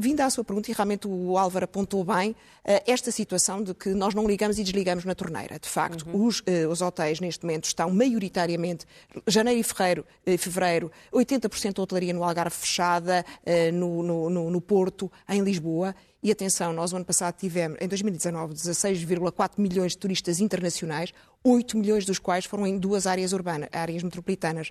Vindo 0.00 0.20
à 0.20 0.30
sua 0.30 0.44
pergunta, 0.44 0.70
e 0.70 0.74
realmente 0.74 1.08
o 1.08 1.36
Álvaro 1.36 1.64
apontou 1.64 2.04
bem, 2.04 2.36
eh, 2.64 2.84
esta 2.86 3.10
situação 3.10 3.60
de 3.60 3.74
que 3.74 3.88
nós 3.88 4.14
não 4.14 4.28
ligamos 4.28 4.56
e 4.56 4.62
desligamos 4.62 5.04
na 5.04 5.12
torneira. 5.12 5.58
De 5.58 5.68
facto, 5.68 6.08
uhum. 6.08 6.26
os, 6.26 6.38
uh, 6.38 6.68
os, 6.70 6.80
hotéis 6.80 7.18
neste 7.18 7.44
momento 7.44 7.64
estão 7.64 7.90
maioritariamente, 7.90 8.86
janeiro 9.26 9.58
e 9.58 9.64
fevereiro, 9.64 10.06
uh, 10.24 10.38
fevereiro 10.38 10.92
80% 11.12 11.74
da 11.74 11.82
hotelaria 11.82 12.12
no 12.12 12.22
Algarve 12.22 12.54
fechada, 12.54 13.26
no, 13.74 14.04
no, 14.04 14.30
no, 14.30 14.50
no 14.52 14.60
Porto, 14.60 15.10
em 15.28 15.42
Lisboa. 15.42 15.92
E 16.22 16.30
atenção, 16.30 16.72
nós 16.72 16.92
no 16.92 16.98
ano 16.98 17.04
passado 17.04 17.34
tivemos, 17.36 17.76
em 17.80 17.88
2019, 17.88 18.54
16,4 18.54 19.54
milhões 19.58 19.92
de 19.92 19.98
turistas 19.98 20.38
internacionais, 20.38 21.12
8 21.42 21.76
milhões 21.76 22.04
dos 22.04 22.20
quais 22.20 22.44
foram 22.44 22.68
em 22.68 22.78
duas 22.78 23.04
áreas 23.04 23.32
urbanas, 23.32 23.68
áreas 23.72 24.04
metropolitanas, 24.04 24.70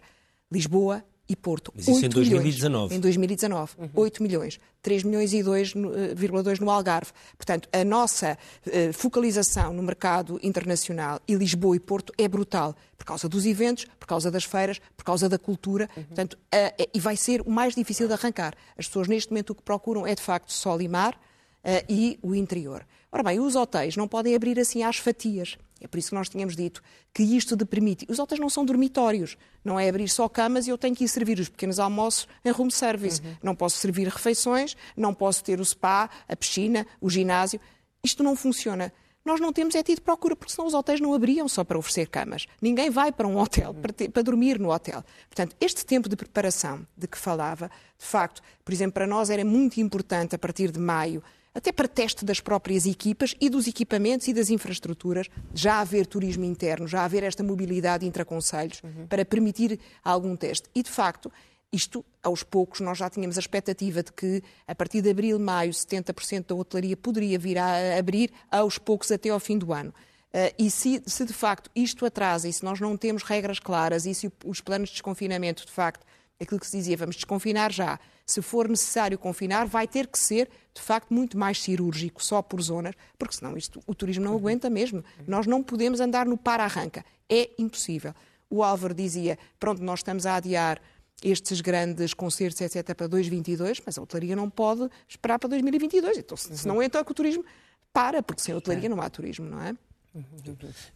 Lisboa 0.49 1.03
e 1.29 1.35
Porto. 1.35 1.73
Mas 1.75 1.87
isso 1.87 2.05
em 2.05 2.09
2019. 2.09 2.85
Milhões, 2.85 2.97
em 2.97 2.99
2019. 2.99 3.73
Uhum. 3.77 3.89
8 3.93 4.23
milhões. 4.23 4.59
3 4.81 5.03
milhões 5.03 5.33
e 5.33 5.39
2,2 5.39 6.59
no 6.59 6.69
Algarve. 6.69 7.11
Portanto, 7.37 7.67
a 7.73 7.83
nossa 7.83 8.37
uh, 8.65 8.93
focalização 8.93 9.73
no 9.73 9.83
mercado 9.83 10.39
internacional 10.41 11.19
e 11.27 11.35
Lisboa 11.35 11.75
e 11.75 11.79
Porto 11.79 12.13
é 12.17 12.27
brutal. 12.27 12.75
Por 12.97 13.05
causa 13.05 13.27
dos 13.27 13.45
eventos, 13.45 13.85
por 13.99 14.07
causa 14.07 14.31
das 14.31 14.45
feiras, 14.45 14.79
por 14.95 15.03
causa 15.03 15.27
da 15.27 15.37
cultura. 15.37 15.89
Uhum. 15.95 16.03
Portanto, 16.03 16.33
uh, 16.35 16.87
e 16.93 16.99
vai 16.99 17.17
ser 17.17 17.41
o 17.41 17.49
mais 17.49 17.75
difícil 17.75 18.07
de 18.07 18.13
arrancar. 18.13 18.53
As 18.77 18.87
pessoas 18.87 19.07
neste 19.07 19.31
momento 19.31 19.51
o 19.51 19.55
que 19.55 19.63
procuram 19.63 20.07
é 20.07 20.15
de 20.15 20.21
facto 20.21 20.53
sol 20.53 20.81
e 20.81 20.87
mar 20.87 21.13
uh, 21.13 21.83
e 21.89 22.17
o 22.21 22.33
interior. 22.33 22.85
Ora 23.17 23.23
bem, 23.23 23.39
os 23.39 23.55
hotéis 23.55 23.97
não 23.97 24.07
podem 24.07 24.35
abrir 24.35 24.59
assim 24.59 24.83
às 24.83 24.97
fatias. 24.97 25.57
É 25.81 25.87
por 25.87 25.97
isso 25.97 26.09
que 26.09 26.13
nós 26.13 26.29
tínhamos 26.29 26.55
dito 26.55 26.83
que 27.11 27.23
isto 27.23 27.55
de 27.55 27.65
permite. 27.65 28.05
Os 28.07 28.19
hotéis 28.19 28.39
não 28.39 28.47
são 28.47 28.63
dormitórios, 28.63 29.35
não 29.65 29.79
é 29.79 29.89
abrir 29.89 30.07
só 30.07 30.29
camas 30.29 30.67
e 30.67 30.69
eu 30.69 30.77
tenho 30.77 30.95
que 30.95 31.03
ir 31.03 31.07
servir 31.07 31.39
os 31.39 31.49
pequenos 31.49 31.79
almoços 31.79 32.27
em 32.45 32.51
room 32.51 32.69
service. 32.69 33.19
Uhum. 33.19 33.35
Não 33.41 33.55
posso 33.55 33.79
servir 33.79 34.07
refeições, 34.07 34.77
não 34.95 35.15
posso 35.15 35.43
ter 35.43 35.59
o 35.59 35.65
spa, 35.65 36.11
a 36.29 36.35
piscina, 36.35 36.85
o 37.01 37.09
ginásio. 37.09 37.59
Isto 38.03 38.21
não 38.21 38.35
funciona. 38.35 38.93
Nós 39.25 39.39
não 39.39 39.51
temos 39.51 39.73
é 39.73 39.81
tido 39.81 40.03
procura, 40.03 40.35
porque 40.35 40.53
senão 40.53 40.67
os 40.67 40.75
hotéis 40.75 41.01
não 41.01 41.11
abriam 41.15 41.47
só 41.47 41.63
para 41.63 41.79
oferecer 41.79 42.09
camas. 42.09 42.45
Ninguém 42.61 42.91
vai 42.91 43.11
para 43.11 43.27
um 43.27 43.39
hotel, 43.39 43.73
para, 43.73 43.91
ter, 43.91 44.09
para 44.09 44.21
dormir 44.21 44.59
no 44.59 44.71
hotel. 44.71 45.03
Portanto, 45.27 45.55
este 45.59 45.83
tempo 45.83 46.07
de 46.07 46.15
preparação 46.15 46.85
de 46.95 47.07
que 47.07 47.17
falava, 47.17 47.71
de 47.97 48.05
facto, 48.05 48.43
por 48.63 48.71
exemplo, 48.71 48.93
para 48.93 49.07
nós 49.07 49.31
era 49.31 49.43
muito 49.43 49.81
importante, 49.81 50.35
a 50.35 50.37
partir 50.37 50.69
de 50.69 50.79
maio, 50.79 51.23
até 51.57 51.71
para 51.71 51.87
teste 51.87 52.23
das 52.23 52.39
próprias 52.39 52.85
equipas 52.85 53.35
e 53.41 53.49
dos 53.49 53.67
equipamentos 53.67 54.27
e 54.27 54.33
das 54.33 54.51
infraestruturas, 54.51 55.27
já 55.55 55.79
haver 55.79 56.05
turismo 56.05 56.45
interno, 56.45 56.87
já 56.87 57.03
haver 57.03 57.23
esta 57.23 57.41
mobilidade 57.41 58.05
intraconselhos 58.05 58.79
uhum. 58.83 59.07
para 59.07 59.25
permitir 59.25 59.79
algum 60.03 60.35
teste. 60.35 60.69
E, 60.75 60.83
de 60.83 60.91
facto, 60.91 61.31
isto, 61.73 62.05
aos 62.21 62.43
poucos, 62.43 62.79
nós 62.79 62.99
já 62.99 63.09
tínhamos 63.09 63.37
a 63.37 63.39
expectativa 63.39 64.03
de 64.03 64.13
que, 64.13 64.43
a 64.67 64.75
partir 64.75 65.01
de 65.01 65.09
abril, 65.09 65.39
maio, 65.39 65.71
70% 65.71 66.45
da 66.45 66.55
hotelaria 66.55 66.95
poderia 66.95 67.39
vir 67.39 67.57
a 67.57 67.97
abrir, 67.97 68.31
aos 68.51 68.77
poucos, 68.77 69.11
até 69.11 69.29
ao 69.29 69.39
fim 69.39 69.57
do 69.57 69.73
ano. 69.73 69.91
Uh, 70.27 70.53
e 70.59 70.69
se, 70.69 71.01
se, 71.07 71.25
de 71.25 71.33
facto 71.33 71.71
isto 71.75 72.05
atrasa 72.05 72.47
e 72.47 72.53
se 72.53 72.63
nós 72.63 72.79
não 72.79 72.95
temos 72.95 73.23
regras 73.23 73.59
claras 73.59 74.05
e 74.05 74.13
se 74.13 74.31
os 74.45 74.61
planos 74.61 74.89
de 74.89 74.95
desconfinamento, 74.95 75.65
de 75.65 75.71
facto, 75.71 76.05
aquilo 76.39 76.59
que 76.59 76.67
se 76.67 76.77
dizia, 76.77 76.97
vamos 76.97 77.15
desconfinar 77.15 77.71
já, 77.71 77.99
se 78.25 78.41
for 78.41 78.67
necessário 78.67 79.17
confinar, 79.17 79.65
vai 79.65 79.87
ter 79.87 80.07
que 80.07 80.19
ser, 80.19 80.49
de 80.73 80.81
facto, 80.81 81.13
muito 81.13 81.37
mais 81.37 81.61
cirúrgico, 81.61 82.23
só 82.23 82.41
por 82.41 82.61
zonas, 82.61 82.93
porque 83.17 83.35
senão 83.35 83.57
isto, 83.57 83.81
o 83.87 83.95
turismo 83.95 84.25
não 84.25 84.35
aguenta 84.35 84.69
mesmo. 84.69 85.03
Nós 85.25 85.47
não 85.47 85.63
podemos 85.63 85.99
andar 85.99 86.25
no 86.25 86.37
para-arranca. 86.37 87.05
É 87.29 87.49
impossível. 87.57 88.13
O 88.49 88.63
Álvaro 88.63 88.93
dizia, 88.93 89.39
pronto, 89.59 89.81
nós 89.81 89.99
estamos 89.99 90.25
a 90.25 90.35
adiar 90.35 90.81
estes 91.23 91.61
grandes 91.61 92.13
concertos, 92.13 92.61
etc., 92.61 92.93
para 92.93 93.07
2022, 93.07 93.81
mas 93.85 93.97
a 93.97 94.01
hotelaria 94.01 94.35
não 94.35 94.49
pode 94.49 94.87
esperar 95.07 95.39
para 95.39 95.49
2022. 95.49 96.17
Então, 96.17 96.37
se 96.37 96.67
não, 96.67 96.81
então 96.83 97.01
é 97.01 97.03
que 97.03 97.11
o 97.11 97.15
turismo 97.15 97.43
para, 97.91 98.21
porque 98.21 98.41
sem 98.41 98.53
hotelaria 98.53 98.89
não 98.89 99.01
há 99.01 99.09
turismo, 99.09 99.49
não 99.49 99.61
é? 99.61 99.73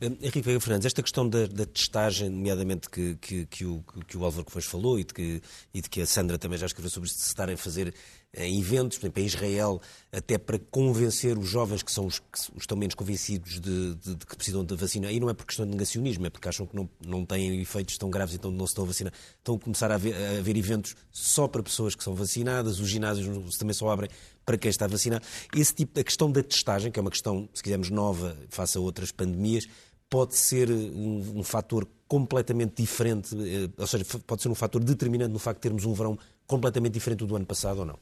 Henrique 0.02 0.41
Veiga 0.41 0.60
Fernandes, 0.60 0.86
esta 0.86 1.02
questão 1.02 1.28
da, 1.28 1.45
da 1.45 1.65
testagem, 1.65 2.30
nomeadamente 2.30 2.89
que, 2.89 3.15
que, 3.15 3.45
que, 3.45 3.65
o, 3.65 3.84
que 4.08 4.17
o 4.17 4.26
Álvaro 4.26 4.45
Covas 4.45 4.65
falou 4.65 5.00
e 5.00 5.04
de, 5.04 5.13
que, 5.13 5.41
e 5.74 5.82
de 5.82 5.89
que 5.89 6.02
a 6.02 6.06
Sandra 6.06 6.38
também 6.38 6.58
já 6.58 6.65
escreveu 6.65 6.89
sobre 6.89 7.08
isto, 7.08 7.17
de 7.17 7.24
se 7.24 7.30
estarem 7.30 7.56
a 7.56 7.58
fazer 7.58 7.93
em 8.34 8.60
eventos, 8.60 8.97
por 8.97 9.06
exemplo, 9.06 9.21
em 9.21 9.26
Israel, 9.26 9.82
até 10.12 10.38
para 10.38 10.58
convencer 10.58 11.38
os 11.38 11.50
jovens 11.50 11.84
que 11.84 11.91
são 11.91 12.06
os 12.06 12.19
que 12.19 12.58
estão 12.58 12.78
menos 12.78 12.95
convencidos 12.95 13.60
de, 13.60 13.95
de, 13.95 14.15
de, 14.15 14.26
que 14.26 14.38
precisam 14.38 14.63
da 14.63 14.76
vacina. 14.76 15.12
E 15.12 15.19
não 15.19 15.30
é 15.30 15.34
por 15.34 15.45
questão 15.45 15.65
de 15.65 15.71
negacionismo, 15.71 16.26
é 16.26 16.30
porque 16.30 16.47
acham 16.47 16.65
que 16.65 16.76
não, 16.76 16.89
não 17.06 17.26
têm 17.26 17.60
efeitos 17.60 17.97
tão 17.97 18.10
graves, 18.10 18.34
então 18.34 18.50
não 18.50 18.65
se 18.65 18.71
estão 18.71 18.86
a 18.86 18.88
vacinar. 18.88 19.13
Estão 19.38 19.56
a 19.56 19.60
começar 19.60 19.91
a 19.91 19.95
haver, 19.95 20.15
a 20.15 20.39
haver 20.39 20.56
eventos 20.56 20.95
só 21.12 21.47
para 21.47 21.62
pessoas 21.62 21.93
que 21.93 22.04
são 22.04 22.15
vacinadas, 22.15 22.80
os 22.80 22.88
ginásios 22.88 23.58
também 23.58 23.74
só 23.74 23.89
abrem 23.89 24.10
para 24.52 24.58
quem 24.58 24.70
está 24.70 24.86
vacinado. 24.86 25.24
Esse 25.56 25.74
tipo, 25.74 25.98
a 25.98 26.04
questão 26.04 26.30
da 26.30 26.44
testagem, 26.44 26.92
que 26.92 27.00
é 27.00 27.02
uma 27.02 27.10
questão, 27.10 27.48
se 27.54 27.64
quisermos, 27.64 27.90
nova 27.90 28.36
face 28.50 28.78
a 28.78 28.82
outras 28.82 29.10
pandemias, 29.10 29.66
pode 30.10 30.36
ser 30.36 30.70
um, 30.70 31.40
um 31.40 31.44
fator 31.44 31.88
completamente 32.06 32.82
diferente, 32.82 33.34
eh, 33.34 33.70
ou 33.78 33.88
seja, 33.88 34.04
pode 34.28 34.42
ser 34.42 34.50
um 34.50 34.56
fator 34.56 34.84
determinante 34.84 35.32
no 35.32 35.40
facto 35.40 35.60
de 35.60 35.62
termos 35.62 35.86
um 35.86 35.94
verão 35.94 36.20
completamente 36.46 36.92
diferente 36.92 37.26
do 37.26 37.34
ano 37.34 37.46
passado 37.46 37.80
ou 37.80 37.86
não? 37.86 37.98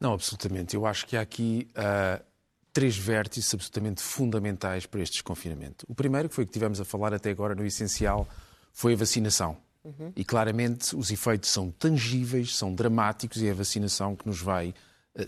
Não, 0.00 0.14
absolutamente. 0.14 0.74
Eu 0.74 0.86
acho 0.86 1.06
que 1.06 1.18
há 1.18 1.20
aqui 1.20 1.68
uh, 1.76 2.24
três 2.72 2.96
vértices 2.96 3.52
absolutamente 3.52 4.00
fundamentais 4.00 4.86
para 4.86 5.02
este 5.02 5.14
desconfinamento. 5.14 5.84
O 5.86 5.94
primeiro, 5.94 6.30
que 6.30 6.34
foi 6.34 6.44
o 6.44 6.46
que 6.46 6.52
tivemos 6.52 6.80
a 6.80 6.84
falar 6.86 7.12
até 7.12 7.30
agora 7.30 7.54
no 7.54 7.66
essencial, 7.66 8.26
foi 8.72 8.94
a 8.94 8.96
vacinação. 8.96 9.58
Uhum. 9.84 10.12
E 10.16 10.24
claramente 10.24 10.96
os 10.96 11.10
efeitos 11.10 11.50
são 11.50 11.70
tangíveis, 11.70 12.56
são 12.56 12.74
dramáticos 12.74 13.42
e 13.42 13.48
é 13.48 13.50
a 13.50 13.54
vacinação 13.54 14.16
que 14.16 14.26
nos 14.26 14.40
vai 14.40 14.70
uh, 14.70 14.74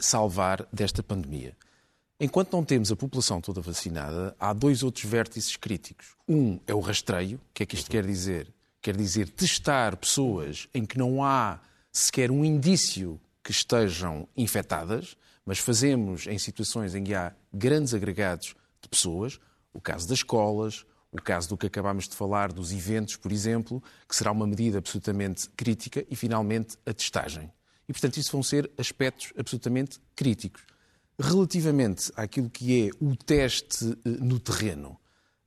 salvar 0.01 0.67
desta 0.73 1.03
pandemia. 1.03 1.57
Enquanto 2.19 2.53
não 2.53 2.63
temos 2.63 2.93
a 2.93 2.97
população 2.97 3.41
toda 3.41 3.63
vacinada, 3.63 4.37
há 4.39 4.53
dois 4.53 4.83
outros 4.83 5.05
vértices 5.05 5.57
críticos. 5.57 6.15
Um 6.29 6.61
é 6.67 6.75
o 6.75 6.81
rastreio. 6.81 7.39
O 7.39 7.55
que 7.55 7.63
é 7.63 7.67
que 7.67 7.75
isto 7.75 7.91
quer 7.91 8.05
dizer? 8.05 8.53
Quer 8.83 8.95
dizer 8.95 9.29
testar 9.31 9.97
pessoas 9.97 10.69
em 10.75 10.85
que 10.85 10.99
não 10.99 11.25
há 11.25 11.61
sequer 11.91 12.31
um 12.31 12.45
indício 12.45 13.19
que 13.43 13.51
estejam 13.51 14.29
infectadas, 14.37 15.17
mas 15.47 15.59
fazemos 15.59 16.27
em 16.27 16.39
situações 16.39 16.95
em 16.95 17.03
que 17.03 17.15
há 17.15 17.33
grandes 17.53 17.95
agregados 17.95 18.55
de 18.83 18.89
pessoas, 18.89 19.41
o 19.73 19.81
caso 19.81 20.07
das 20.07 20.19
escolas, 20.19 20.85
o 21.11 21.21
caso 21.21 21.49
do 21.49 21.57
que 21.57 21.67
acabámos 21.67 22.09
de 22.09 22.15
falar, 22.15 22.53
dos 22.53 22.71
eventos, 22.71 23.17
por 23.17 23.33
exemplo, 23.33 23.83
que 24.09 24.15
será 24.15 24.31
uma 24.31 24.47
medida 24.47 24.79
absolutamente 24.79 25.49
crítica, 25.57 26.05
e 26.09 26.15
finalmente 26.15 26.77
a 26.87 26.93
testagem. 26.93 27.51
E, 27.91 27.93
portanto, 27.93 28.19
isso 28.19 28.31
vão 28.31 28.41
ser 28.41 28.71
aspectos 28.79 29.33
absolutamente 29.37 29.99
críticos. 30.15 30.63
Relativamente 31.19 32.13
àquilo 32.15 32.49
que 32.49 32.87
é 32.87 32.91
o 33.05 33.17
teste 33.17 33.85
eh, 33.85 34.11
no 34.21 34.39
terreno, 34.39 34.91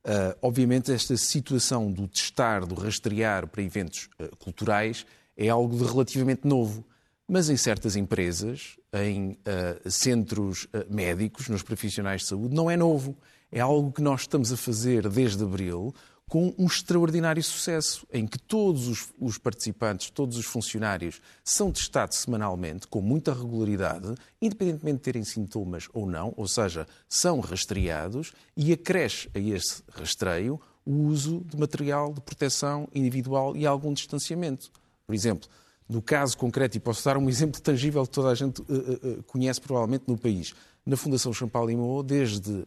uh, 0.04 0.36
obviamente 0.42 0.92
esta 0.92 1.16
situação 1.16 1.90
do 1.90 2.06
testar, 2.06 2.66
do 2.66 2.74
rastrear 2.74 3.46
para 3.46 3.62
eventos 3.62 4.10
uh, 4.20 4.36
culturais 4.36 5.06
é 5.34 5.48
algo 5.48 5.74
de 5.74 5.90
relativamente 5.90 6.46
novo. 6.46 6.84
Mas 7.26 7.48
em 7.48 7.56
certas 7.56 7.96
empresas, 7.96 8.76
em 8.92 9.38
centros 9.86 10.68
médicos, 10.90 11.48
nos 11.48 11.62
profissionais 11.62 12.20
de 12.20 12.26
saúde, 12.26 12.54
não 12.54 12.70
é 12.70 12.76
novo. 12.76 13.16
É 13.50 13.60
algo 13.60 13.90
que 13.90 14.02
nós 14.02 14.20
estamos 14.20 14.52
a 14.52 14.58
fazer 14.58 15.08
desde 15.08 15.42
abril, 15.42 15.94
com 16.28 16.54
um 16.58 16.66
extraordinário 16.66 17.42
sucesso, 17.42 18.06
em 18.12 18.26
que 18.26 18.38
todos 18.38 18.88
os, 18.88 19.08
os, 19.20 19.38
participantes, 19.38 20.10
todos 20.10 20.36
os 20.36 20.46
funcionários 20.46 21.20
são 21.44 21.70
testados 21.70 22.18
semanalmente, 22.18 22.86
com 22.88 23.00
muita 23.00 23.32
regularidade, 23.32 24.14
independentemente 24.40 24.96
de 24.96 25.02
terem 25.02 25.24
sintomas 25.24 25.88
ou 25.92 26.06
não, 26.06 26.32
ou 26.36 26.48
seja, 26.48 26.86
são 27.08 27.40
rastreados 27.40 28.32
e 28.56 28.72
acresce 28.72 29.28
a 29.34 29.38
esse 29.38 29.82
rastreio 29.92 30.60
o 30.84 31.06
uso 31.06 31.42
de 31.46 31.56
material 31.56 32.12
de 32.12 32.20
proteção 32.20 32.88
individual 32.94 33.56
e 33.56 33.66
algum 33.66 33.92
distanciamento. 33.92 34.70
Por 35.06 35.14
exemplo, 35.14 35.48
no 35.88 36.02
caso 36.02 36.36
concreto, 36.36 36.76
e 36.76 36.80
posso 36.80 37.04
dar 37.04 37.16
um 37.16 37.28
exemplo 37.28 37.60
tangível 37.60 38.02
que 38.04 38.10
toda 38.10 38.30
a 38.30 38.34
gente 38.34 38.60
uh, 38.60 38.64
uh, 38.64 39.22
conhece 39.24 39.60
provavelmente 39.60 40.04
no 40.06 40.16
país, 40.16 40.54
na 40.84 40.96
Fundação 40.96 41.32
Champalimau, 41.32 42.02
desde 42.02 42.66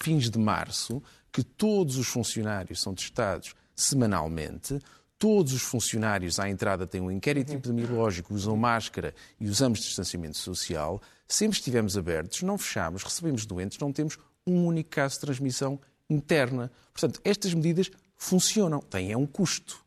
fins 0.00 0.30
de 0.30 0.38
março, 0.38 1.02
que 1.38 1.44
todos 1.44 1.96
os 1.98 2.08
funcionários 2.08 2.80
são 2.80 2.92
testados 2.92 3.54
semanalmente, 3.76 4.80
todos 5.16 5.52
os 5.52 5.62
funcionários 5.62 6.40
à 6.40 6.50
entrada 6.50 6.84
têm 6.84 7.00
um 7.00 7.12
inquérito 7.12 7.52
epidemiológico, 7.52 8.34
usam 8.34 8.56
máscara 8.56 9.14
e 9.38 9.48
usamos 9.48 9.78
distanciamento 9.78 10.36
social. 10.36 11.00
Sempre 11.28 11.56
estivemos 11.56 11.96
abertos, 11.96 12.42
não 12.42 12.58
fechamos, 12.58 13.04
recebemos 13.04 13.46
doentes, 13.46 13.78
não 13.78 13.92
temos 13.92 14.18
um 14.44 14.66
único 14.66 14.90
caso 14.90 15.14
de 15.14 15.20
transmissão 15.20 15.78
interna. 16.10 16.72
Portanto, 16.92 17.20
estas 17.22 17.54
medidas 17.54 17.88
funcionam, 18.16 18.80
têm 18.80 19.12
é 19.12 19.16
um 19.16 19.24
custo. 19.24 19.78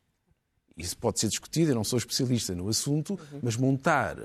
Isso 0.78 0.97
pode 0.97 1.20
ser 1.20 1.28
discutido, 1.28 1.72
eu 1.72 1.76
não 1.76 1.84
sou 1.84 1.99
especialista 1.99 2.56
no 2.56 2.70
assunto, 2.70 3.20
mas 3.43 3.58
montar 3.58 4.16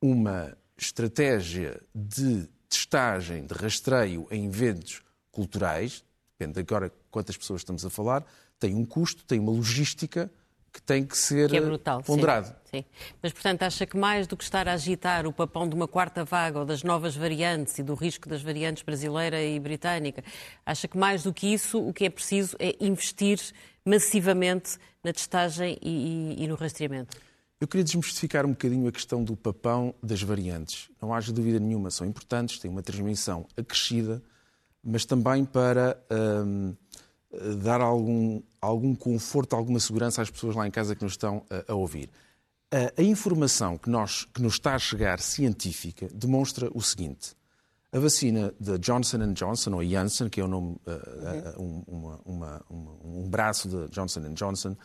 uma 0.00 0.56
estratégia 0.78 1.78
de 1.94 2.48
testagem, 2.70 3.44
de 3.44 3.52
rastreio 3.52 4.26
em 4.30 4.46
eventos 4.46 5.02
culturais, 5.30 6.02
depende 6.44 6.60
agora 6.60 6.92
quantas 7.10 7.36
pessoas 7.36 7.60
estamos 7.60 7.84
a 7.84 7.90
falar, 7.90 8.24
tem 8.58 8.74
um 8.74 8.84
custo, 8.84 9.24
tem 9.24 9.38
uma 9.38 9.52
logística 9.52 10.30
que 10.72 10.82
tem 10.82 11.04
que 11.04 11.16
ser 11.16 11.48
que 11.48 11.56
é 11.56 11.60
brutal, 11.60 12.02
ponderado. 12.02 12.48
Sim, 12.48 12.78
sim. 12.78 12.84
Mas, 13.22 13.32
portanto, 13.32 13.62
acha 13.62 13.86
que 13.86 13.96
mais 13.96 14.26
do 14.26 14.36
que 14.36 14.42
estar 14.42 14.66
a 14.66 14.72
agitar 14.72 15.24
o 15.24 15.32
papão 15.32 15.68
de 15.68 15.74
uma 15.74 15.86
quarta 15.86 16.24
vaga 16.24 16.58
ou 16.58 16.64
das 16.64 16.82
novas 16.82 17.14
variantes 17.14 17.78
e 17.78 17.82
do 17.82 17.94
risco 17.94 18.28
das 18.28 18.42
variantes 18.42 18.82
brasileira 18.82 19.40
e 19.40 19.60
britânica, 19.60 20.24
acha 20.66 20.88
que 20.88 20.98
mais 20.98 21.22
do 21.22 21.32
que 21.32 21.46
isso, 21.46 21.78
o 21.78 21.92
que 21.92 22.04
é 22.04 22.10
preciso 22.10 22.56
é 22.58 22.74
investir 22.80 23.38
massivamente 23.84 24.76
na 25.02 25.12
testagem 25.12 25.78
e, 25.80 26.34
e, 26.40 26.44
e 26.44 26.48
no 26.48 26.56
rastreamento? 26.56 27.16
Eu 27.60 27.68
queria 27.68 27.84
desmistificar 27.84 28.44
um 28.44 28.50
bocadinho 28.50 28.88
a 28.88 28.92
questão 28.92 29.22
do 29.22 29.36
papão 29.36 29.94
das 30.02 30.20
variantes. 30.20 30.90
Não 31.00 31.14
haja 31.14 31.32
dúvida 31.32 31.60
nenhuma, 31.60 31.88
são 31.90 32.04
importantes, 32.04 32.58
têm 32.58 32.68
uma 32.68 32.82
transmissão 32.82 33.46
acrescida, 33.56 34.20
mas 34.84 35.04
também 35.04 35.44
para 35.44 35.96
hum, 36.44 36.74
dar 37.62 37.80
algum, 37.80 38.42
algum 38.60 38.94
conforto, 38.94 39.56
alguma 39.56 39.80
segurança 39.80 40.22
às 40.22 40.30
pessoas 40.30 40.54
lá 40.54 40.66
em 40.66 40.70
casa 40.70 40.94
que 40.94 41.02
nos 41.02 41.14
estão 41.14 41.44
a, 41.50 41.72
a 41.72 41.74
ouvir. 41.74 42.10
A, 42.70 43.00
a, 43.00 43.04
informação 43.04 43.78
que, 43.78 43.88
nós, 43.88 44.24
que 44.32 44.42
nos 44.42 44.54
está 44.54 44.74
a 44.74 44.78
chegar 44.78 45.20
científica 45.20 46.08
demonstra 46.12 46.70
o 46.74 46.82
seguinte. 46.82 47.34
A 47.92 47.98
vacina 47.98 48.52
da 48.58 48.76
Johnson 48.76 49.32
Johnson, 49.32 49.74
ou 49.74 49.84
Janssen, 49.84 50.28
que 50.28 50.40
é 50.40 50.44
o 50.44 50.48
nome, 50.48 50.76
uh, 50.86 51.60
uh, 51.60 51.84
uma, 51.86 52.20
uma, 52.24 52.62
uma, 52.68 52.92
um 53.04 53.28
braço 53.28 53.68
da 53.68 53.86
Johnson 53.86 54.34
Johnson, 54.34 54.76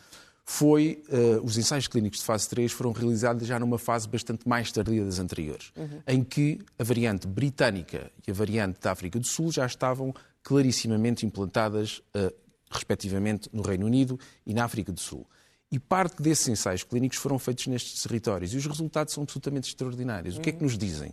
foi, 0.44 1.02
uh, 1.08 1.44
os 1.44 1.56
ensaios 1.56 1.86
clínicos 1.86 2.18
de 2.18 2.24
fase 2.24 2.48
3 2.48 2.72
foram 2.72 2.92
realizados 2.92 3.46
já 3.46 3.58
numa 3.58 3.78
fase 3.78 4.08
bastante 4.08 4.48
mais 4.48 4.72
tardia 4.72 5.04
das 5.04 5.18
anteriores, 5.18 5.72
uhum. 5.76 6.02
em 6.06 6.24
que 6.24 6.58
a 6.78 6.84
variante 6.84 7.26
britânica 7.26 8.10
e 8.26 8.30
a 8.30 8.34
variante 8.34 8.80
da 8.80 8.92
África 8.92 9.18
do 9.18 9.26
Sul 9.26 9.52
já 9.52 9.64
estavam 9.64 10.12
clarissimamente 10.42 11.24
implantadas, 11.24 12.02
uh, 12.16 12.34
respectivamente, 12.70 13.48
no 13.52 13.62
Reino 13.62 13.86
Unido 13.86 14.18
e 14.44 14.52
na 14.52 14.64
África 14.64 14.92
do 14.92 15.00
Sul. 15.00 15.26
E 15.70 15.78
parte 15.78 16.20
desses 16.20 16.48
ensaios 16.48 16.82
clínicos 16.82 17.18
foram 17.18 17.38
feitos 17.38 17.68
nestes 17.68 18.02
territórios 18.02 18.52
e 18.52 18.56
os 18.56 18.66
resultados 18.66 19.14
são 19.14 19.22
absolutamente 19.22 19.68
extraordinários. 19.68 20.34
Uhum. 20.34 20.40
O 20.40 20.42
que 20.42 20.50
é 20.50 20.52
que 20.52 20.62
nos 20.62 20.76
dizem? 20.76 21.12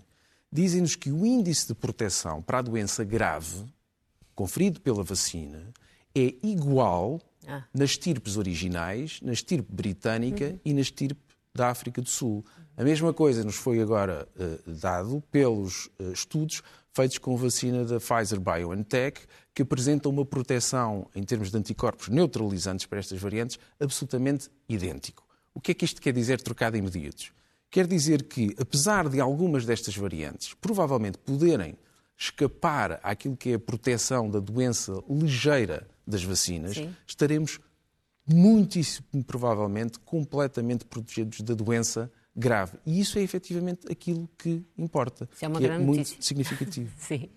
Dizem-nos 0.51 0.95
que 0.95 1.11
o 1.11 1.25
índice 1.25 1.67
de 1.67 1.75
proteção 1.75 2.41
para 2.41 2.59
a 2.59 2.61
doença 2.61 3.03
grave, 3.03 3.65
conferido 4.33 4.81
pela 4.81 5.03
vacina, 5.03 5.71
é 6.15 6.33
igual 6.41 7.21
ah. 7.47 7.63
nas 7.73 7.91
estirpes 7.91 8.37
originais, 8.37 9.19
na 9.21 9.33
estirpe 9.33 9.73
britânica 9.73 10.45
uhum. 10.45 10.59
e 10.65 10.73
na 10.73 10.81
estirpe 10.81 11.21
da 11.53 11.69
África 11.69 12.01
do 12.01 12.09
Sul. 12.09 12.45
A 12.75 12.83
mesma 12.83 13.13
coisa 13.13 13.43
nos 13.43 13.55
foi 13.55 13.81
agora 13.81 14.27
uh, 14.35 14.71
dado 14.71 15.23
pelos 15.31 15.87
uh, 15.99 16.11
estudos 16.13 16.61
feitos 16.93 17.17
com 17.19 17.37
vacina 17.37 17.85
da 17.85 17.99
Pfizer 17.99 18.39
BioNTech, 18.39 19.21
que 19.53 19.61
apresenta 19.61 20.09
uma 20.09 20.25
proteção 20.25 21.07
em 21.15 21.21
termos 21.21 21.51
de 21.51 21.57
anticorpos 21.57 22.07
neutralizantes 22.09 22.87
para 22.87 22.99
estas 22.99 23.19
variantes 23.19 23.59
absolutamente 23.79 24.49
idêntico. 24.67 25.23
O 25.53 25.59
que 25.59 25.71
é 25.71 25.73
que 25.75 25.85
isto 25.85 26.01
quer 26.01 26.13
dizer 26.13 26.41
trocado 26.41 26.75
em 26.75 26.81
medidos? 26.81 27.31
Quer 27.69 27.85
dizer 27.85 28.23
que, 28.23 28.55
apesar 28.59 29.09
de 29.09 29.19
algumas 29.19 29.65
destas 29.65 29.95
variantes 29.95 30.55
provavelmente 30.55 31.17
poderem 31.19 31.77
escapar 32.17 32.99
àquilo 33.03 33.37
que 33.37 33.51
é 33.51 33.53
a 33.55 33.59
proteção 33.59 34.29
da 34.29 34.39
doença 34.39 34.93
ligeira 35.07 35.87
das 36.07 36.23
vacinas, 36.23 36.75
Sim. 36.75 36.95
estaremos 37.05 37.59
muitíssimo 38.27 39.23
provavelmente 39.25 39.99
completamente 39.99 40.85
protegidos 40.85 41.41
da 41.41 41.53
doença 41.53 42.11
grave. 42.35 42.77
E 42.85 42.99
isso 42.99 43.17
é 43.17 43.21
efetivamente 43.21 43.91
aquilo 43.91 44.29
que 44.37 44.63
importa. 44.77 45.27
Isso 45.33 45.43
é 45.43 45.47
uma 45.47 45.59
que 45.59 45.65
é 45.65 45.67
grande 45.69 45.83
é 45.83 45.85
muito 45.85 45.99
notícia. 45.99 46.21
significativo. 46.21 46.91
Sim. 46.97 47.29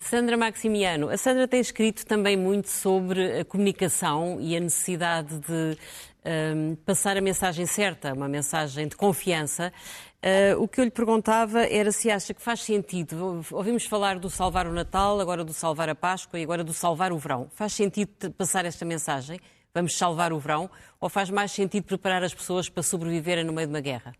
Sandra 0.00 0.36
Maximiano, 0.36 1.08
a 1.08 1.16
Sandra 1.16 1.48
tem 1.48 1.60
escrito 1.60 2.06
também 2.06 2.36
muito 2.36 2.68
sobre 2.68 3.40
a 3.40 3.44
comunicação 3.44 4.38
e 4.40 4.56
a 4.56 4.60
necessidade 4.60 5.38
de 5.40 5.76
um, 6.26 6.74
passar 6.76 7.16
a 7.16 7.20
mensagem 7.20 7.66
certa, 7.66 8.12
uma 8.12 8.28
mensagem 8.28 8.88
de 8.88 8.96
confiança. 8.96 9.72
Uh, 10.26 10.60
o 10.60 10.66
que 10.66 10.80
eu 10.80 10.84
lhe 10.84 10.90
perguntava 10.90 11.60
era 11.66 11.92
se 11.92 12.10
acha 12.10 12.34
que 12.34 12.42
faz 12.42 12.60
sentido, 12.60 13.44
ouvimos 13.52 13.86
falar 13.86 14.18
do 14.18 14.28
salvar 14.28 14.66
o 14.66 14.72
Natal, 14.72 15.20
agora 15.20 15.44
do 15.44 15.52
salvar 15.52 15.88
a 15.88 15.94
Páscoa 15.94 16.40
e 16.40 16.42
agora 16.42 16.64
do 16.64 16.72
salvar 16.72 17.12
o 17.12 17.18
verão. 17.18 17.48
Faz 17.54 17.74
sentido 17.74 18.32
passar 18.32 18.64
esta 18.64 18.84
mensagem? 18.84 19.38
Vamos 19.72 19.96
salvar 19.96 20.32
o 20.32 20.40
verão? 20.40 20.68
Ou 21.00 21.08
faz 21.08 21.30
mais 21.30 21.52
sentido 21.52 21.84
preparar 21.84 22.24
as 22.24 22.34
pessoas 22.34 22.68
para 22.68 22.82
sobreviverem 22.82 23.44
no 23.44 23.52
meio 23.52 23.68
de 23.68 23.72
uma 23.72 23.80
guerra? 23.80 24.14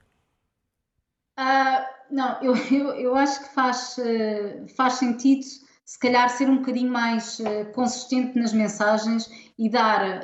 Uh, 1.41 1.85
não, 2.09 2.41
eu, 2.41 2.55
eu, 2.71 2.91
eu, 2.95 3.17
acho 3.17 3.43
que 3.43 3.53
faz, 3.53 3.99
uh, 3.99 4.69
faz 4.77 4.93
sentido, 4.95 5.45
se 5.85 5.99
calhar, 5.99 6.31
ser 6.31 6.49
um 6.49 6.59
bocadinho 6.59 6.93
mais 6.93 7.39
consistente 7.75 8.39
nas 8.39 8.53
mensagens 8.53 9.29
e 9.59 9.69
dar 9.69 10.21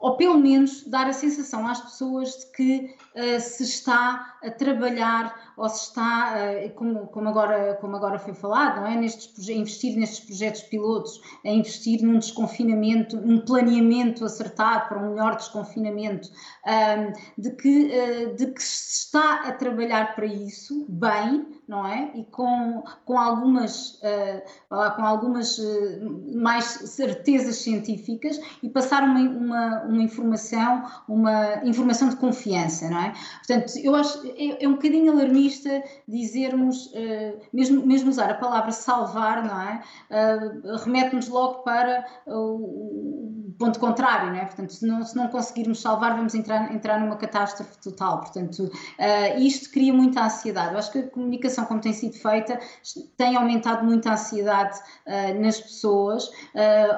ou 0.00 0.16
pelo 0.16 0.38
menos 0.38 0.84
dar 0.84 1.06
a 1.08 1.12
sensação 1.12 1.66
às 1.66 1.80
pessoas 1.80 2.30
de 2.30 2.52
que 2.52 2.96
uh, 3.18 3.40
se 3.40 3.64
está 3.64 4.36
a 4.42 4.50
trabalhar 4.50 5.52
ou 5.56 5.68
se 5.68 5.88
está, 5.88 6.34
uh, 6.34 6.70
como, 6.74 7.28
agora, 7.28 7.74
como 7.80 7.96
agora 7.96 8.18
foi 8.18 8.34
falado, 8.34 8.80
não 8.80 8.86
é? 8.86 8.96
nestes, 8.96 9.48
investir 9.48 9.96
nestes 9.96 10.20
projetos 10.20 10.62
pilotos, 10.62 11.20
a 11.44 11.48
investir 11.48 12.02
num 12.02 12.18
desconfinamento, 12.18 13.16
num 13.16 13.40
planeamento 13.40 14.24
acertado 14.24 14.88
para 14.88 14.98
um 14.98 15.10
melhor 15.10 15.36
desconfinamento, 15.36 16.30
de, 17.36 17.50
que, 17.56 17.90
uh, 17.90 18.36
de 18.36 18.46
que 18.46 18.62
se 18.62 19.06
está 19.06 19.48
a 19.48 19.52
trabalhar 19.52 20.14
para 20.14 20.26
isso 20.26 20.86
bem, 20.88 21.57
não 21.68 21.86
é? 21.86 22.10
E 22.14 22.24
com, 22.24 22.82
com 23.04 23.18
algumas, 23.18 24.00
com 24.96 25.04
algumas 25.04 25.60
mais 26.34 26.64
certezas 26.64 27.56
científicas 27.56 28.40
e 28.62 28.68
passar 28.68 29.02
uma, 29.02 29.20
uma 29.20 29.98
uma 29.98 30.02
informação, 30.02 30.84
uma 31.08 31.64
informação 31.64 32.08
de 32.08 32.16
confiança, 32.16 32.88
não 32.88 32.98
é? 32.98 33.12
Portanto, 33.38 33.72
eu 33.78 33.94
acho 33.94 34.26
é, 34.26 34.64
é 34.64 34.68
um 34.68 34.72
bocadinho 34.72 35.12
alarmista 35.12 35.82
dizermos, 36.06 36.86
uh, 36.86 37.40
mesmo, 37.52 37.84
mesmo 37.86 38.10
usar 38.10 38.30
a 38.30 38.34
palavra 38.34 38.70
salvar, 38.70 39.44
não 39.44 39.60
é? 39.60 39.82
Uh, 40.10 40.76
remete-nos 40.84 41.28
logo 41.28 41.62
para 41.62 42.04
o 42.26 43.37
ponto 43.58 43.80
contrário, 43.80 44.30
não 44.30 44.36
é? 44.36 44.44
Portanto, 44.44 44.72
se 44.72 44.86
não, 44.86 45.04
se 45.04 45.16
não 45.16 45.28
conseguirmos 45.28 45.80
salvar, 45.80 46.16
vamos 46.16 46.34
entrar, 46.34 46.72
entrar 46.72 47.00
numa 47.00 47.16
catástrofe 47.16 47.78
total. 47.78 48.20
Portanto, 48.20 48.64
uh, 48.64 49.40
isto 49.40 49.70
cria 49.72 49.92
muita 49.92 50.24
ansiedade. 50.24 50.72
Eu 50.72 50.78
acho 50.78 50.92
que 50.92 50.98
a 50.98 51.08
comunicação, 51.08 51.64
como 51.64 51.80
tem 51.80 51.92
sido 51.92 52.14
feita, 52.14 52.58
tem 53.16 53.36
aumentado 53.36 53.84
muito 53.84 54.08
a 54.08 54.12
ansiedade 54.12 54.78
nas 55.40 55.60
pessoas. 55.60 56.30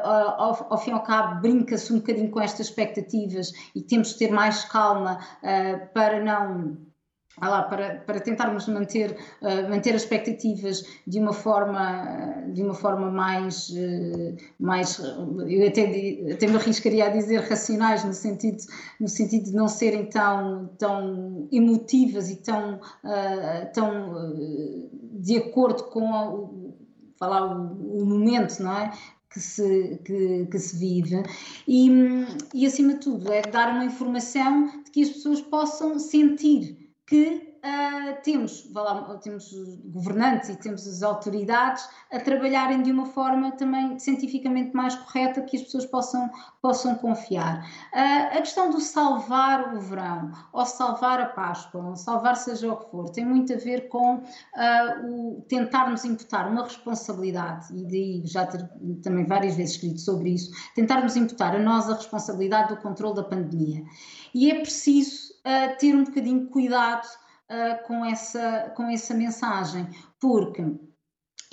Ao, 0.05 0.73
ao, 0.73 0.79
fim 0.79 0.91
e 0.91 0.93
ao 0.93 1.03
cabo, 1.03 1.41
brinca-se 1.41 1.93
um 1.93 1.97
bocadinho 1.97 2.31
com 2.31 2.41
esta 2.41 2.63
expectativa 2.63 2.91
expectativas 2.91 3.53
e 3.75 3.81
temos 3.81 4.11
de 4.11 4.19
ter 4.19 4.31
mais 4.31 4.65
calma 4.65 5.19
uh, 5.43 5.87
para 5.93 6.23
não 6.23 6.90
lá, 7.49 7.63
para, 7.63 7.97
para 8.07 8.21
tentarmos 8.21 8.69
manter, 8.69 9.17
uh, 9.41 9.69
manter 9.69 9.95
as 9.95 10.03
expectativas 10.03 10.85
de 11.07 11.19
uma 11.19 11.33
forma, 11.33 12.45
de 12.53 12.63
uma 12.63 12.75
forma 12.75 13.11
mais, 13.11 13.71
uh, 13.71 14.37
mais 14.59 14.99
eu 14.99 15.67
até, 15.67 16.33
até 16.33 16.47
me 16.47 16.57
arriscaria 16.57 17.07
a 17.07 17.09
dizer 17.09 17.41
racionais, 17.41 18.05
no 18.05 18.13
sentido, 18.13 18.59
no 19.01 19.09
sentido 19.09 19.45
de 19.45 19.53
não 19.53 19.69
serem 19.69 20.07
tão, 20.07 20.71
tão 20.79 21.49
emotivas 21.51 22.31
e 22.31 22.37
tão, 22.37 22.75
uh, 22.75 23.73
tão 23.73 24.35
de 25.13 25.37
acordo 25.39 25.85
com 25.85 26.11
o, 26.11 26.75
falar, 27.19 27.45
o 27.45 28.05
momento, 28.05 28.63
não 28.63 28.77
é? 28.77 28.93
que 29.33 29.39
se, 29.39 30.01
que, 30.05 30.47
que, 30.47 30.59
se 30.59 30.77
vive 30.77 31.23
e, 31.67 31.89
e, 32.53 32.67
acima 32.67 32.95
de 32.95 33.01
tudo, 33.01 33.33
é 33.33 33.43
dar 33.43 33.73
uma 33.73 33.85
informação 33.85 34.83
de 34.83 34.91
que 34.91 35.03
as 35.03 35.11
pessoas 35.11 35.41
possam 35.41 35.99
sentir 36.01 36.90
que 37.11 37.57
uh, 37.65 38.23
temos, 38.23 38.73
lá, 38.73 39.19
temos 39.21 39.53
governantes 39.87 40.49
e 40.49 40.57
temos 40.57 40.87
as 40.87 41.03
autoridades 41.03 41.89
a 42.13 42.21
trabalharem 42.21 42.85
de 42.85 42.93
uma 42.93 43.05
forma 43.05 43.51
também 43.51 43.99
cientificamente 43.99 44.73
mais 44.77 44.95
correta 44.95 45.43
que 45.43 45.57
as 45.57 45.65
pessoas 45.65 45.87
possam, 45.87 46.31
possam 46.63 46.95
confiar. 46.95 47.69
Uh, 47.93 48.39
a 48.39 48.41
questão 48.41 48.71
do 48.71 48.81
salvar 48.81 49.75
o 49.75 49.81
verão, 49.81 50.31
ou 50.53 50.65
salvar 50.65 51.21
a 51.21 51.27
Páscoa, 51.27 51.85
ou 51.85 51.97
salvar 51.97 52.37
seja 52.37 52.73
o 52.73 52.77
que 52.77 52.89
for, 52.93 53.11
tem 53.11 53.25
muito 53.25 53.53
a 53.53 53.57
ver 53.57 53.89
com 53.89 54.19
uh, 54.19 54.23
o 55.05 55.45
tentarmos 55.49 56.05
imputar 56.05 56.49
uma 56.49 56.63
responsabilidade, 56.63 57.77
e 57.77 57.83
daí 57.87 58.23
já 58.25 58.47
ter 58.47 58.71
também 59.03 59.27
várias 59.27 59.57
vezes 59.57 59.75
escrito 59.75 60.01
sobre 60.01 60.31
isso, 60.31 60.53
tentarmos 60.77 61.17
imputar 61.17 61.57
a 61.57 61.59
nós 61.59 61.91
a 61.91 61.97
responsabilidade 61.97 62.69
do 62.69 62.81
controle 62.81 63.17
da 63.17 63.25
pandemia. 63.25 63.83
E 64.33 64.49
é 64.49 64.61
preciso 64.61 65.30
uh, 65.47 65.79
ter 65.79 65.95
um 65.95 66.05
bocadinho 66.05 66.47
cuidado 66.49 67.07
uh, 67.07 67.87
com, 67.87 68.05
essa, 68.05 68.73
com 68.77 68.85
essa 68.85 69.15
mensagem, 69.15 69.89
porque 70.21 70.65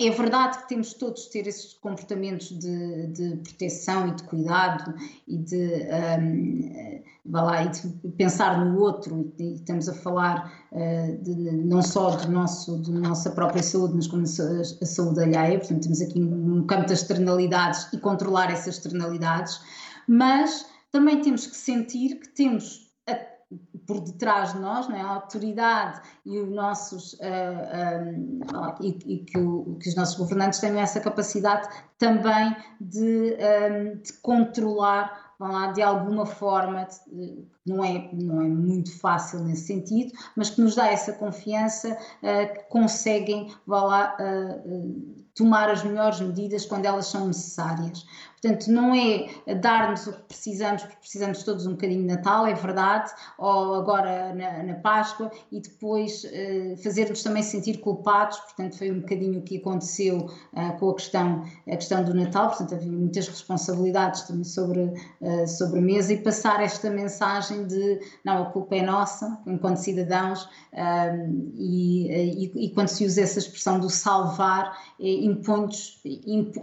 é 0.00 0.10
verdade 0.10 0.58
que 0.58 0.68
temos 0.68 0.94
todos 0.94 1.26
ter 1.26 1.48
esses 1.48 1.74
comportamentos 1.74 2.56
de, 2.56 3.06
de 3.08 3.36
proteção 3.38 4.06
e 4.06 4.14
de 4.14 4.22
cuidado 4.22 4.94
e 5.26 5.36
de, 5.36 5.88
um, 6.22 7.02
lá, 7.32 7.64
e 7.64 7.68
de 7.68 7.88
pensar 8.16 8.64
no 8.64 8.78
outro, 8.78 9.34
e, 9.40 9.54
estamos 9.54 9.88
a 9.88 9.94
falar 9.94 10.68
uh, 10.70 11.22
de, 11.24 11.34
não 11.34 11.82
só 11.82 12.10
do 12.10 12.30
nosso, 12.30 12.78
nossa 12.92 13.30
própria 13.32 13.62
saúde, 13.62 13.94
mas 13.96 14.06
como 14.06 14.22
a, 14.22 14.60
a 14.60 14.86
saúde 14.86 15.20
alheia, 15.20 15.58
portanto 15.58 15.82
temos 15.82 16.00
aqui 16.00 16.22
um 16.22 16.64
campo 16.64 16.82
das 16.82 17.00
externalidades 17.00 17.92
e 17.92 17.98
controlar 17.98 18.52
essas 18.52 18.76
externalidades, 18.76 19.60
mas 20.06 20.64
também 20.92 21.20
temos 21.20 21.44
que 21.44 21.56
sentir 21.56 22.20
que 22.20 22.28
temos 22.28 22.87
por 23.88 24.00
detrás 24.00 24.52
de 24.52 24.60
nós, 24.60 24.88
é? 24.90 25.00
a 25.00 25.08
autoridade 25.08 26.02
e 26.26 26.38
os 26.38 26.50
nossos 26.50 27.14
uh, 27.14 27.18
eh, 27.22 28.14
um, 28.14 28.40
eh, 28.42 28.74
e, 28.82 29.14
e 29.14 29.18
que, 29.24 29.38
o, 29.38 29.78
que, 29.80 29.88
os 29.88 29.96
nossos 29.96 30.14
governantes 30.16 30.60
tenham 30.60 30.78
essa 30.78 31.00
capacidade 31.00 31.66
também 31.96 32.54
de, 32.78 33.00
um, 33.00 33.36
eh, 33.38 33.94
de 33.94 34.12
controlar 34.20 35.28
lá, 35.40 35.72
de 35.72 35.80
alguma 35.80 36.26
forma, 36.26 36.86
não 37.64 37.82
é, 37.82 38.10
não 38.12 38.42
é 38.42 38.48
muito 38.48 38.98
fácil 38.98 39.40
nesse 39.44 39.68
sentido, 39.68 40.12
mas 40.36 40.50
que 40.50 40.60
nos 40.60 40.74
dá 40.74 40.88
essa 40.88 41.12
confiança 41.12 41.92
uh, 41.92 42.54
que 42.54 42.68
conseguem 42.68 43.54
lá, 43.66 44.16
uh, 44.20 45.24
tomar 45.38 45.70
as 45.70 45.84
melhores 45.84 46.20
medidas 46.20 46.66
quando 46.66 46.84
elas 46.84 47.06
são 47.06 47.28
necessárias. 47.28 48.04
Portanto, 48.40 48.68
não 48.68 48.94
é 48.94 49.54
dar-nos 49.56 50.06
o 50.06 50.12
que 50.12 50.22
precisamos, 50.22 50.82
porque 50.82 50.96
precisamos 50.98 51.42
todos 51.42 51.66
um 51.66 51.72
bocadinho 51.72 52.02
de 52.02 52.14
Natal, 52.14 52.46
é 52.46 52.54
verdade, 52.54 53.10
ou 53.36 53.74
agora 53.74 54.32
na, 54.32 54.62
na 54.62 54.74
Páscoa, 54.74 55.30
e 55.50 55.60
depois 55.60 56.22
uh, 56.24 56.76
fazer-nos 56.80 57.22
também 57.22 57.42
sentir 57.42 57.78
culpados, 57.78 58.38
portanto, 58.38 58.78
foi 58.78 58.92
um 58.92 59.00
bocadinho 59.00 59.40
o 59.40 59.42
que 59.42 59.56
aconteceu 59.56 60.18
uh, 60.52 60.78
com 60.78 60.90
a 60.90 60.94
questão, 60.94 61.44
a 61.66 61.76
questão 61.76 62.04
do 62.04 62.14
Natal, 62.14 62.48
portanto, 62.48 62.76
havia 62.76 62.92
muitas 62.92 63.26
responsabilidades 63.26 64.22
também 64.22 64.44
sobre, 64.44 64.82
uh, 64.82 65.46
sobre 65.48 65.80
a 65.80 65.82
mesa, 65.82 66.12
e 66.12 66.18
passar 66.18 66.62
esta 66.62 66.90
mensagem 66.90 67.66
de 67.66 68.00
não, 68.24 68.42
a 68.42 68.46
culpa 68.46 68.76
é 68.76 68.82
nossa, 68.82 69.36
enquanto 69.46 69.78
cidadãos, 69.78 70.48
e, 71.56 72.08
e, 72.08 72.66
e, 72.66 72.70
quando 72.70 72.88
se 72.88 73.04
usa 73.04 73.22
essa 73.22 73.38
expressão 73.38 73.80
do 73.80 73.90
salvar, 73.90 74.78
impõe 75.30 75.68
imp, 76.26 76.56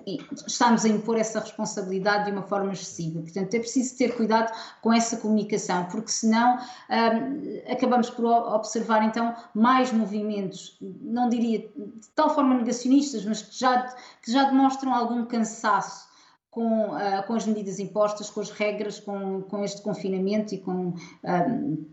estamos 0.47 0.85
a 0.85 0.89
impor 0.89 1.17
essa 1.17 1.39
responsabilidade 1.39 2.25
de 2.25 2.31
uma 2.31 2.43
forma 2.43 2.73
excessiva. 2.73 3.21
Portanto, 3.21 3.53
é 3.53 3.59
preciso 3.59 3.97
ter 3.97 4.15
cuidado 4.15 4.51
com 4.81 4.91
essa 4.91 5.17
comunicação, 5.17 5.85
porque 5.85 6.11
senão 6.11 6.57
um, 6.57 7.71
acabamos 7.71 8.09
por 8.09 8.25
observar 8.25 9.03
então 9.03 9.35
mais 9.53 9.91
movimentos, 9.91 10.77
não 10.81 11.29
diria 11.29 11.59
de 11.59 12.09
tal 12.15 12.33
forma 12.33 12.55
negacionistas, 12.55 13.25
mas 13.25 13.41
que 13.41 13.59
já, 13.59 13.95
que 14.21 14.31
já 14.31 14.43
demonstram 14.45 14.93
algum 14.93 15.25
cansaço. 15.25 16.13
Com, 16.51 16.91
uh, 16.91 17.21
com 17.27 17.33
as 17.33 17.45
medidas 17.45 17.79
impostas, 17.79 18.29
com 18.29 18.39
as 18.39 18.49
regras, 18.49 18.97
com, 18.97 19.41
com 19.41 19.61
este 19.61 19.81
confinamento 19.81 20.55
e 20.55 20.57
com 20.57 20.93
um, 21.21 21.85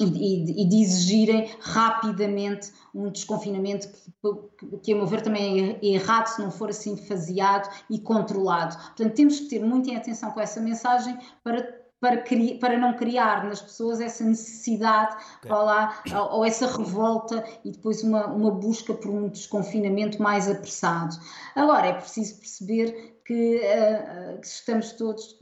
e, 0.00 0.62
e, 0.62 0.68
de 0.68 0.80
exigirem 0.80 1.50
rapidamente 1.60 2.72
um 2.94 3.10
desconfinamento 3.10 3.88
que, 3.88 4.78
que, 4.78 4.92
a 4.92 4.96
meu 4.96 5.06
ver, 5.06 5.22
também 5.22 5.78
é 5.82 5.86
errado 5.86 6.26
se 6.26 6.40
não 6.40 6.50
for 6.50 6.70
assim 6.70 6.96
faseado 6.96 7.68
e 7.90 7.98
controlado. 7.98 8.76
Portanto, 8.76 9.14
temos 9.14 9.40
que 9.40 9.48
ter 9.48 9.64
muita 9.64 9.96
atenção 9.96 10.30
com 10.30 10.40
essa 10.40 10.60
mensagem 10.60 11.18
para 11.42 11.78
para, 12.00 12.22
para, 12.60 12.78
não 12.78 12.94
criar 12.94 13.44
nas 13.44 13.60
pessoas 13.60 14.00
essa 14.00 14.22
necessidade 14.22 15.16
okay. 15.38 15.50
lá, 15.50 16.00
ou, 16.14 16.38
ou, 16.38 16.44
essa 16.44 16.66
revolta 16.66 17.44
e 17.64 17.72
depois 17.72 18.04
uma, 18.04 18.26
uma 18.26 18.52
busca 18.52 18.94
por 18.94 19.10
um 19.10 19.28
desconfinamento 19.28 20.22
mais 20.22 20.48
apressado. 20.48 21.16
Agora, 21.56 21.88
é 21.88 21.92
preciso 21.94 22.36
perceber 22.36 23.17
que, 23.28 23.58
uh, 23.58 24.40
que 24.40 24.46
estamos 24.46 24.92
todos, 24.92 25.36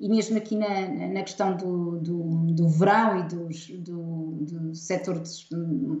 e 0.00 0.08
mesmo 0.08 0.36
aqui 0.36 0.56
na, 0.56 0.88
na 0.88 1.22
questão 1.22 1.56
do, 1.56 2.00
do, 2.00 2.46
do 2.52 2.68
verão 2.68 3.20
e 3.20 3.22
dos, 3.28 3.68
do, 3.84 4.38
do 4.40 4.74
setor 4.74 5.22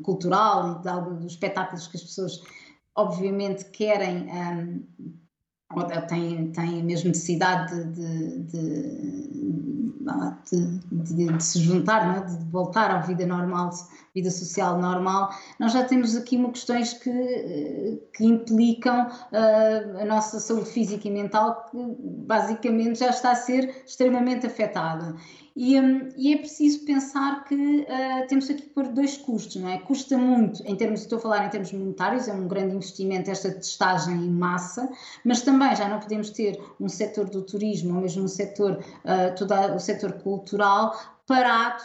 cultural 0.02 0.72
e 0.72 0.82
de 0.82 1.20
dos 1.20 1.32
espetáculos 1.32 1.86
que 1.86 1.96
as 1.96 2.02
pessoas 2.02 2.42
obviamente 2.96 3.64
querem 3.66 4.26
um, 4.28 4.84
ou 5.74 5.84
têm, 5.84 6.50
têm 6.52 6.80
a 6.80 6.84
mesma 6.84 7.08
necessidade 7.08 7.84
de, 7.84 8.42
de, 8.42 9.20
de, 10.50 11.26
de 11.26 11.42
se 11.44 11.60
juntar, 11.60 12.16
é? 12.16 12.20
de 12.24 12.44
voltar 12.50 12.90
à 12.90 12.98
vida 12.98 13.24
normal, 13.24 13.70
vida 14.14 14.30
social 14.30 14.78
normal, 14.78 15.30
nós 15.58 15.72
já 15.72 15.84
temos 15.84 16.16
aqui 16.16 16.36
uma 16.36 16.50
questões 16.50 16.92
que, 16.94 18.00
que 18.12 18.24
implicam 18.24 19.06
uh, 19.06 20.00
a 20.00 20.04
nossa 20.04 20.40
saúde 20.40 20.68
física 20.70 21.06
e 21.06 21.10
mental, 21.10 21.66
que 21.70 21.76
basicamente 22.26 22.98
já 22.98 23.10
está 23.10 23.30
a 23.32 23.36
ser 23.36 23.82
extremamente 23.86 24.46
afetada. 24.46 25.14
E, 25.62 25.78
um, 25.78 26.08
e, 26.16 26.32
é 26.32 26.38
preciso 26.38 26.86
pensar 26.86 27.44
que 27.44 27.54
uh, 27.54 28.26
temos 28.28 28.48
aqui 28.48 28.62
por 28.62 28.88
dois 28.88 29.18
custos, 29.18 29.56
não 29.56 29.68
é? 29.68 29.76
Custa 29.76 30.16
muito, 30.16 30.66
em 30.66 30.74
termos, 30.74 31.02
estou 31.02 31.18
a 31.18 31.20
falar 31.20 31.44
em 31.44 31.50
termos 31.50 31.70
monetários, 31.70 32.28
é 32.28 32.32
um 32.32 32.48
grande 32.48 32.76
investimento 32.76 33.30
esta 33.30 33.50
testagem 33.50 34.14
em 34.14 34.30
massa, 34.30 34.90
mas 35.22 35.42
também 35.42 35.76
já 35.76 35.86
não 35.86 36.00
podemos 36.00 36.30
ter 36.30 36.58
um 36.80 36.88
setor 36.88 37.28
do 37.28 37.42
turismo 37.42 37.94
ou 37.94 38.00
mesmo 38.00 38.24
um 38.24 38.28
setor, 38.28 38.82
uh, 39.04 39.34
todo 39.36 39.52
o 39.74 39.78
setor 39.78 40.14
cultural 40.14 40.98
parado 41.26 41.82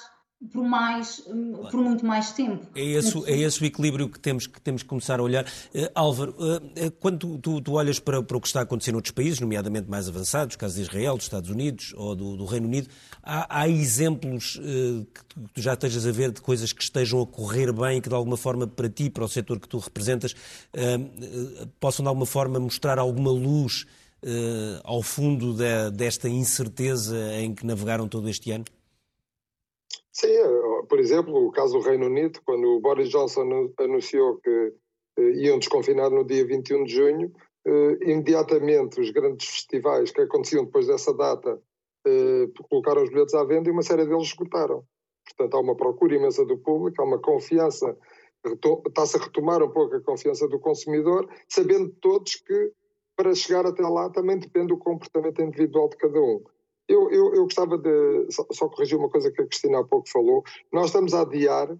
por 0.51 0.63
mais 0.63 1.21
claro. 1.21 1.69
por 1.69 1.81
muito 1.81 2.05
mais 2.05 2.31
tempo. 2.31 2.65
É 2.75 2.83
esse, 2.83 3.17
é 3.25 3.37
esse 3.37 3.61
o 3.61 3.65
equilíbrio 3.65 4.09
que 4.09 4.19
temos 4.19 4.47
que 4.47 4.61
temos 4.61 4.83
que 4.83 4.89
começar 4.89 5.19
a 5.19 5.23
olhar. 5.23 5.45
Uh, 5.45 5.89
Álvaro, 5.93 6.35
uh, 6.37 6.91
quando 6.99 7.19
tu, 7.19 7.37
tu, 7.37 7.61
tu, 7.61 7.73
olhas 7.73 7.99
para, 7.99 8.21
para 8.21 8.37
o 8.37 8.41
que 8.41 8.47
está 8.47 8.59
a 8.59 8.63
acontecer 8.63 8.91
noutros 8.91 9.11
países, 9.11 9.39
nomeadamente 9.39 9.89
mais 9.89 10.07
avançados, 10.07 10.55
caso 10.55 10.75
de 10.75 10.81
Israel, 10.81 11.15
dos 11.15 11.25
Estados 11.25 11.49
Unidos 11.49 11.93
ou 11.95 12.15
do, 12.15 12.37
do 12.37 12.45
Reino 12.45 12.67
Unido, 12.67 12.89
há, 13.23 13.61
há 13.61 13.69
exemplos 13.69 14.57
uh, 14.57 15.05
que 15.13 15.25
tu, 15.25 15.41
tu 15.53 15.61
já 15.61 15.73
estejas 15.73 16.05
a 16.05 16.11
ver 16.11 16.31
de 16.31 16.41
coisas 16.41 16.71
que 16.71 16.83
estejam 16.83 17.21
a 17.21 17.27
correr 17.27 17.71
bem, 17.71 18.01
que 18.01 18.09
de 18.09 18.15
alguma 18.15 18.37
forma 18.37 18.67
para 18.67 18.89
ti, 18.89 19.09
para 19.09 19.23
o 19.23 19.29
setor 19.29 19.59
que 19.59 19.67
tu 19.67 19.77
representas, 19.77 20.35
possam 21.79 22.03
de 22.03 22.09
alguma 22.09 22.25
forma 22.25 22.59
mostrar 22.59 22.99
alguma 22.99 23.31
luz 23.31 23.85
ao 24.83 25.01
fundo 25.01 25.53
de, 25.53 25.91
desta 25.91 26.27
incerteza 26.27 27.17
em 27.35 27.53
que 27.53 27.65
navegaram 27.65 28.07
todo 28.07 28.29
este 28.29 28.51
ano? 28.51 28.65
Sim, 30.15 30.27
eh, 30.27 30.83
por 30.87 30.97
exemplo, 30.97 31.35
o 31.45 31.51
caso 31.51 31.77
do 31.77 31.83
Reino 31.83 32.05
Unido, 32.05 32.39
quando 32.45 32.65
o 32.69 32.79
Boris 32.79 33.09
Johnson 33.09 33.69
anunciou 33.77 34.37
que 34.37 34.73
eh, 35.17 35.31
iam 35.43 35.59
desconfinar 35.59 36.09
no 36.09 36.23
dia 36.23 36.45
21 36.47 36.85
de 36.85 36.93
junho, 36.93 37.33
eh, 37.67 37.97
imediatamente 38.01 39.01
os 39.01 39.11
grandes 39.11 39.45
festivais 39.45 40.11
que 40.11 40.21
aconteciam 40.21 40.63
depois 40.63 40.87
dessa 40.87 41.13
data 41.13 41.61
colocaram 42.69 43.01
os 43.01 43.09
bilhetes 43.09 43.33
à 43.33 43.43
venda 43.43 43.67
e 43.67 43.71
uma 43.71 43.81
série 43.81 44.05
deles 44.05 44.27
esgotaram. 44.27 44.85
Portanto, 45.25 45.57
há 45.57 45.59
uma 45.59 45.75
procura 45.75 46.15
imensa 46.15 46.45
do 46.45 46.55
público, 46.59 47.01
há 47.01 47.05
uma 47.05 47.19
confiança, 47.19 47.97
está-se 48.87 49.17
a 49.17 49.21
retomar 49.21 49.63
um 49.63 49.71
pouco 49.71 49.95
a 49.95 50.01
confiança 50.01 50.47
do 50.47 50.59
consumidor, 50.59 51.27
sabendo 51.49 51.89
todos 51.99 52.35
que 52.35 52.71
para 53.15 53.33
chegar 53.33 53.65
até 53.65 53.81
lá 53.81 54.07
também 54.11 54.37
depende 54.37 54.67
do 54.67 54.77
comportamento 54.77 55.41
individual 55.41 55.89
de 55.89 55.97
cada 55.97 56.21
um. 56.21 56.43
Eu, 56.87 57.09
eu, 57.09 57.33
eu 57.33 57.43
gostava 57.43 57.77
de 57.77 58.31
só, 58.31 58.45
só, 58.51 58.69
corrigir 58.69 58.97
uma 58.97 59.09
coisa 59.09 59.31
que 59.31 59.41
a 59.41 59.45
Cristina 59.45 59.79
há 59.79 59.83
pouco 59.83 60.09
falou. 60.09 60.43
Nós 60.71 60.87
estamos 60.87 61.13
a 61.13 61.21
adiar 61.21 61.75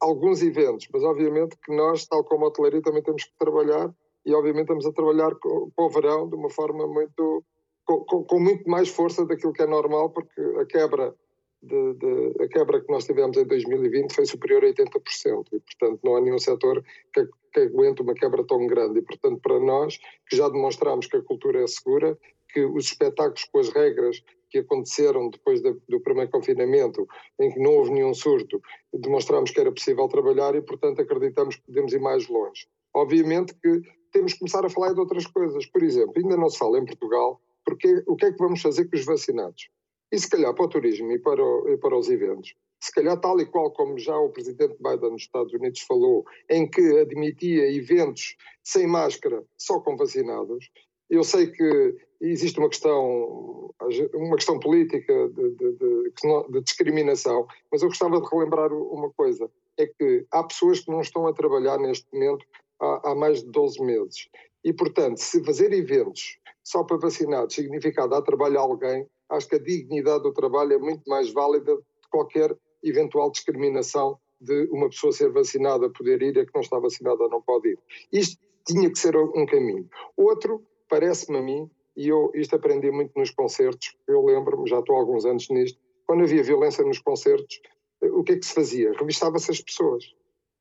alguns 0.00 0.42
eventos, 0.42 0.88
mas 0.92 1.02
obviamente 1.04 1.56
que 1.64 1.74
nós, 1.74 2.06
tal 2.06 2.24
como 2.24 2.44
a 2.44 2.48
hotelaria, 2.48 2.82
também 2.82 3.02
temos 3.02 3.24
que 3.24 3.38
trabalhar 3.38 3.94
e 4.26 4.34
obviamente 4.34 4.64
estamos 4.64 4.86
a 4.86 4.92
trabalhar 4.92 5.34
com, 5.36 5.70
com 5.74 5.84
o 5.84 5.90
verão 5.90 6.28
de 6.28 6.34
uma 6.34 6.50
forma 6.50 6.86
muito 6.86 7.44
com, 7.84 8.00
com, 8.04 8.24
com, 8.24 8.40
muito 8.40 8.68
mais 8.68 8.88
força 8.88 9.26
daquilo 9.26 9.52
que 9.52 9.62
é 9.62 9.66
normal, 9.66 10.10
porque 10.10 10.40
a 10.58 10.64
quebra 10.64 11.14
de, 11.62 11.94
de, 11.94 12.42
a 12.42 12.48
quebra 12.48 12.80
que 12.80 12.90
nós 12.90 13.04
tivemos 13.04 13.36
em 13.36 13.46
2020 13.46 14.14
foi 14.14 14.26
superior 14.26 14.64
a 14.64 14.68
80% 14.68 15.46
e 15.52 15.60
portanto 15.60 16.00
não 16.02 16.16
há 16.16 16.20
nenhum 16.20 16.38
setor 16.38 16.82
que, 17.12 17.28
que 17.52 17.60
aguente 17.60 18.02
uma 18.02 18.14
quebra 18.14 18.44
tão 18.44 18.66
grande 18.66 18.98
e 18.98 19.02
portanto 19.02 19.40
para 19.40 19.58
nós 19.60 19.98
que 20.28 20.36
já 20.36 20.48
demonstramos 20.48 21.06
que 21.06 21.16
a 21.16 21.22
cultura 21.22 21.62
é 21.62 21.66
segura, 21.66 22.18
que 22.54 22.64
os 22.64 22.86
espetáculos 22.86 23.44
com 23.46 23.58
as 23.58 23.68
regras 23.70 24.22
que 24.48 24.58
aconteceram 24.58 25.28
depois 25.30 25.60
do 25.60 26.00
primeiro 26.00 26.30
confinamento, 26.30 27.08
em 27.40 27.50
que 27.52 27.58
não 27.58 27.72
houve 27.72 27.90
nenhum 27.90 28.14
surto, 28.14 28.62
demonstramos 28.92 29.50
que 29.50 29.58
era 29.58 29.72
possível 29.72 30.06
trabalhar 30.06 30.54
e, 30.54 30.62
portanto, 30.62 31.02
acreditamos 31.02 31.56
que 31.56 31.62
podemos 31.62 31.92
ir 31.92 32.00
mais 32.00 32.28
longe. 32.28 32.68
Obviamente 32.94 33.52
que 33.54 33.82
temos 34.12 34.34
que 34.34 34.38
começar 34.38 34.64
a 34.64 34.70
falar 34.70 34.92
de 34.92 35.00
outras 35.00 35.26
coisas. 35.26 35.66
Por 35.66 35.82
exemplo, 35.82 36.14
ainda 36.16 36.36
não 36.36 36.48
se 36.48 36.58
fala 36.58 36.78
em 36.78 36.86
Portugal, 36.86 37.40
porque 37.64 38.04
o 38.06 38.14
que 38.14 38.26
é 38.26 38.32
que 38.32 38.38
vamos 38.38 38.62
fazer 38.62 38.88
com 38.88 38.96
os 38.96 39.04
vacinados? 39.04 39.68
E 40.12 40.18
se 40.20 40.30
calhar 40.30 40.54
para 40.54 40.64
o 40.64 40.68
turismo 40.68 41.10
e 41.10 41.18
para, 41.18 41.42
o, 41.42 41.68
e 41.70 41.76
para 41.76 41.98
os 41.98 42.08
eventos, 42.08 42.54
se 42.80 42.92
calhar 42.92 43.18
tal 43.18 43.40
e 43.40 43.46
qual 43.46 43.72
como 43.72 43.98
já 43.98 44.16
o 44.16 44.30
presidente 44.30 44.76
Biden 44.78 45.10
nos 45.10 45.22
Estados 45.22 45.52
Unidos 45.52 45.80
falou, 45.80 46.24
em 46.48 46.70
que 46.70 47.00
admitia 47.00 47.74
eventos 47.74 48.36
sem 48.62 48.86
máscara 48.86 49.42
só 49.58 49.80
com 49.80 49.96
vacinados, 49.96 50.70
eu 51.14 51.24
sei 51.24 51.48
que 51.48 51.96
existe 52.20 52.58
uma 52.58 52.68
questão, 52.68 53.70
uma 54.14 54.36
questão 54.36 54.58
política 54.58 55.28
de, 55.28 55.50
de, 55.50 55.72
de, 55.72 56.50
de, 56.50 56.60
discriminação, 56.62 57.46
mas 57.70 57.82
eu 57.82 57.88
gostava 57.88 58.20
de 58.20 58.28
relembrar 58.28 58.72
uma 58.72 59.10
coisa: 59.10 59.50
é 59.78 59.86
que 59.86 60.26
há 60.30 60.42
pessoas 60.42 60.80
que 60.80 60.90
não 60.90 61.00
estão 61.00 61.26
a 61.26 61.32
trabalhar 61.32 61.78
neste 61.78 62.06
momento 62.12 62.44
há, 62.80 63.10
há 63.10 63.14
mais 63.14 63.42
de 63.42 63.50
12 63.50 63.82
meses. 63.82 64.28
E, 64.64 64.72
portanto, 64.72 65.18
se 65.18 65.44
fazer 65.44 65.72
eventos 65.72 66.38
só 66.62 66.82
para 66.82 66.96
vacinados 66.96 67.54
significa 67.54 68.08
dar 68.08 68.22
trabalho 68.22 68.58
a 68.58 68.62
alguém, 68.62 69.06
acho 69.28 69.48
que 69.48 69.56
a 69.56 69.62
dignidade 69.62 70.22
do 70.22 70.32
trabalho 70.32 70.72
é 70.72 70.78
muito 70.78 71.02
mais 71.06 71.30
válida 71.32 71.76
de 71.76 72.08
qualquer 72.10 72.56
eventual 72.82 73.30
discriminação 73.30 74.18
de 74.40 74.68
uma 74.70 74.88
pessoa 74.88 75.12
ser 75.12 75.30
vacinada 75.30 75.90
poder 75.90 76.22
ir 76.22 76.36
e 76.36 76.40
a 76.40 76.46
que 76.46 76.54
não 76.54 76.62
está 76.62 76.78
vacinada 76.78 77.28
não 77.28 77.42
pode 77.42 77.68
ir. 77.68 77.78
Isto 78.12 78.42
tinha 78.66 78.90
que 78.90 78.98
ser 78.98 79.16
um 79.16 79.46
caminho. 79.46 79.88
Outro 80.16 80.64
parece-me 80.88 81.38
a 81.38 81.42
mim, 81.42 81.70
e 81.96 82.08
eu 82.08 82.30
isto 82.34 82.56
aprendi 82.56 82.90
muito 82.90 83.18
nos 83.18 83.30
concertos, 83.30 83.96
eu 84.08 84.24
lembro-me, 84.24 84.68
já 84.68 84.80
estou 84.80 84.96
há 84.96 84.98
alguns 85.00 85.24
anos 85.24 85.48
nisto, 85.48 85.78
quando 86.06 86.24
havia 86.24 86.42
violência 86.42 86.84
nos 86.84 86.98
concertos, 86.98 87.60
o 88.02 88.22
que 88.22 88.32
é 88.32 88.38
que 88.38 88.46
se 88.46 88.54
fazia? 88.54 88.92
Revistava-se 88.92 89.50
as 89.50 89.60
pessoas. 89.60 90.04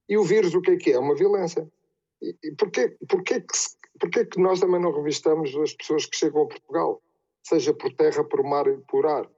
E 0.08 0.18
o 0.18 0.24
vírus 0.24 0.54
o 0.54 0.62
que 0.62 0.72
é 0.72 0.78
que 0.78 0.92
é? 0.92 1.00
Uma 1.00 1.16
violência. 1.16 1.70
E, 2.22 2.36
e 2.44 2.52
porquê, 2.56 2.96
porquê, 3.10 3.42
que, 3.42 3.58
porquê 4.00 4.26
que 4.26 4.40
nós 4.40 4.60
também 4.60 4.82
não 4.82 4.92
revistamos 4.92 5.56
as 5.58 5.74
pessoas 5.74 6.06
que 6.06 6.16
chegam 6.16 6.44
a 6.44 6.48
Portugal? 6.48 7.02
Seja 7.44 7.74
por 7.74 7.94
terra, 7.94 8.24
por 8.24 8.44
mar 8.44 8.68
e 8.68 8.78
por 8.90 9.06
ar. 9.06 9.30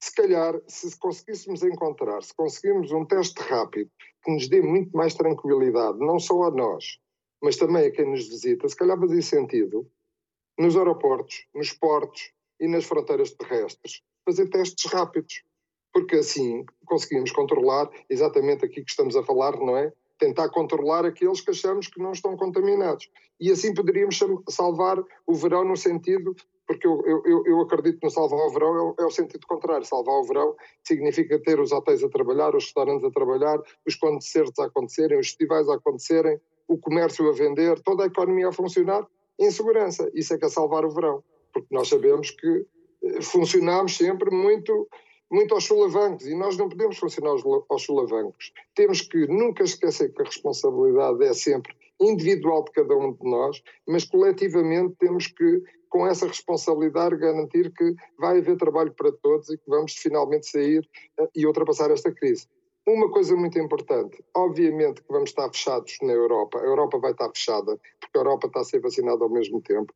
Se 0.00 0.12
calhar, 0.14 0.60
se 0.66 0.98
conseguíssemos 0.98 1.62
encontrar, 1.62 2.22
se 2.22 2.34
conseguirmos 2.34 2.90
um 2.90 3.04
teste 3.04 3.40
rápido 3.42 3.88
que 4.24 4.32
nos 4.32 4.48
dê 4.48 4.60
muito 4.60 4.90
mais 4.96 5.14
tranquilidade, 5.14 5.98
não 5.98 6.18
só 6.18 6.44
a 6.44 6.50
nós, 6.50 6.98
mas 7.42 7.56
também 7.56 7.86
a 7.86 7.90
quem 7.90 8.08
nos 8.08 8.28
visita, 8.28 8.68
se 8.68 8.76
calhar 8.76 8.98
fazia 8.98 9.20
sentido 9.20 9.86
nos 10.58 10.76
aeroportos, 10.76 11.46
nos 11.54 11.72
portos 11.72 12.32
e 12.60 12.68
nas 12.68 12.84
fronteiras 12.84 13.32
terrestres, 13.32 14.02
fazer 14.24 14.48
testes 14.48 14.90
rápidos, 14.90 15.42
porque 15.92 16.16
assim 16.16 16.64
conseguimos 16.86 17.32
controlar 17.32 17.90
exatamente 18.08 18.64
aqui 18.64 18.82
que 18.82 18.90
estamos 18.90 19.16
a 19.16 19.22
falar, 19.22 19.58
não 19.58 19.76
é? 19.76 19.92
Tentar 20.18 20.48
controlar 20.50 21.04
aqueles 21.04 21.40
que 21.40 21.50
achamos 21.50 21.88
que 21.88 22.00
não 22.00 22.12
estão 22.12 22.36
contaminados. 22.36 23.10
E 23.40 23.50
assim 23.50 23.74
poderíamos 23.74 24.20
salvar 24.48 25.02
o 25.26 25.34
verão 25.34 25.64
no 25.64 25.76
sentido, 25.76 26.36
porque 26.64 26.86
eu, 26.86 27.02
eu, 27.04 27.42
eu 27.44 27.60
acredito 27.60 27.98
que 27.98 28.06
no 28.06 28.10
salvar 28.10 28.38
o 28.46 28.50
verão 28.50 28.76
é 28.76 28.82
o, 28.82 28.94
é 29.00 29.04
o 29.04 29.10
sentido 29.10 29.44
contrário. 29.48 29.84
Salvar 29.84 30.14
o 30.14 30.24
verão 30.24 30.54
significa 30.84 31.40
ter 31.40 31.58
os 31.58 31.72
hotéis 31.72 32.04
a 32.04 32.08
trabalhar, 32.08 32.54
os 32.54 32.64
restaurantes 32.64 33.04
a 33.04 33.10
trabalhar, 33.10 33.60
os 33.84 33.96
concertos 33.96 34.58
a 34.60 34.66
acontecerem, 34.66 35.18
os 35.18 35.26
festivais 35.26 35.68
a 35.68 35.74
acontecerem, 35.74 36.40
o 36.72 36.78
comércio 36.78 37.28
a 37.28 37.32
vender, 37.32 37.80
toda 37.80 38.04
a 38.04 38.06
economia 38.06 38.48
a 38.48 38.52
funcionar 38.52 39.06
em 39.38 39.50
segurança. 39.50 40.10
Isso 40.14 40.34
é 40.34 40.38
que 40.38 40.44
é 40.44 40.48
salvar 40.48 40.84
o 40.84 40.90
verão, 40.90 41.22
porque 41.52 41.68
nós 41.70 41.88
sabemos 41.88 42.30
que 42.30 42.66
eh, 43.04 43.20
funcionamos 43.22 43.96
sempre 43.96 44.30
muito 44.30 44.88
muito 45.30 45.54
aos 45.54 45.64
solavancos 45.64 46.26
e 46.26 46.34
nós 46.34 46.58
não 46.58 46.68
podemos 46.68 46.98
funcionar 46.98 47.30
aos, 47.30 47.82
solavancos. 47.82 48.52
Temos 48.74 49.00
que 49.00 49.26
nunca 49.28 49.64
esquecer 49.64 50.12
que 50.12 50.20
a 50.20 50.26
responsabilidade 50.26 51.24
é 51.24 51.32
sempre 51.32 51.74
individual 51.98 52.62
de 52.64 52.72
cada 52.72 52.94
um 52.94 53.14
de 53.14 53.24
nós, 53.24 53.62
mas 53.88 54.04
coletivamente 54.04 54.94
temos 54.98 55.28
que, 55.28 55.62
com 55.88 56.06
essa 56.06 56.26
responsabilidade, 56.26 57.16
garantir 57.16 57.72
que 57.72 57.94
vai 58.18 58.38
haver 58.38 58.58
trabalho 58.58 58.92
para 58.92 59.10
todos 59.10 59.48
e 59.48 59.56
que 59.56 59.64
vamos 59.68 59.94
finalmente 59.94 60.50
sair 60.50 60.86
eh, 61.18 61.28
e 61.34 61.46
ultrapassar 61.46 61.90
esta 61.90 62.12
crise. 62.12 62.46
Uma 62.86 63.08
coisa 63.12 63.36
muito 63.36 63.56
importante, 63.60 64.24
obviamente 64.34 65.02
que 65.02 65.12
vamos 65.12 65.30
estar 65.30 65.48
fechados 65.52 65.96
na 66.02 66.12
Europa, 66.12 66.58
a 66.58 66.64
Europa 66.64 66.98
vai 66.98 67.12
estar 67.12 67.28
fechada, 67.28 67.78
porque 68.00 68.18
a 68.18 68.20
Europa 68.20 68.48
está 68.48 68.60
a 68.60 68.64
ser 68.64 68.80
vacinada 68.80 69.22
ao 69.22 69.30
mesmo 69.30 69.62
tempo. 69.62 69.94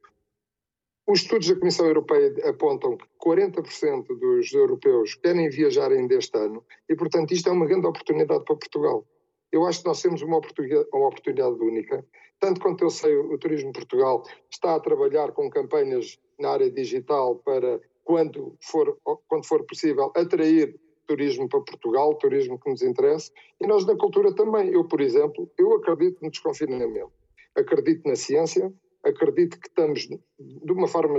Os 1.09 1.23
estudos 1.23 1.49
da 1.49 1.59
Comissão 1.59 1.87
Europeia 1.87 2.33
apontam 2.49 2.97
que 2.97 3.05
40% 3.25 4.07
dos 4.07 4.53
europeus 4.53 5.17
querem 5.17 5.49
viajar 5.49 5.91
ainda 5.91 6.15
este 6.15 6.39
ano 6.39 6.65
e, 6.89 6.95
portanto, 6.95 7.33
isto 7.33 7.49
é 7.49 7.53
uma 7.53 7.67
grande 7.67 7.89
oportunidade 7.89 8.45
para 8.45 8.57
Portugal. 8.57 9.05
Eu 9.51 9.65
acho 9.67 9.83
que 9.83 9.89
nós 9.89 10.03
temos 10.03 10.23
uma 10.23 10.39
oportunidade, 10.39 10.89
uma 10.93 11.09
oportunidade 11.09 11.57
única. 11.61 12.07
Tanto 12.39 12.61
quanto 12.61 12.85
eu 12.85 12.91
sei, 12.91 13.17
o 13.17 13.37
Turismo 13.39 13.73
Portugal 13.73 14.23
está 14.51 14.77
a 14.77 14.81
trabalhar 14.81 15.33
com 15.33 15.51
campanhas 15.51 16.19
na 16.39 16.51
área 16.51 16.71
digital 16.71 17.37
para, 17.37 17.81
quando 18.05 18.57
for, 18.61 18.97
quando 19.27 19.47
for 19.47 19.65
possível, 19.65 20.13
atrair 20.15 20.79
turismo 21.07 21.49
para 21.49 21.61
Portugal, 21.61 22.15
turismo 22.15 22.59
que 22.59 22.71
nos 22.71 22.83
interessa, 22.83 23.31
e 23.61 23.67
nós 23.67 23.87
na 23.87 23.97
cultura 23.97 24.35
também. 24.35 24.71
Eu, 24.71 24.85
por 24.85 25.01
exemplo, 25.01 25.51
eu 25.59 25.75
acredito 25.75 26.19
no 26.23 26.31
desconfinamento, 26.31 27.13
acredito 27.55 28.07
na 28.07 28.17
ciência, 28.17 28.73
acredito 29.05 29.59
que 29.61 29.69
estamos, 29.69 30.09
de 30.39 30.73
uma 30.73 30.89
forma 30.89 31.19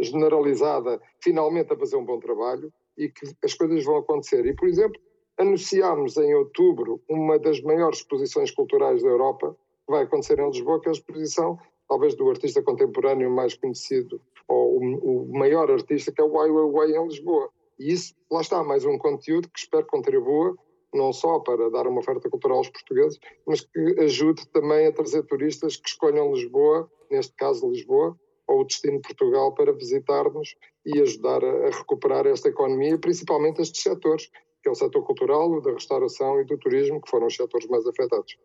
generalizada, 0.00 1.00
finalmente 1.20 1.72
a 1.72 1.76
fazer 1.76 1.96
um 1.96 2.04
bom 2.04 2.18
trabalho 2.18 2.72
e 2.96 3.08
que 3.08 3.26
as 3.42 3.54
coisas 3.54 3.84
vão 3.84 3.96
acontecer. 3.96 4.44
E, 4.46 4.54
por 4.54 4.68
exemplo, 4.68 5.00
anunciámos 5.38 6.16
em 6.16 6.34
outubro 6.34 7.00
uma 7.08 7.38
das 7.38 7.60
maiores 7.60 7.98
exposições 7.98 8.50
culturais 8.50 9.02
da 9.02 9.08
Europa, 9.08 9.56
que 9.86 9.92
vai 9.92 10.04
acontecer 10.04 10.38
em 10.38 10.46
Lisboa, 10.46 10.80
que 10.80 10.88
é 10.88 10.90
a 10.90 10.92
exposição, 10.92 11.58
talvez, 11.88 12.14
do 12.14 12.28
artista 12.30 12.62
contemporâneo 12.62 13.30
mais 13.30 13.54
conhecido, 13.54 14.20
ou 14.46 14.78
o, 14.78 15.28
maior 15.32 15.70
artista, 15.70 16.12
que 16.12 16.20
é 16.20 16.24
o 16.24 16.38
Ai 16.38 16.50
Weiwei 16.50 16.96
em 16.96 17.06
Lisboa. 17.06 17.50
E 17.78 17.92
isso, 17.92 18.14
lá 18.30 18.40
está, 18.40 18.62
mais 18.62 18.84
um 18.84 18.98
conteúdo 18.98 19.48
que 19.48 19.58
espero 19.58 19.86
contribua 19.86 20.56
não 20.94 21.12
só 21.12 21.40
para 21.40 21.68
dar 21.70 21.86
uma 21.88 21.98
oferta 21.98 22.30
cultural 22.30 22.58
aos 22.58 22.68
portugueses, 22.68 23.18
mas 23.46 23.60
que 23.60 24.00
ajude 24.00 24.46
também 24.48 24.86
a 24.86 24.92
trazer 24.92 25.24
turistas 25.24 25.76
que 25.76 25.88
escolham 25.88 26.32
Lisboa, 26.32 26.88
neste 27.10 27.34
caso 27.34 27.68
Lisboa, 27.68 28.16
ou 28.46 28.60
o 28.60 28.64
destino 28.64 29.00
Portugal 29.00 29.52
para 29.52 29.72
visitar-nos 29.72 30.54
e 30.86 31.00
ajudar 31.00 31.44
a, 31.44 31.70
recuperar 31.70 32.26
esta 32.26 32.48
economia, 32.48 32.96
principalmente 32.96 33.60
estes 33.60 33.82
setores, 33.82 34.30
que 34.62 34.68
é 34.68 34.70
o 34.70 34.74
setor 34.74 35.02
cultural, 35.02 35.50
o 35.50 35.60
da 35.60 35.72
restauração 35.72 36.40
e 36.40 36.44
do 36.44 36.56
turismo, 36.56 37.00
que 37.00 37.10
foram 37.10 37.26
os 37.26 37.34
setores 37.34 37.66
mais 37.68 37.86
afetados. 37.86 38.36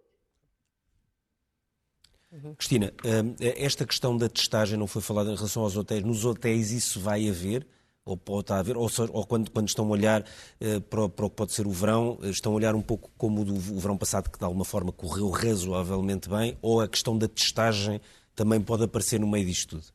Cristina, 2.58 2.94
hum, 3.04 3.36
esta 3.40 3.86
questão 3.86 4.16
da 4.16 4.30
testagem 4.30 4.78
não 4.78 4.86
foi 4.86 5.02
falada 5.02 5.32
em 5.32 5.36
relação 5.36 5.64
aos 5.64 5.76
hotéis. 5.76 6.04
Nos 6.04 6.26
hotéis 6.26 6.72
isso 6.72 7.00
vai 7.00 7.28
haver? 7.28 7.66
Ou 8.10 8.18
pode 8.18 8.42
estar 8.42 8.60
a 8.60 8.64
ver, 8.64 8.76
ou, 8.76 8.90
ou 9.12 9.26
quando, 9.26 9.52
quando, 9.52 9.68
estão 9.68 9.86
a 9.86 9.90
olhar 9.90 10.22
uh, 10.22 10.82
para, 10.82 11.10
para, 11.10 11.26
o 11.26 11.30
que 11.30 11.36
pode 11.36 11.54
ser 11.54 11.68
o 11.68 11.72
verão, 11.72 12.18
eh, 12.24 12.30
estão 12.30 12.54
a 12.54 12.56
olhar 12.56 12.76
um 12.76 12.82
pouco 12.82 13.12
como 13.18 13.42
o, 13.42 13.46
do, 13.46 13.54
o 13.54 13.80
verão 13.80 13.98
passado, 13.98 14.30
que 14.30 14.40
de 14.40 14.44
alguma 14.44 14.66
forma 14.66 14.92
correu 14.92 15.30
razoavelmente 15.30 16.28
bem, 16.28 16.58
ou 16.62 16.82
a 16.82 16.88
questão 16.88 17.18
da 17.18 17.28
testagem 17.28 18.02
também 18.36 18.60
pode 18.60 18.84
aparecer 18.84 19.20
no 19.20 19.28
meio 19.28 19.46
disto 19.46 19.78
tudo? 19.78 19.94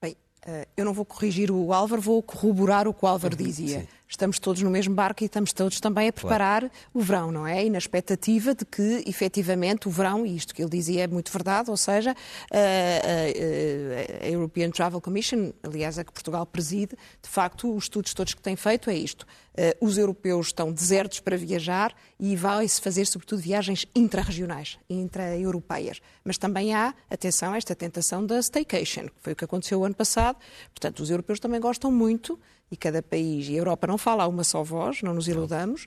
Bem, 0.00 0.16
uh, 0.46 0.66
eu 0.76 0.84
não 0.84 0.92
vou 0.92 1.04
corrigir 1.04 1.50
o 1.50 1.72
Álvaro, 1.72 2.02
vou 2.02 2.22
corroborar 2.22 2.88
o 2.88 2.94
que 2.94 3.04
o 3.04 3.08
Álvaro 3.08 3.36
dizia. 3.36 3.80
Sim 3.80 4.01
estamos 4.12 4.38
todos 4.38 4.62
no 4.62 4.70
mesmo 4.70 4.94
barco 4.94 5.22
e 5.22 5.26
estamos 5.26 5.52
todos 5.52 5.80
também 5.80 6.08
a 6.08 6.12
preparar 6.12 6.60
claro. 6.60 6.74
o 6.92 7.00
verão, 7.00 7.32
não 7.32 7.46
é? 7.46 7.64
E 7.64 7.70
na 7.70 7.78
expectativa 7.78 8.54
de 8.54 8.64
que, 8.64 9.02
efetivamente, 9.06 9.88
o 9.88 9.90
verão, 9.90 10.26
e 10.26 10.36
isto 10.36 10.54
que 10.54 10.62
ele 10.62 10.70
dizia 10.70 11.04
é 11.04 11.06
muito 11.06 11.32
verdade, 11.32 11.70
ou 11.70 11.76
seja, 11.76 12.14
a, 12.50 14.26
European 14.26 14.70
Travel 14.70 15.00
Commission, 15.00 15.52
aliás, 15.62 15.98
a 15.98 16.04
que 16.04 16.12
Portugal 16.12 16.44
preside, 16.44 16.94
de 17.22 17.28
facto, 17.28 17.74
os 17.74 17.84
estudos 17.84 18.12
todos 18.12 18.34
que 18.34 18.42
tem 18.42 18.54
feito 18.54 18.90
é 18.90 18.94
isto. 18.94 19.26
Uh, 19.52 19.86
os 19.86 19.98
europeus 19.98 20.46
estão 20.46 20.72
desertos 20.72 21.20
para 21.20 21.36
viajar 21.36 21.94
e 22.18 22.34
vai-se 22.34 22.80
fazer, 22.80 23.04
sobretudo, 23.06 23.42
viagens 23.42 23.86
intra-regionais, 23.94 24.78
intra-europeias. 24.88 26.00
Mas 26.24 26.38
também 26.38 26.74
há, 26.74 26.94
atenção, 27.10 27.54
esta 27.54 27.74
tentação 27.74 28.24
da 28.24 28.38
staycation, 28.38 29.06
que 29.06 29.20
foi 29.20 29.34
o 29.34 29.36
que 29.36 29.44
aconteceu 29.44 29.80
o 29.80 29.84
ano 29.84 29.94
passado. 29.94 30.38
Portanto, 30.70 31.00
os 31.00 31.10
europeus 31.10 31.38
também 31.38 31.60
gostam 31.60 31.92
muito 31.92 32.38
e 32.72 32.76
cada 32.76 33.02
país, 33.02 33.48
e 33.48 33.54
a 33.54 33.58
Europa 33.58 33.86
não 33.86 33.98
fala 33.98 34.24
a 34.24 34.26
uma 34.26 34.42
só 34.42 34.62
voz, 34.62 35.02
não 35.02 35.12
nos 35.12 35.28
iludamos, 35.28 35.86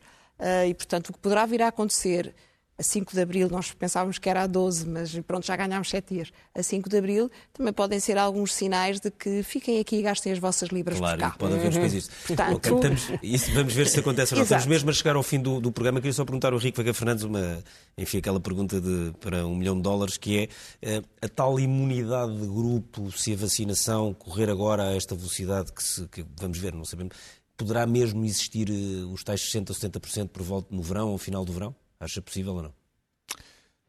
e, 0.67 0.73
portanto, 0.75 1.09
o 1.09 1.13
que 1.13 1.19
poderá 1.19 1.43
vir 1.45 1.63
a 1.63 1.67
acontecer 1.69 2.33
a 2.77 2.83
5 2.83 3.13
de 3.13 3.21
Abril, 3.21 3.49
nós 3.49 3.71
pensávamos 3.71 4.17
que 4.17 4.29
era 4.29 4.43
a 4.43 4.47
12, 4.47 4.87
mas 4.87 5.17
pronto, 5.21 5.45
já 5.45 5.55
ganhámos 5.55 5.89
7 5.89 6.13
dias. 6.13 6.31
A 6.53 6.61
5 6.61 6.89
de 6.89 6.97
Abril 6.97 7.31
também 7.53 7.71
podem 7.71 7.99
ser 7.99 8.17
alguns 8.17 8.53
sinais 8.53 8.99
de 8.99 9.09
que 9.09 9.43
fiquem 9.43 9.79
aqui 9.79 9.97
e 9.97 10.01
gastem 10.01 10.33
as 10.33 10.39
vossas 10.39 10.69
libras 10.69 10.97
claro, 10.97 11.17
por 11.17 11.23
cá. 11.23 11.35
pode 11.37 11.53
haver 11.53 11.71
depois 11.71 11.93
isso. 11.93 12.09
Portanto... 12.27 12.75
estamos, 12.75 13.07
isso. 13.23 13.53
Vamos 13.53 13.73
ver 13.73 13.87
se 13.87 13.99
acontece 13.99 14.33
ou 14.33 14.37
não. 14.37 14.43
Estamos 14.43 14.65
mesmo 14.65 14.89
a 14.89 14.93
chegar 14.93 15.15
ao 15.15 15.23
fim 15.23 15.39
do, 15.39 15.61
do 15.61 15.71
programa. 15.71 16.01
Queria 16.01 16.13
só 16.13 16.25
perguntar 16.25 16.51
ao 16.51 16.59
Rico 16.59 16.77
Vega 16.77 16.93
Fernandes 16.93 17.23
uma, 17.23 17.63
enfim, 17.97 18.17
aquela 18.17 18.41
pergunta 18.41 18.81
de, 18.81 19.13
para 19.21 19.45
um 19.47 19.55
milhão 19.55 19.75
de 19.77 19.81
dólares, 19.81 20.17
que 20.17 20.37
é 20.37 20.49
eh, 20.81 21.01
a 21.21 21.29
tal 21.29 21.57
imunidade 21.57 22.37
de 22.37 22.45
grupo, 22.45 23.09
se 23.11 23.33
a 23.33 23.37
vacinação 23.37 24.13
correr 24.13 24.49
agora 24.49 24.89
a 24.89 24.95
esta 24.95 25.15
velocidade 25.15 25.71
que, 25.71 25.81
se, 25.81 26.05
que 26.09 26.25
vamos 26.37 26.57
ver, 26.57 26.73
não 26.73 26.83
sabemos, 26.83 27.15
poderá 27.55 27.85
mesmo 27.85 28.25
existir 28.25 28.69
eh, 28.69 29.05
os 29.05 29.23
tais 29.23 29.39
60% 29.41 29.69
ou 29.69 29.75
70% 29.75 30.27
por 30.27 30.43
volta 30.43 30.75
no 30.75 30.81
verão 30.81 31.11
ou 31.11 31.17
final 31.17 31.45
do 31.45 31.53
verão? 31.53 31.73
Acha 32.05 32.21
possível 32.21 32.53
ou 32.53 32.61
não? 32.61 32.73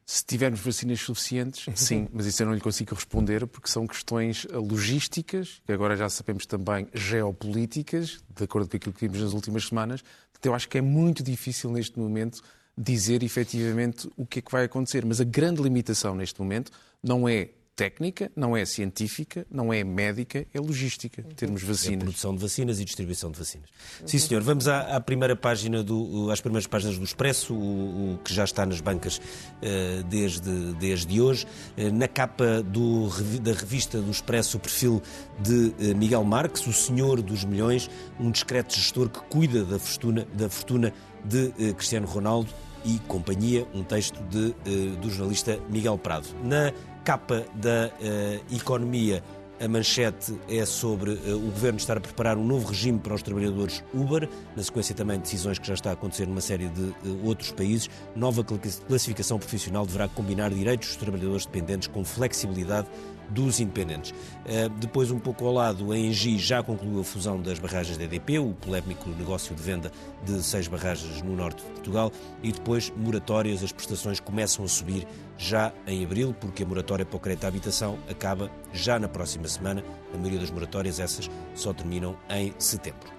Se 0.07 0.25
tivermos 0.25 0.61
vacinas 0.61 1.01
suficientes, 1.01 1.67
sim, 1.77 2.09
mas 2.13 2.25
isso 2.25 2.43
eu 2.43 2.47
não 2.47 2.55
lhe 2.55 2.61
consigo 2.61 2.95
responder 2.95 3.47
porque 3.47 3.69
são 3.69 3.87
questões 3.87 4.47
logísticas, 4.51 5.61
que 5.67 5.73
agora 5.73 5.97
já 5.97 6.09
sabemos 6.09 6.47
também 6.47 6.89
geopolíticas, 6.95 8.23
de 8.35 8.45
acordo 8.45 8.71
com 8.71 8.77
aquilo 8.77 8.95
que 8.95 9.01
vimos 9.07 9.21
nas 9.21 9.35
últimas 9.35 9.67
semanas. 9.67 10.03
Então 10.39 10.53
eu 10.53 10.57
acho 10.57 10.69
que 10.69 10.79
é 10.79 10.81
muito 10.81 11.23
difícil 11.23 11.71
neste 11.71 11.99
momento 11.99 12.43
dizer 12.79 13.23
efetivamente 13.23 14.09
o 14.17 14.25
que 14.25 14.39
é 14.39 14.43
que 14.43 14.51
vai 14.51 14.65
acontecer. 14.65 15.05
Mas 15.05 15.21
a 15.21 15.25
grande 15.25 15.63
limitação 15.63 16.15
neste 16.15 16.41
momento 16.41 16.73
não 17.03 17.29
é 17.29 17.51
técnica, 17.77 18.33
não 18.35 18.57
é 18.57 18.65
científica, 18.65 19.47
não 19.51 19.71
é 19.71 19.85
médica, 19.85 20.47
é 20.53 20.59
logística, 20.59 21.23
termos 21.37 21.63
vacinas. 21.63 22.01
É 22.01 22.05
produção 22.05 22.35
de 22.35 22.41
vacinas 22.41 22.81
e 22.81 22.85
distribuição 22.85 23.31
de 23.31 23.39
vacinas. 23.39 23.69
Sim, 24.07 24.19
senhor. 24.19 24.43
Vamos 24.43 24.67
à, 24.67 24.97
à 24.97 25.01
primeira 25.01 25.37
página 25.37 25.83
do, 25.83 26.31
às 26.31 26.41
primeiras 26.41 26.67
páginas 26.67 26.97
do 26.97 27.05
Expresso, 27.05 27.55
o, 27.55 28.15
o 28.15 28.19
que 28.25 28.33
já 28.33 28.45
está 28.45 28.65
nas 28.65 28.81
bancas 28.81 29.19
uh, 29.19 30.03
desde, 30.05 30.73
desde 30.75 31.21
hoje. 31.21 31.47
Uh, 31.77 31.93
na 31.93 32.09
capa 32.09 32.63
do, 32.63 33.11
da 33.41 33.53
revista 33.53 34.01
do 34.01 34.11
Expresso, 34.11 34.57
o 34.57 34.61
perfil 34.61 35.03
de 35.39 35.75
uh, 35.79 35.97
Miguel 35.97 36.25
Marques, 36.25 36.67
o 36.67 36.73
senhor 36.73 37.21
dos 37.21 37.45
milhões, 37.45 37.91
um 38.19 38.31
discreto 38.31 38.75
gestor 38.75 39.11
que 39.11 39.21
cuida 39.29 39.63
da 39.65 39.79
fortuna, 39.79 40.27
da 40.33 40.49
fortuna 40.49 40.95
de 41.23 41.51
Cristiano 41.75 42.07
Ronaldo 42.07 42.49
e 42.85 43.01
companhia, 43.01 43.67
um 43.75 43.83
texto 43.83 44.23
de, 44.31 44.55
do 45.01 45.11
jornalista 45.11 45.59
Miguel 45.69 45.99
Prado. 45.99 46.29
Na 46.45 46.73
capa 47.07 47.47
da 47.55 47.89
uh, 48.01 48.55
economia, 48.55 49.23
a 49.61 49.69
manchete 49.69 50.37
é 50.49 50.67
sobre 50.67 51.13
uh, 51.13 51.37
o 51.37 51.53
governo 51.53 51.79
estar 51.79 51.97
a 51.97 52.01
preparar 52.01 52.37
um 52.37 52.45
novo 52.45 52.67
regime 52.67 52.99
para 52.99 53.15
os 53.15 53.23
trabalhadores 53.23 53.85
Uber, 53.95 54.29
na 54.57 54.63
sequência 54.63 54.93
também 54.93 55.17
de 55.19 55.23
decisões 55.23 55.57
que 55.57 55.69
já 55.69 55.75
está 55.75 55.91
a 55.91 55.93
acontecer 55.93 56.27
numa 56.27 56.41
série 56.41 56.67
de 56.67 56.81
uh, 56.81 57.25
outros 57.25 57.53
países. 57.53 57.89
Nova 58.17 58.43
classificação 58.89 59.39
profissional 59.39 59.87
deverá 59.87 60.09
combinar 60.09 60.51
direitos 60.51 60.89
dos 60.89 60.97
trabalhadores 60.97 61.47
dependentes 61.47 61.87
com 61.87 62.05
flexibilidade 62.05 62.89
dos 63.31 63.61
independentes. 63.61 64.11
Uh, 64.11 64.69
depois, 64.79 65.11
um 65.11 65.19
pouco 65.19 65.45
ao 65.47 65.53
lado, 65.53 65.93
a 65.93 65.99
Engie 65.99 66.39
já 66.39 66.63
concluiu 66.63 67.01
a 67.01 67.05
fusão 67.05 67.41
das 67.41 67.59
barragens 67.59 67.97
da 67.97 68.05
EDP, 68.05 68.39
o 68.39 68.53
polémico 68.55 69.11
negócio 69.11 69.55
de 69.55 69.63
venda 69.63 69.91
de 70.25 70.43
seis 70.43 70.69
barragens 70.69 71.23
no 71.23 71.35
norte 71.35 71.63
de 71.63 71.71
Portugal, 71.71 72.13
e 72.43 72.53
depois 72.53 72.93
moratórias, 72.97 73.63
as 73.63 73.73
prestações 73.73 74.21
começam 74.21 74.65
a 74.65 74.69
subir 74.69 75.07
já 75.39 75.73
em 75.87 76.05
abril, 76.05 76.35
porque 76.41 76.63
a 76.63 76.67
moratória 76.67 77.05
para 77.05 77.17
o 77.17 77.21
crédito 77.21 77.45
à 77.45 77.49
habitação 77.49 77.99
acaba 78.09 78.51
já 78.73 78.99
na 78.99 79.09
próxima 79.09 79.49
semana. 79.49 79.85
A 80.15 80.17
maioria 80.17 80.41
das 80.41 80.51
moratórias, 80.51 81.01
essas, 81.01 81.31
só 81.55 81.73
terminam 81.73 82.17
em 82.31 82.55
setembro. 82.59 83.16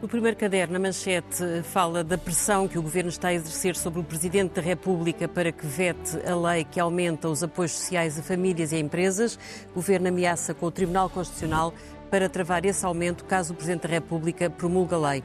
No 0.00 0.08
primeiro 0.08 0.34
caderno, 0.34 0.76
a 0.76 0.78
manchete 0.78 1.62
fala 1.62 2.02
da 2.02 2.16
pressão 2.16 2.66
que 2.66 2.78
o 2.78 2.82
Governo 2.82 3.10
está 3.10 3.28
a 3.28 3.34
exercer 3.34 3.76
sobre 3.76 4.00
o 4.00 4.02
Presidente 4.02 4.54
da 4.54 4.62
República 4.62 5.28
para 5.28 5.52
que 5.52 5.66
vete 5.66 6.16
a 6.26 6.34
lei 6.34 6.64
que 6.64 6.80
aumenta 6.80 7.28
os 7.28 7.42
apoios 7.42 7.72
sociais 7.72 8.18
a 8.18 8.22
famílias 8.22 8.72
e 8.72 8.76
a 8.76 8.78
empresas. 8.78 9.38
O 9.72 9.74
Governo 9.74 10.08
ameaça 10.08 10.54
com 10.54 10.64
o 10.64 10.70
Tribunal 10.70 11.10
Constitucional 11.10 11.74
para 12.10 12.30
travar 12.30 12.64
esse 12.64 12.84
aumento 12.86 13.26
caso 13.26 13.52
o 13.52 13.56
Presidente 13.56 13.82
da 13.82 13.88
República 13.88 14.48
promulgue 14.48 14.94
a 14.94 14.98
lei. 14.98 15.22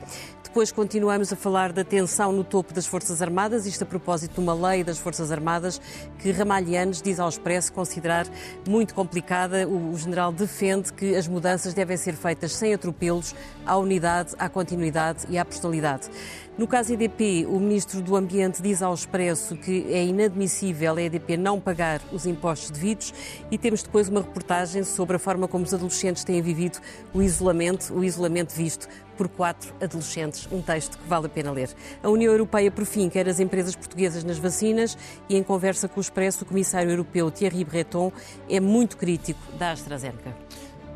Depois 0.55 0.71
continuamos 0.71 1.33
a 1.33 1.35
falar 1.35 1.73
da 1.73 1.83
tensão 1.83 2.31
no 2.31 2.41
topo 2.41 2.73
das 2.73 2.85
Forças 2.85 3.21
Armadas, 3.21 3.65
isto 3.65 3.83
a 3.83 3.85
propósito 3.85 4.35
de 4.35 4.39
uma 4.39 4.53
lei 4.53 4.85
das 4.85 4.97
Forças 4.97 5.29
Armadas 5.29 5.81
que 6.19 6.31
Ramalhianes 6.31 7.01
diz 7.01 7.19
ao 7.19 7.27
Expresso 7.27 7.73
considerar 7.73 8.25
muito 8.65 8.95
complicada. 8.95 9.67
O 9.67 9.97
general 9.97 10.31
defende 10.31 10.93
que 10.93 11.13
as 11.13 11.27
mudanças 11.27 11.73
devem 11.73 11.97
ser 11.97 12.13
feitas 12.13 12.55
sem 12.55 12.73
atropelos 12.73 13.35
à 13.65 13.75
unidade, 13.75 14.33
à 14.39 14.47
continuidade 14.47 15.25
e 15.27 15.37
à 15.37 15.43
personalidade. 15.43 16.09
No 16.57 16.67
caso 16.67 16.93
EDP, 16.93 17.45
o 17.49 17.59
Ministro 17.59 18.01
do 18.01 18.15
Ambiente 18.15 18.61
diz 18.61 18.81
ao 18.81 18.93
Expresso 18.93 19.57
que 19.57 19.91
é 19.91 20.05
inadmissível 20.05 20.95
a 20.95 21.01
EDP 21.01 21.35
não 21.35 21.59
pagar 21.59 22.01
os 22.13 22.25
impostos 22.25 22.69
devidos 22.69 23.13
e 23.51 23.57
temos 23.57 23.83
depois 23.83 24.07
uma 24.07 24.21
reportagem 24.21 24.81
sobre 24.85 25.17
a 25.17 25.19
forma 25.19 25.49
como 25.49 25.65
os 25.65 25.73
adolescentes 25.73 26.23
têm 26.23 26.41
vivido 26.41 26.79
o 27.13 27.21
isolamento, 27.21 27.93
o 27.93 28.05
isolamento 28.05 28.55
visto 28.55 28.87
por 29.17 29.27
quatro 29.27 29.73
adolescentes. 29.81 30.47
Um 30.49 30.61
texto 30.61 30.97
que 30.97 31.05
vale 31.05 31.25
a 31.25 31.29
pena 31.29 31.51
ler. 31.51 31.71
A 32.01 32.07
União 32.07 32.31
Europeia, 32.31 32.71
por 32.71 32.85
fim, 32.85 33.09
quer 33.09 33.27
as 33.27 33.41
empresas 33.41 33.75
portuguesas 33.75 34.23
nas 34.23 34.37
vacinas 34.37 34.97
e, 35.27 35.35
em 35.35 35.43
conversa 35.43 35.89
com 35.89 35.99
o 35.99 36.01
Expresso, 36.01 36.45
o 36.45 36.47
Comissário 36.47 36.89
Europeu 36.89 37.29
Thierry 37.29 37.65
Breton 37.65 38.13
é 38.49 38.61
muito 38.61 38.95
crítico 38.95 39.41
da 39.59 39.71
AstraZeneca. 39.71 40.33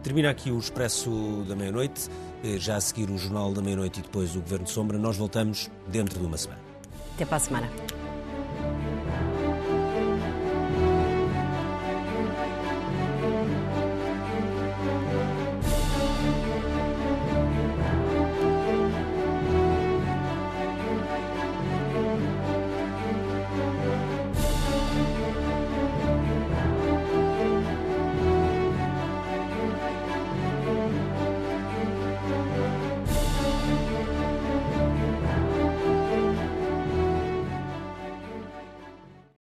Termina 0.04 0.30
aqui 0.30 0.52
o 0.52 0.58
Expresso 0.58 1.44
da 1.46 1.54
Meia-Noite, 1.54 2.10
eh, 2.44 2.58
já 2.58 2.78
a 2.78 2.82
seguir 2.82 3.10
o 3.10 3.18
Jornal 3.18 3.54
da 3.54 3.62
Meia-Noite 3.62 4.00
e 4.00 4.04
depois 4.04 4.36
o 4.36 4.42
Governo 4.42 4.66
de 4.66 4.72
Sombra. 4.72 4.98
Nós 4.98 5.18
voltamos 5.18 5.70
dentro 5.88 6.20
de 6.20 6.26
uma 6.26 6.38
semana. 6.38 6.62
Até 7.16 7.26
para 7.26 7.38
a 7.38 7.40
semana. 7.40 7.70